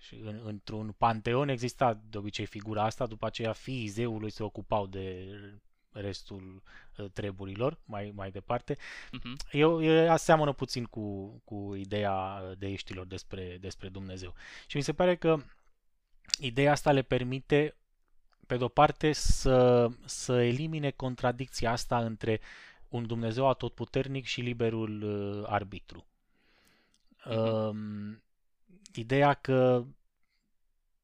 Și 0.00 0.14
în, 0.24 0.40
într-un 0.44 0.94
panteon 0.98 1.48
exista 1.48 2.00
de 2.10 2.18
obicei 2.18 2.46
figura 2.46 2.84
asta, 2.84 3.06
după 3.06 3.26
aceea 3.26 3.52
fiii 3.52 3.86
zeului 3.86 4.30
se 4.30 4.42
ocupau 4.42 4.86
de 4.86 5.26
restul 5.92 6.62
uh, 6.96 7.06
treburilor 7.12 7.78
mai, 7.84 8.12
mai 8.14 8.30
departe. 8.30 8.74
Uh-huh. 8.74 9.50
Eu, 9.50 9.82
eu 9.82 10.10
aseamănă 10.10 10.52
puțin 10.52 10.84
cu, 10.84 11.28
cu 11.44 11.74
ideea 11.74 12.42
deiștilor 12.58 13.06
despre, 13.06 13.56
despre 13.60 13.88
Dumnezeu. 13.88 14.34
Și 14.66 14.76
mi 14.76 14.82
se 14.82 14.92
pare 14.92 15.16
că 15.16 15.38
ideea 16.40 16.72
asta 16.72 16.92
le 16.92 17.02
permite, 17.02 17.76
pe 18.46 18.56
de-o 18.56 18.68
parte, 18.68 19.12
să, 19.12 19.88
să 20.04 20.42
elimine 20.42 20.90
contradicția 20.90 21.70
asta 21.70 21.98
între 21.98 22.40
un 22.88 23.06
Dumnezeu 23.06 23.48
atotputernic 23.48 24.24
și 24.24 24.40
liberul 24.40 25.02
uh, 25.02 25.44
arbitru. 25.46 26.06
Uh-huh. 27.24 27.68
Um, 27.68 28.22
ideea 28.94 29.34
că 29.34 29.84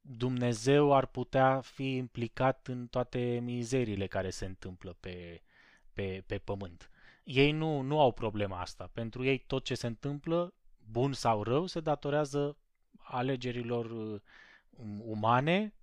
Dumnezeu 0.07 0.93
ar 0.93 1.07
putea 1.07 1.61
fi 1.61 1.97
implicat 1.97 2.67
în 2.67 2.87
toate 2.87 3.41
mizerile 3.43 4.07
care 4.07 4.31
se 4.31 4.45
întâmplă 4.45 4.97
pe, 5.01 5.43
pe, 5.93 6.23
pe 6.27 6.39
pământ. 6.39 6.91
Ei 7.25 7.53
nu, 7.53 7.81
nu 7.81 8.01
au 8.01 8.13
problema 8.13 8.61
asta. 8.61 8.91
Pentru 8.93 9.25
ei 9.25 9.39
tot 9.39 9.65
ce 9.65 9.75
se 9.75 9.87
întâmplă, 9.87 10.55
bun 10.91 11.13
sau 11.13 11.43
rău, 11.43 11.67
se 11.67 11.81
datorează 11.81 12.57
alegerilor 12.99 13.91
uh, 13.91 14.21
umane 14.99 15.75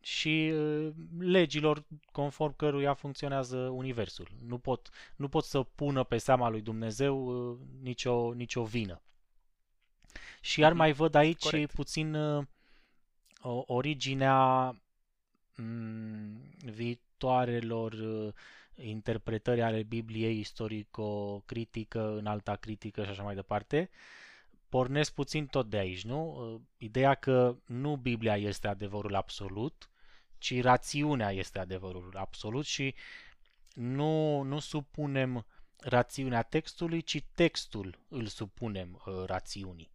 și 0.00 0.52
uh, 0.54 0.92
legilor 1.18 1.84
conform 2.12 2.56
căruia 2.56 2.94
funcționează 2.94 3.56
Universul. 3.56 4.28
Nu 4.46 4.58
pot, 4.58 4.88
nu 5.16 5.28
pot 5.28 5.44
să 5.44 5.62
pună 5.62 6.04
pe 6.04 6.18
seama 6.18 6.48
lui 6.48 6.60
Dumnezeu 6.60 7.48
uh, 7.50 7.58
nicio, 7.80 8.32
nicio 8.32 8.64
vină. 8.64 9.02
Și 10.40 10.64
ar 10.64 10.70
mhm. 10.70 10.78
mai 10.78 10.92
văd 10.92 11.14
aici 11.14 11.42
Corect. 11.42 11.74
puțin 11.74 12.16
originea 13.66 14.74
mm, 15.56 16.40
viitoarelor 16.64 17.92
uh, 17.92 18.32
interpretări 18.74 19.62
ale 19.62 19.82
Bibliei 19.82 20.38
istorico-critică, 20.38 22.16
în 22.16 22.26
alta 22.26 22.56
critică 22.56 23.04
și 23.04 23.10
așa 23.10 23.22
mai 23.22 23.34
departe, 23.34 23.90
pornesc 24.68 25.14
puțin 25.14 25.46
tot 25.46 25.70
de 25.70 25.76
aici, 25.76 26.04
nu? 26.04 26.52
Uh, 26.54 26.60
ideea 26.76 27.14
că 27.14 27.56
nu 27.66 27.96
Biblia 27.96 28.36
este 28.36 28.68
adevărul 28.68 29.14
absolut, 29.14 29.90
ci 30.38 30.62
rațiunea 30.62 31.30
este 31.30 31.58
adevărul 31.58 32.12
absolut 32.16 32.64
și 32.64 32.94
nu, 33.74 34.42
nu 34.42 34.58
supunem 34.58 35.46
rațiunea 35.76 36.42
textului, 36.42 37.02
ci 37.02 37.22
textul 37.34 37.98
îl 38.08 38.26
supunem 38.26 39.02
uh, 39.06 39.24
rațiunii. 39.26 39.90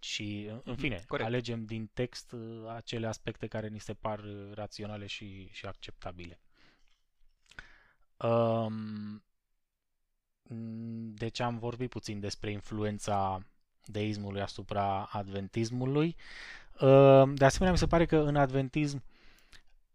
Și, 0.00 0.46
în 0.50 0.60
Mhm, 0.72 0.80
fine, 0.80 1.04
corect. 1.08 1.28
alegem 1.28 1.64
din 1.64 1.90
text 1.94 2.32
uh, 2.32 2.68
acele 2.74 3.06
aspecte 3.06 3.46
care 3.46 3.68
ni 3.68 3.78
se 3.80 3.94
par 3.94 4.18
uh, 4.18 4.50
raționale 4.54 5.06
și, 5.06 5.48
și 5.52 5.66
acceptabile. 5.66 6.40
Um, 8.16 9.22
mm, 10.42 11.14
deci 11.14 11.40
am 11.40 11.58
vorbit 11.58 11.90
puțin 11.90 12.20
despre 12.20 12.50
influența 12.50 13.38
deismului 13.84 14.40
asupra 14.40 15.04
adventismului. 15.04 16.16
Um, 16.80 17.34
De 17.34 17.44
asemenea, 17.44 17.72
mi 17.72 17.78
se 17.78 17.86
pare 17.86 18.06
că 18.06 18.16
în 18.16 18.36
adventism 18.36 19.02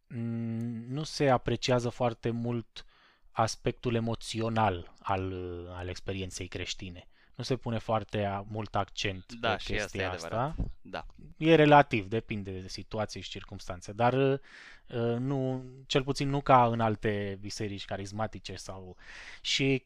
mm, 0.07 0.85
nu 0.87 1.03
se 1.03 1.29
apreciază 1.29 1.89
foarte 1.89 2.29
mult 2.29 2.85
aspectul 3.31 3.95
emoțional 3.95 4.93
al, 4.99 5.31
uh, 5.31 5.69
al 5.71 5.87
experienței 5.87 6.47
creștine. 6.47 7.07
Nu 7.35 7.43
se 7.43 7.55
pune 7.55 7.77
foarte 7.77 8.23
a- 8.23 8.43
mult 8.47 8.75
accent 8.75 9.33
Da, 9.33 9.53
pe 9.53 9.57
și 9.57 9.71
asta 9.71 9.73
e 9.73 9.77
chestia 9.77 10.09
adevărat. 10.09 10.49
asta. 10.49 10.63
Da. 10.81 11.05
E 11.37 11.55
relativ, 11.55 12.07
depinde 12.07 12.51
de 12.59 12.67
situații 12.67 13.21
și 13.21 13.29
circunstanțe, 13.29 13.91
dar 13.91 14.13
uh, 14.13 14.39
uh, 14.87 15.17
nu, 15.17 15.63
cel 15.85 16.03
puțin 16.03 16.29
nu 16.29 16.41
ca 16.41 16.65
în 16.65 16.79
alte 16.79 17.37
biserici 17.41 17.85
carismatice 17.85 18.55
sau 18.55 18.95
și 19.41 19.85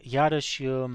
iarăși 0.00 0.64
uh, 0.66 0.92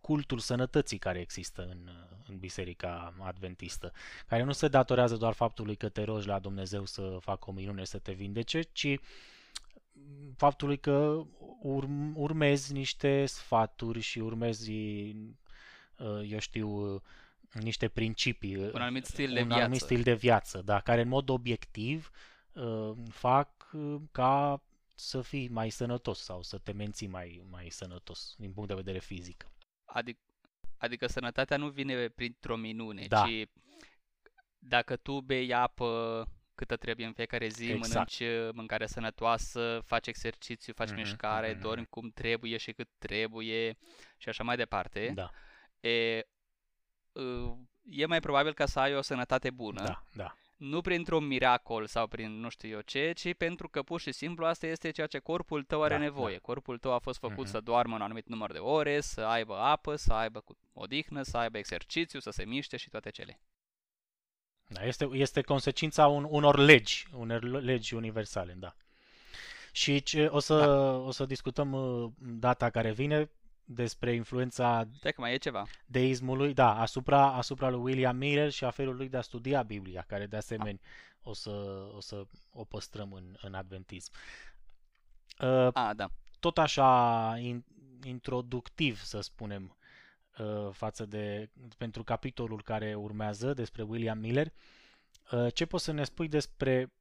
cultul 0.00 0.38
sănătății 0.38 0.98
care 0.98 1.20
există 1.20 1.62
în, 1.62 1.78
uh, 1.88 2.16
în 2.28 2.38
biserica 2.38 3.14
adventistă, 3.20 3.92
care 4.26 4.42
nu 4.42 4.52
se 4.52 4.68
datorează 4.68 5.16
doar 5.16 5.32
faptului 5.32 5.76
că 5.76 5.88
te 5.88 6.02
rogi 6.02 6.26
la 6.26 6.38
Dumnezeu 6.38 6.84
să 6.84 7.16
facă 7.20 7.50
o 7.50 7.52
minune 7.52 7.84
să 7.84 7.98
te 7.98 8.12
vindece, 8.12 8.60
ci 8.62 8.96
faptului 10.36 10.78
că 10.78 11.22
urm, 11.62 12.16
urmezi 12.16 12.72
niște 12.72 13.26
sfaturi 13.26 14.00
și 14.00 14.18
urmezi, 14.18 14.70
uh, 14.70 16.20
eu 16.30 16.38
știu, 16.38 16.94
uh, 16.94 17.00
niște 17.52 17.88
principii, 17.88 18.56
uh, 18.56 18.72
Un 18.72 18.80
anumit 18.80 19.04
stil 19.04 19.32
de 19.32 19.40
un 19.40 19.46
viață. 19.46 19.62
anumit 19.62 19.80
stil 19.80 20.02
de 20.02 20.14
viață, 20.14 20.62
da, 20.62 20.80
care 20.80 21.00
în 21.00 21.08
mod 21.08 21.28
obiectiv 21.28 22.10
uh, 22.52 22.92
fac 23.10 23.68
uh, 23.72 23.96
ca 24.12 24.62
să 24.94 25.20
fii 25.22 25.48
mai 25.48 25.70
sănătos 25.70 26.18
sau 26.22 26.42
să 26.42 26.58
te 26.58 26.72
menții 26.72 27.06
mai, 27.06 27.42
mai 27.50 27.68
sănătos 27.70 28.34
din 28.38 28.52
punct 28.52 28.68
de 28.68 28.74
vedere 28.74 28.98
fizic. 28.98 29.46
Adică, 29.84 30.20
adică 30.76 31.06
sănătatea 31.06 31.56
nu 31.56 31.68
vine 31.68 32.08
printr-o 32.08 32.56
minune, 32.56 33.06
Da. 33.08 33.24
ci 33.26 33.48
dacă 34.58 34.96
tu 34.96 35.20
bei 35.20 35.54
apă 35.54 36.28
câtă 36.56 36.76
trebuie 36.76 37.06
în 37.06 37.12
fiecare 37.12 37.48
zi, 37.48 37.70
Exact. 37.70 37.88
mănânci 37.92 38.20
uh, 38.20 38.52
mâncare 38.54 38.86
sănătoasă, 38.86 39.80
faci 39.84 40.06
exercițiu, 40.06 40.72
faci 40.72 40.88
Mhm, 40.88 40.96
mișcare, 40.98 41.50
mhm, 41.52 41.60
dormi 41.60 41.86
cum 41.86 42.10
trebuie 42.10 42.56
și 42.56 42.72
cât 42.72 42.88
trebuie 42.98 43.76
și 44.16 44.28
așa 44.28 44.42
mai 44.44 44.56
departe, 44.56 45.12
Da, 45.14 45.30
e, 45.88 46.26
uh, 47.12 47.52
e 47.82 48.06
mai 48.06 48.20
probabil 48.20 48.52
ca 48.54 48.66
să 48.66 48.80
ai 48.80 48.96
o 48.96 49.00
sănătate 49.02 49.50
bună. 49.50 49.82
da, 49.82 50.02
da. 50.14 50.34
Nu 50.56 50.80
printr-un 50.80 51.26
miracol 51.26 51.86
sau 51.86 52.06
prin 52.06 52.40
nu 52.40 52.48
știu 52.48 52.68
eu 52.68 52.80
ce, 52.80 53.12
ci 53.12 53.34
pentru 53.34 53.68
că 53.68 53.82
pur 53.82 54.00
și 54.00 54.12
simplu 54.12 54.46
asta 54.46 54.66
este 54.66 54.90
ceea 54.90 55.06
ce 55.06 55.18
corpul 55.18 55.62
tău 55.64 55.82
are 55.82 55.94
Da, 55.94 56.00
nevoie. 56.00 56.34
da. 56.34 56.40
Corpul 56.40 56.78
tău 56.78 56.92
a 56.92 56.98
fost 56.98 57.18
făcut 57.18 57.38
Mhm. 57.44 57.46
să 57.46 57.60
doarmă 57.60 57.94
un 57.94 58.00
anumit 58.02 58.26
număr 58.28 58.52
de 58.52 58.58
ore, 58.58 59.00
să 59.00 59.20
aibă 59.20 59.56
apă, 59.58 59.96
să 59.96 60.12
aibă 60.12 60.40
cu- 60.40 60.56
odihnă, 60.72 61.22
să 61.22 61.36
aibă 61.36 61.58
exercițiu, 61.58 62.18
să 62.20 62.30
se 62.30 62.44
miște 62.44 62.76
și 62.76 62.88
toate 62.90 63.10
cele. 63.10 63.40
Da, 64.68 64.84
este, 64.84 65.08
este 65.12 65.40
consecința 65.40 66.06
un, 66.06 66.26
unor 66.30 66.58
legi, 66.58 67.06
unor 67.12 67.42
legi 67.42 67.94
universale, 67.94 68.52
da. 68.58 68.74
Și 69.72 70.02
ce, 70.02 70.26
o, 70.26 70.38
să, 70.38 70.58
Da. 70.58 70.96
o 70.96 71.10
să 71.10 71.26
discutăm 71.26 71.72
uh, 71.72 72.10
data 72.18 72.70
care 72.70 72.92
vine 72.92 73.30
despre 73.64 74.12
influența 74.14 74.88
Stai 74.98 75.12
că 75.12 75.20
mai 75.20 75.32
e 75.32 75.36
ceva. 75.36 75.66
deismului, 75.86 76.54
da, 76.54 76.80
asupra, 76.80 77.32
asupra 77.32 77.68
lui 77.68 77.80
William 77.80 78.16
Miller 78.16 78.50
și 78.50 78.64
a 78.64 78.70
felului 78.70 78.98
lui 78.98 79.08
de 79.08 79.16
a 79.16 79.20
studia 79.20 79.62
Biblia, 79.62 80.04
care 80.06 80.26
de 80.26 80.36
asemenea 80.36 80.78
o 81.22 81.32
să 81.32 81.50
o, 81.94 82.00
să 82.00 82.26
o 82.52 82.64
păstrăm 82.64 83.12
în, 83.12 83.36
în 83.40 83.54
adventism. 83.54 84.12
Uh, 85.40 85.68
A, 85.72 85.92
da. 85.96 86.10
tot 86.40 86.58
așa 86.58 87.36
in, 87.40 87.64
introductiv, 88.04 89.02
să 89.02 89.20
spunem, 89.20 89.76
uh, 90.38 90.68
față 90.72 91.06
de 91.06 91.50
pentru 91.78 92.04
capitolul 92.04 92.62
care 92.62 92.94
urmează 92.94 93.52
despre 93.54 93.82
William 93.82 94.18
Miller, 94.18 94.52
uh, 95.32 95.54
ce 95.54 95.66
poți 95.66 95.84
să 95.84 95.92
ne 95.92 96.04
spui 96.04 96.28
despre 96.28 96.92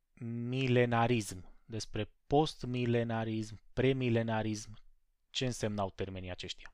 milenarism, 0.50 1.46
despre 1.66 2.10
postmilenarism, 2.28 3.60
premilenarism, 3.74 4.78
ce 5.30 5.46
însemnau 5.46 5.92
termenii 5.96 6.32
aceștia? 6.32 6.74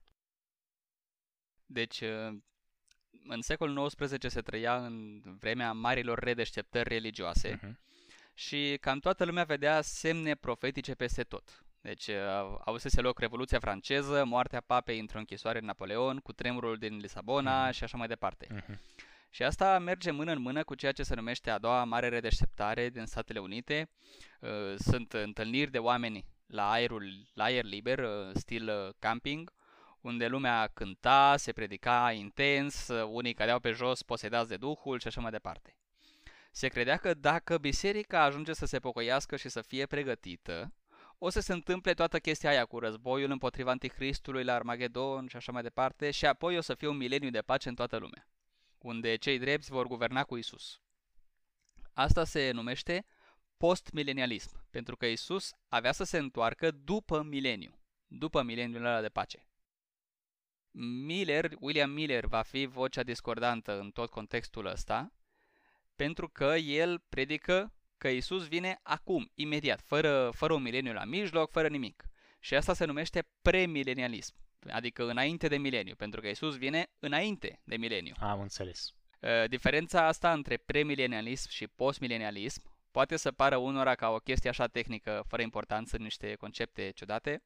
Deci, 1.66 2.00
uh, 2.00 2.38
în 3.24 3.40
secolul 3.42 3.88
XIX 3.88 4.26
se 4.32 4.40
trăia 4.40 4.84
în 4.84 5.20
vremea 5.38 5.72
marilor 5.72 6.18
redeșteptări 6.18 6.88
religioase 6.88 7.58
Mhm. 7.62 7.78
și 8.34 8.78
cam 8.80 8.98
toată 8.98 9.24
lumea 9.24 9.44
vedea 9.44 9.80
semne 9.80 10.34
profetice 10.34 10.94
peste 10.94 11.22
tot. 11.22 11.64
Deci 11.82 12.06
uh, 12.06 12.14
avusese 12.64 13.00
loc 13.00 13.18
Revoluția 13.18 13.58
franceză, 13.58 14.24
moartea 14.24 14.60
papei 14.60 14.98
într-o 14.98 15.18
închisoare 15.18 15.58
în 15.58 15.64
Napoleon, 15.64 16.18
cu 16.18 16.32
tremurul 16.32 16.76
din 16.78 16.96
Lisabona 16.96 17.62
Mhm. 17.64 17.72
și 17.72 17.84
așa 17.84 17.96
mai 17.96 18.06
departe. 18.08 18.46
Mhm. 18.50 18.80
Și 19.30 19.42
asta 19.42 19.78
merge 19.78 20.10
mână 20.10 20.32
în 20.32 20.40
mână 20.40 20.64
cu 20.64 20.74
ceea 20.74 20.92
ce 20.92 21.02
se 21.02 21.14
numește 21.14 21.50
a 21.50 21.58
doua 21.58 21.84
mare 21.84 22.08
redeșteptare 22.08 22.88
din 22.88 23.04
Statele 23.06 23.38
Unite. 23.38 23.90
Uh, 24.40 24.48
Sunt 24.76 25.12
întâlniri 25.12 25.70
de 25.70 25.78
oameni 25.78 26.24
la 26.46 26.70
aerul, 26.70 27.12
la 27.34 27.44
aer 27.44 27.64
liber, 27.64 27.98
uh, 27.98 28.30
stil 28.34 28.68
uh, 28.68 28.94
camping, 28.98 29.52
unde 30.00 30.26
lumea 30.26 30.70
cânta, 30.74 31.36
se 31.36 31.52
predica 31.52 32.12
intens, 32.12 32.88
uh, 32.88 33.08
unii 33.10 33.34
cădeau 33.34 33.58
pe 33.60 33.70
jos 33.70 34.02
posedați 34.02 34.48
de 34.48 34.56
Duhul 34.56 35.00
și 35.00 35.06
așa 35.06 35.20
mai 35.20 35.30
departe. 35.30 35.76
Se 36.50 36.68
credea 36.68 36.96
că 36.96 37.14
dacă 37.14 37.58
biserica 37.58 38.22
ajunge 38.22 38.52
să 38.52 38.66
se 38.66 38.78
pocăiască 38.78 39.36
și 39.36 39.48
să 39.48 39.60
fie 39.62 39.86
pregătită, 39.86 40.72
o 41.24 41.28
să 41.28 41.40
se 41.40 41.52
întâmple 41.52 41.94
toată 41.94 42.18
chestia 42.18 42.50
aia 42.50 42.64
cu 42.64 42.78
războiul 42.78 43.30
împotriva 43.30 43.70
anticristului 43.70 44.44
la 44.44 44.54
Armagedon 44.54 45.26
și 45.26 45.36
așa 45.36 45.52
mai 45.52 45.62
departe 45.62 46.10
și 46.10 46.26
apoi 46.26 46.56
o 46.56 46.60
să 46.60 46.74
fie 46.74 46.88
un 46.88 46.96
mileniu 46.96 47.30
de 47.30 47.42
pace 47.42 47.68
în 47.68 47.74
toată 47.74 47.96
lumea 47.96 48.28
unde 48.78 49.16
cei 49.16 49.38
drepți 49.38 49.70
vor 49.70 49.86
guverna 49.86 50.24
cu 50.24 50.36
Isus. 50.36 50.80
Asta 51.92 52.24
se 52.24 52.50
numește 52.50 53.04
postmilenialism, 53.56 54.66
pentru 54.70 54.96
că 54.96 55.06
Isus 55.06 55.52
avea 55.68 55.92
să 55.92 56.04
se 56.04 56.18
întoarcă 56.18 56.70
după 56.70 57.22
mileniu, 57.22 57.78
după 58.06 58.42
mileniul 58.42 58.84
ăla 58.84 59.00
de 59.00 59.08
pace. 59.08 59.46
Miller, 61.04 61.56
William 61.60 61.90
Miller 61.90 62.26
va 62.26 62.42
fi 62.42 62.66
vocea 62.66 63.02
discordantă 63.02 63.80
în 63.80 63.90
tot 63.90 64.10
contextul 64.10 64.66
ăsta, 64.66 65.12
pentru 65.96 66.28
că 66.28 66.54
el 66.56 66.98
predică 66.98 67.72
că 68.02 68.08
Isus 68.08 68.48
vine 68.48 68.78
acum, 68.82 69.30
imediat, 69.34 69.80
fără, 69.80 70.30
fără 70.34 70.52
un 70.52 70.62
mileniu 70.62 70.92
la 70.92 71.04
mijloc, 71.04 71.50
fără 71.50 71.68
nimic. 71.68 72.04
Și 72.38 72.54
asta 72.54 72.74
se 72.74 72.84
numește 72.84 73.28
premilenialism, 73.42 74.34
adică 74.70 75.10
înainte 75.10 75.48
de 75.48 75.56
mileniu, 75.56 75.94
pentru 75.94 76.20
că 76.20 76.28
Isus 76.28 76.56
vine 76.56 76.86
înainte 76.98 77.60
de 77.64 77.76
mileniu. 77.76 78.14
Am 78.18 78.40
înțeles. 78.40 78.94
Uh, 79.20 79.48
Diferența 79.48 80.06
asta 80.06 80.32
între 80.32 80.56
premilenialism 80.56 81.48
și 81.50 81.66
postmilenialism 81.66 82.62
poate 82.90 83.16
să 83.16 83.32
pară 83.32 83.56
unora 83.56 83.94
ca 83.94 84.08
o 84.08 84.18
chestie 84.18 84.50
așa 84.50 84.66
tehnică, 84.66 85.24
fără 85.28 85.42
importanță, 85.42 85.96
niște 85.96 86.34
concepte 86.34 86.90
ciudate, 86.90 87.42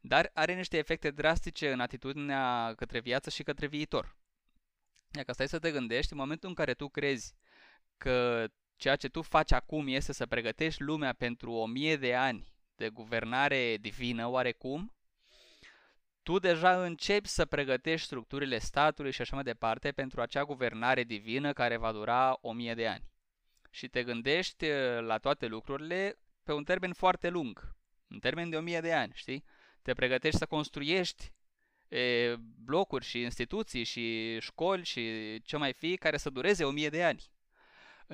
dar 0.00 0.30
are 0.34 0.54
niște 0.54 0.76
efecte 0.76 1.10
drastice 1.10 1.72
în 1.72 1.80
atitudinea 1.80 2.72
către 2.76 3.00
viață 3.00 3.30
și 3.30 3.42
către 3.42 3.66
viitor. 3.66 4.16
Dacă 5.08 5.32
stai 5.32 5.48
să 5.48 5.58
te 5.58 5.70
gândești, 5.70 6.12
în 6.12 6.18
momentul 6.18 6.48
în 6.48 6.54
care 6.54 6.74
tu 6.74 6.88
crezi 6.88 7.34
că 7.96 8.46
ceea 8.82 8.96
ce 8.96 9.08
tu 9.08 9.22
faci 9.22 9.52
acum 9.52 9.86
este 9.86 10.12
să 10.12 10.26
pregătești 10.26 10.82
lumea 10.82 11.12
pentru 11.12 11.52
o 11.52 11.66
mie 11.66 11.96
de 11.96 12.14
ani 12.14 12.52
de 12.76 12.88
guvernare 12.88 13.76
divină 13.76 14.26
oarecum, 14.26 14.94
tu 16.22 16.38
deja 16.38 16.84
începi 16.84 17.28
să 17.28 17.44
pregătești 17.44 18.06
structurile 18.06 18.58
statului 18.58 19.12
și 19.12 19.20
așa 19.20 19.34
mai 19.34 19.44
departe 19.44 19.92
pentru 19.92 20.20
acea 20.20 20.44
guvernare 20.44 21.04
divină 21.04 21.52
care 21.52 21.76
va 21.76 21.92
dura 21.92 22.38
o 22.40 22.52
mie 22.52 22.74
de 22.74 22.86
ani. 22.86 23.04
Și 23.70 23.88
te 23.88 24.02
gândești 24.04 24.64
uh, 24.64 25.00
la 25.00 25.18
toate 25.18 25.46
lucrurile 25.46 26.18
pe 26.42 26.52
un 26.52 26.64
termen 26.64 26.92
foarte 26.92 27.28
lung, 27.28 27.74
în 28.08 28.18
termen 28.18 28.50
de 28.50 28.56
o 28.56 28.60
mie 28.60 28.80
de 28.80 28.92
ani, 28.92 29.12
știi? 29.14 29.44
Te 29.82 29.92
pregătești 29.92 30.38
să 30.38 30.46
construiești 30.46 31.32
e, 31.88 32.34
blocuri 32.38 33.04
și 33.04 33.20
instituții 33.20 33.84
și 33.84 34.36
școli 34.40 34.84
și 34.84 35.02
ce 35.42 35.56
mai 35.56 35.72
fi 35.72 35.96
care 35.96 36.16
să 36.16 36.30
dureze 36.30 36.64
o 36.64 36.70
mie 36.70 36.88
de 36.88 37.04
ani. 37.04 37.31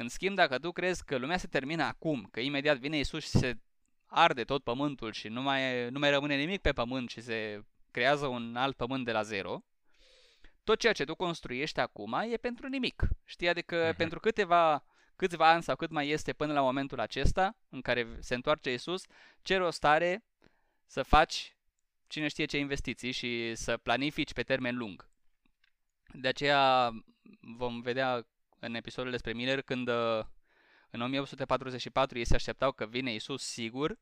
În 0.00 0.08
schimb, 0.08 0.36
dacă 0.36 0.58
tu 0.58 0.72
crezi 0.72 1.04
că 1.04 1.16
lumea 1.16 1.36
se 1.36 1.46
termină 1.46 1.82
acum, 1.82 2.28
că 2.30 2.40
imediat 2.40 2.78
vine 2.78 2.98
Isus 2.98 3.22
și 3.22 3.28
se 3.28 3.58
arde 4.06 4.44
tot 4.44 4.62
pământul 4.62 5.12
și 5.12 5.28
nu 5.28 5.42
mai, 5.42 5.90
nu 5.90 5.98
mai 5.98 6.10
rămâne 6.10 6.36
nimic 6.36 6.60
pe 6.60 6.72
pământ 6.72 7.10
și 7.10 7.20
se 7.20 7.62
creează 7.90 8.26
un 8.26 8.56
alt 8.56 8.76
pământ 8.76 9.04
de 9.04 9.12
la 9.12 9.22
zero, 9.22 9.64
tot 10.64 10.78
ceea 10.78 10.92
ce 10.92 11.04
tu 11.04 11.14
construiești 11.14 11.80
acum 11.80 12.12
e 12.12 12.36
pentru 12.36 12.68
nimic. 12.68 13.02
Știi? 13.24 13.48
Adică 13.48 13.86
Mhm. 13.88 13.96
pentru 13.96 14.20
câteva, 14.20 14.84
câțiva 15.16 15.50
ani 15.50 15.62
sau 15.62 15.76
cât 15.76 15.90
mai 15.90 16.08
este 16.08 16.32
până 16.32 16.52
la 16.52 16.60
momentul 16.60 17.00
acesta 17.00 17.56
în 17.68 17.80
care 17.80 18.16
se 18.20 18.34
întoarce 18.34 18.72
Isus, 18.72 19.02
ce 19.42 19.56
rost 19.56 19.84
are 19.84 20.24
să 20.86 21.02
faci 21.02 21.56
cine 22.06 22.28
știe 22.28 22.44
ce 22.44 22.58
investiții 22.58 23.10
și 23.12 23.54
să 23.54 23.76
planifici 23.76 24.32
pe 24.32 24.42
termen 24.42 24.76
lung. 24.76 25.08
De 26.12 26.28
aceea 26.28 26.90
vom 27.40 27.80
vedea 27.80 28.26
în 28.60 28.74
episodul 28.74 29.10
despre 29.10 29.32
Miller 29.32 29.62
când 29.62 29.88
uh, 29.88 30.20
în 30.90 31.00
1844 31.00 32.18
ei 32.18 32.24
se 32.26 32.34
așteptau 32.34 32.72
că 32.72 32.86
vine 32.86 33.14
Isus 33.14 33.42
sigur, 33.42 33.98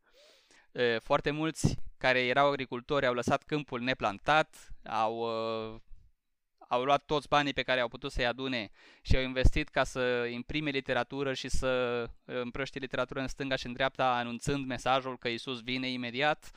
foarte 0.98 1.30
mulți 1.30 1.76
care 1.98 2.26
erau 2.26 2.48
agricultori 2.48 3.06
au 3.06 3.14
lăsat 3.14 3.42
câmpul 3.42 3.80
neplantat, 3.80 4.68
au, 4.84 5.22
au 6.68 6.84
luat 6.84 7.04
toți 7.04 7.28
banii 7.28 7.52
pe 7.52 7.62
care 7.62 7.80
au 7.80 7.88
putut 7.88 8.12
să-i 8.12 8.26
adune 8.26 8.70
și 9.02 9.16
au 9.16 9.22
investit 9.22 9.68
ca 9.68 9.84
să 9.84 10.26
imprime 10.30 10.70
literatură 10.70 11.34
și 11.34 11.48
să 11.48 12.04
împrăștie 12.24 12.80
literatură 12.80 13.20
în 13.20 13.28
stânga 13.28 13.56
și 13.56 13.66
în 13.66 13.72
dreapta, 13.72 14.16
anunțând 14.16 14.66
mesajul 14.66 15.18
că 15.18 15.28
Isus 15.28 15.60
vine 15.62 15.90
imediat, 15.90 16.50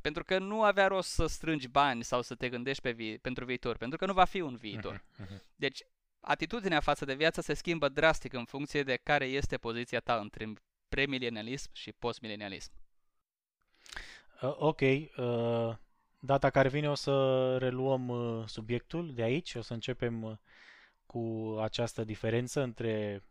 pentru 0.00 0.24
că 0.24 0.38
nu 0.38 0.62
avea 0.62 0.86
rost 0.86 1.08
să 1.10 1.26
strângi 1.26 1.68
bani 1.68 2.04
sau 2.04 2.22
să 2.22 2.34
te 2.34 2.48
gândești 2.48 2.82
pe 2.82 2.90
vi- 2.90 3.18
pentru 3.18 3.44
viitor, 3.44 3.76
pentru 3.76 3.98
că 3.98 4.06
nu 4.06 4.12
va 4.12 4.24
fi 4.24 4.40
un 4.40 4.56
viitor. 4.56 4.98
Uh-huh, 4.98 5.42
Deci, 5.56 5.82
atitudinea 6.26 6.80
față 6.80 7.04
de 7.04 7.14
viață 7.14 7.40
se 7.40 7.54
schimbă 7.54 7.88
drastic 7.88 8.32
în 8.32 8.44
funcție 8.44 8.82
de 8.82 9.00
care 9.02 9.24
este 9.24 9.56
poziția 9.56 10.00
ta 10.00 10.16
între 10.16 10.52
premilenialism 10.88 11.70
și 11.72 11.92
postmilenialism. 11.92 12.70
Uh, 14.42 14.54
ok, 14.58 14.80
uh, 14.80 15.74
data 16.18 16.50
care 16.50 16.68
vine 16.68 16.90
o 16.90 16.94
să 16.94 17.56
reluăm 17.58 18.08
uh, 18.08 18.42
subiectul 18.46 19.14
de 19.14 19.22
aici, 19.22 19.54
o 19.54 19.60
să 19.60 19.72
începem 19.72 20.22
uh, 20.22 20.32
cu 21.06 21.56
această 21.62 22.04
diferență 22.04 22.62
între 22.62 23.22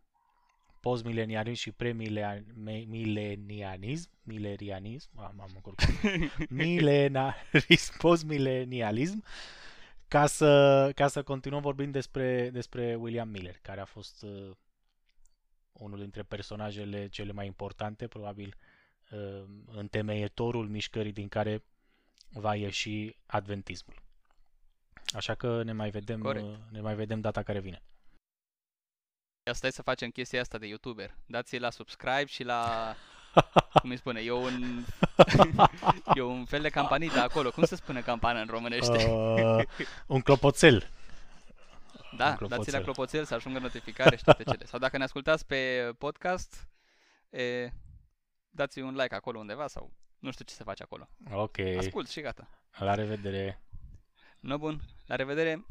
postmilenialism 0.80 1.62
și 1.62 1.72
premilenialism, 1.72 4.10
milerianism, 4.24 5.10
am, 5.16 5.40
am 5.40 5.50
încurcat, 5.54 5.90
milenarism, 6.50 7.98
postmilenialism, 8.08 9.24
ca 10.16 10.26
să, 10.26 10.92
ca 10.96 11.08
să 11.08 11.24
continuăm 11.24 11.62
vorbind 11.62 11.92
despre, 11.92 12.50
despre 12.50 12.96
William 12.96 13.30
Miller, 13.30 13.58
care 13.62 13.82
a 13.82 13.86
fost 13.86 14.22
uh, 14.22 14.52
unul 15.72 16.00
dintre 16.00 16.24
personajele 16.24 17.08
cele 17.08 17.32
mai 17.32 17.46
importante, 17.46 18.08
probabil 18.08 18.56
uh, 19.12 19.44
întemeietorul 19.66 20.68
mișcării 20.68 21.12
din 21.12 21.28
care 21.28 21.64
va 22.32 22.56
ieși 22.56 23.18
adventismul. 23.26 24.02
Așa 25.14 25.36
că 25.36 25.64
ne 25.64 25.72
mai 25.72 25.90
vedem, 25.90 26.22
Corect. 26.22 26.46
uh, 26.46 26.58
ne 26.70 26.82
mai 26.82 26.96
vedem 26.96 27.22
data 27.22 27.44
care 27.44 27.60
vine. 27.60 27.82
Asta 29.44 29.68
e 29.68 29.70
să 29.70 29.82
facem 29.82 30.10
chestia 30.10 30.42
asta 30.42 30.58
de 30.58 30.68
YouTuber. 30.68 31.16
Dați-i 31.26 31.60
la 31.60 31.70
subscribe 31.70 32.26
și 32.26 32.44
la 32.44 32.96
cum 33.82 33.90
îi 33.90 33.98
spune, 33.98 34.20
e 34.22 34.32
un, 34.32 34.84
e 36.16 36.22
un 36.22 36.46
fel 36.46 36.62
de 36.62 36.70
campanita 36.70 37.24
acolo. 37.24 37.52
Cum 37.52 37.64
se 37.64 37.76
spune 37.76 38.02
campană 38.02 38.40
în 38.40 38.48
românește? 38.50 39.10
Uh, 39.10 39.64
un 40.08 40.22
clopoțel. 40.22 40.90
Da, 42.18 42.38
dați 42.48 42.72
la 42.72 42.80
clopoțel 42.80 43.26
să 43.26 43.34
ajungă 43.34 43.60
notificare 43.60 44.16
și 44.16 44.24
toate 44.24 44.44
cele. 44.44 44.66
Sau 44.66 44.80
dacă 44.80 44.98
ne 44.98 45.04
ascultați 45.04 45.46
pe 45.46 45.92
podcast, 45.98 46.68
e, 47.30 47.70
dați 48.50 48.80
un 48.80 48.96
like 48.96 49.16
acolo 49.16 49.40
undeva 49.40 49.68
sau 49.68 49.92
nu 50.20 50.32
știu 50.32 50.46
ce 50.46 50.54
se 50.54 50.64
face 50.64 50.84
acolo. 50.84 51.10
Ok. 51.32 51.58
Ascult 51.78 52.10
și 52.10 52.22
gata. 52.22 52.50
La 52.78 52.96
revedere. 52.96 53.62
No 54.40 54.58
bun, 54.58 54.82
la 55.06 55.16
revedere. 55.16 55.66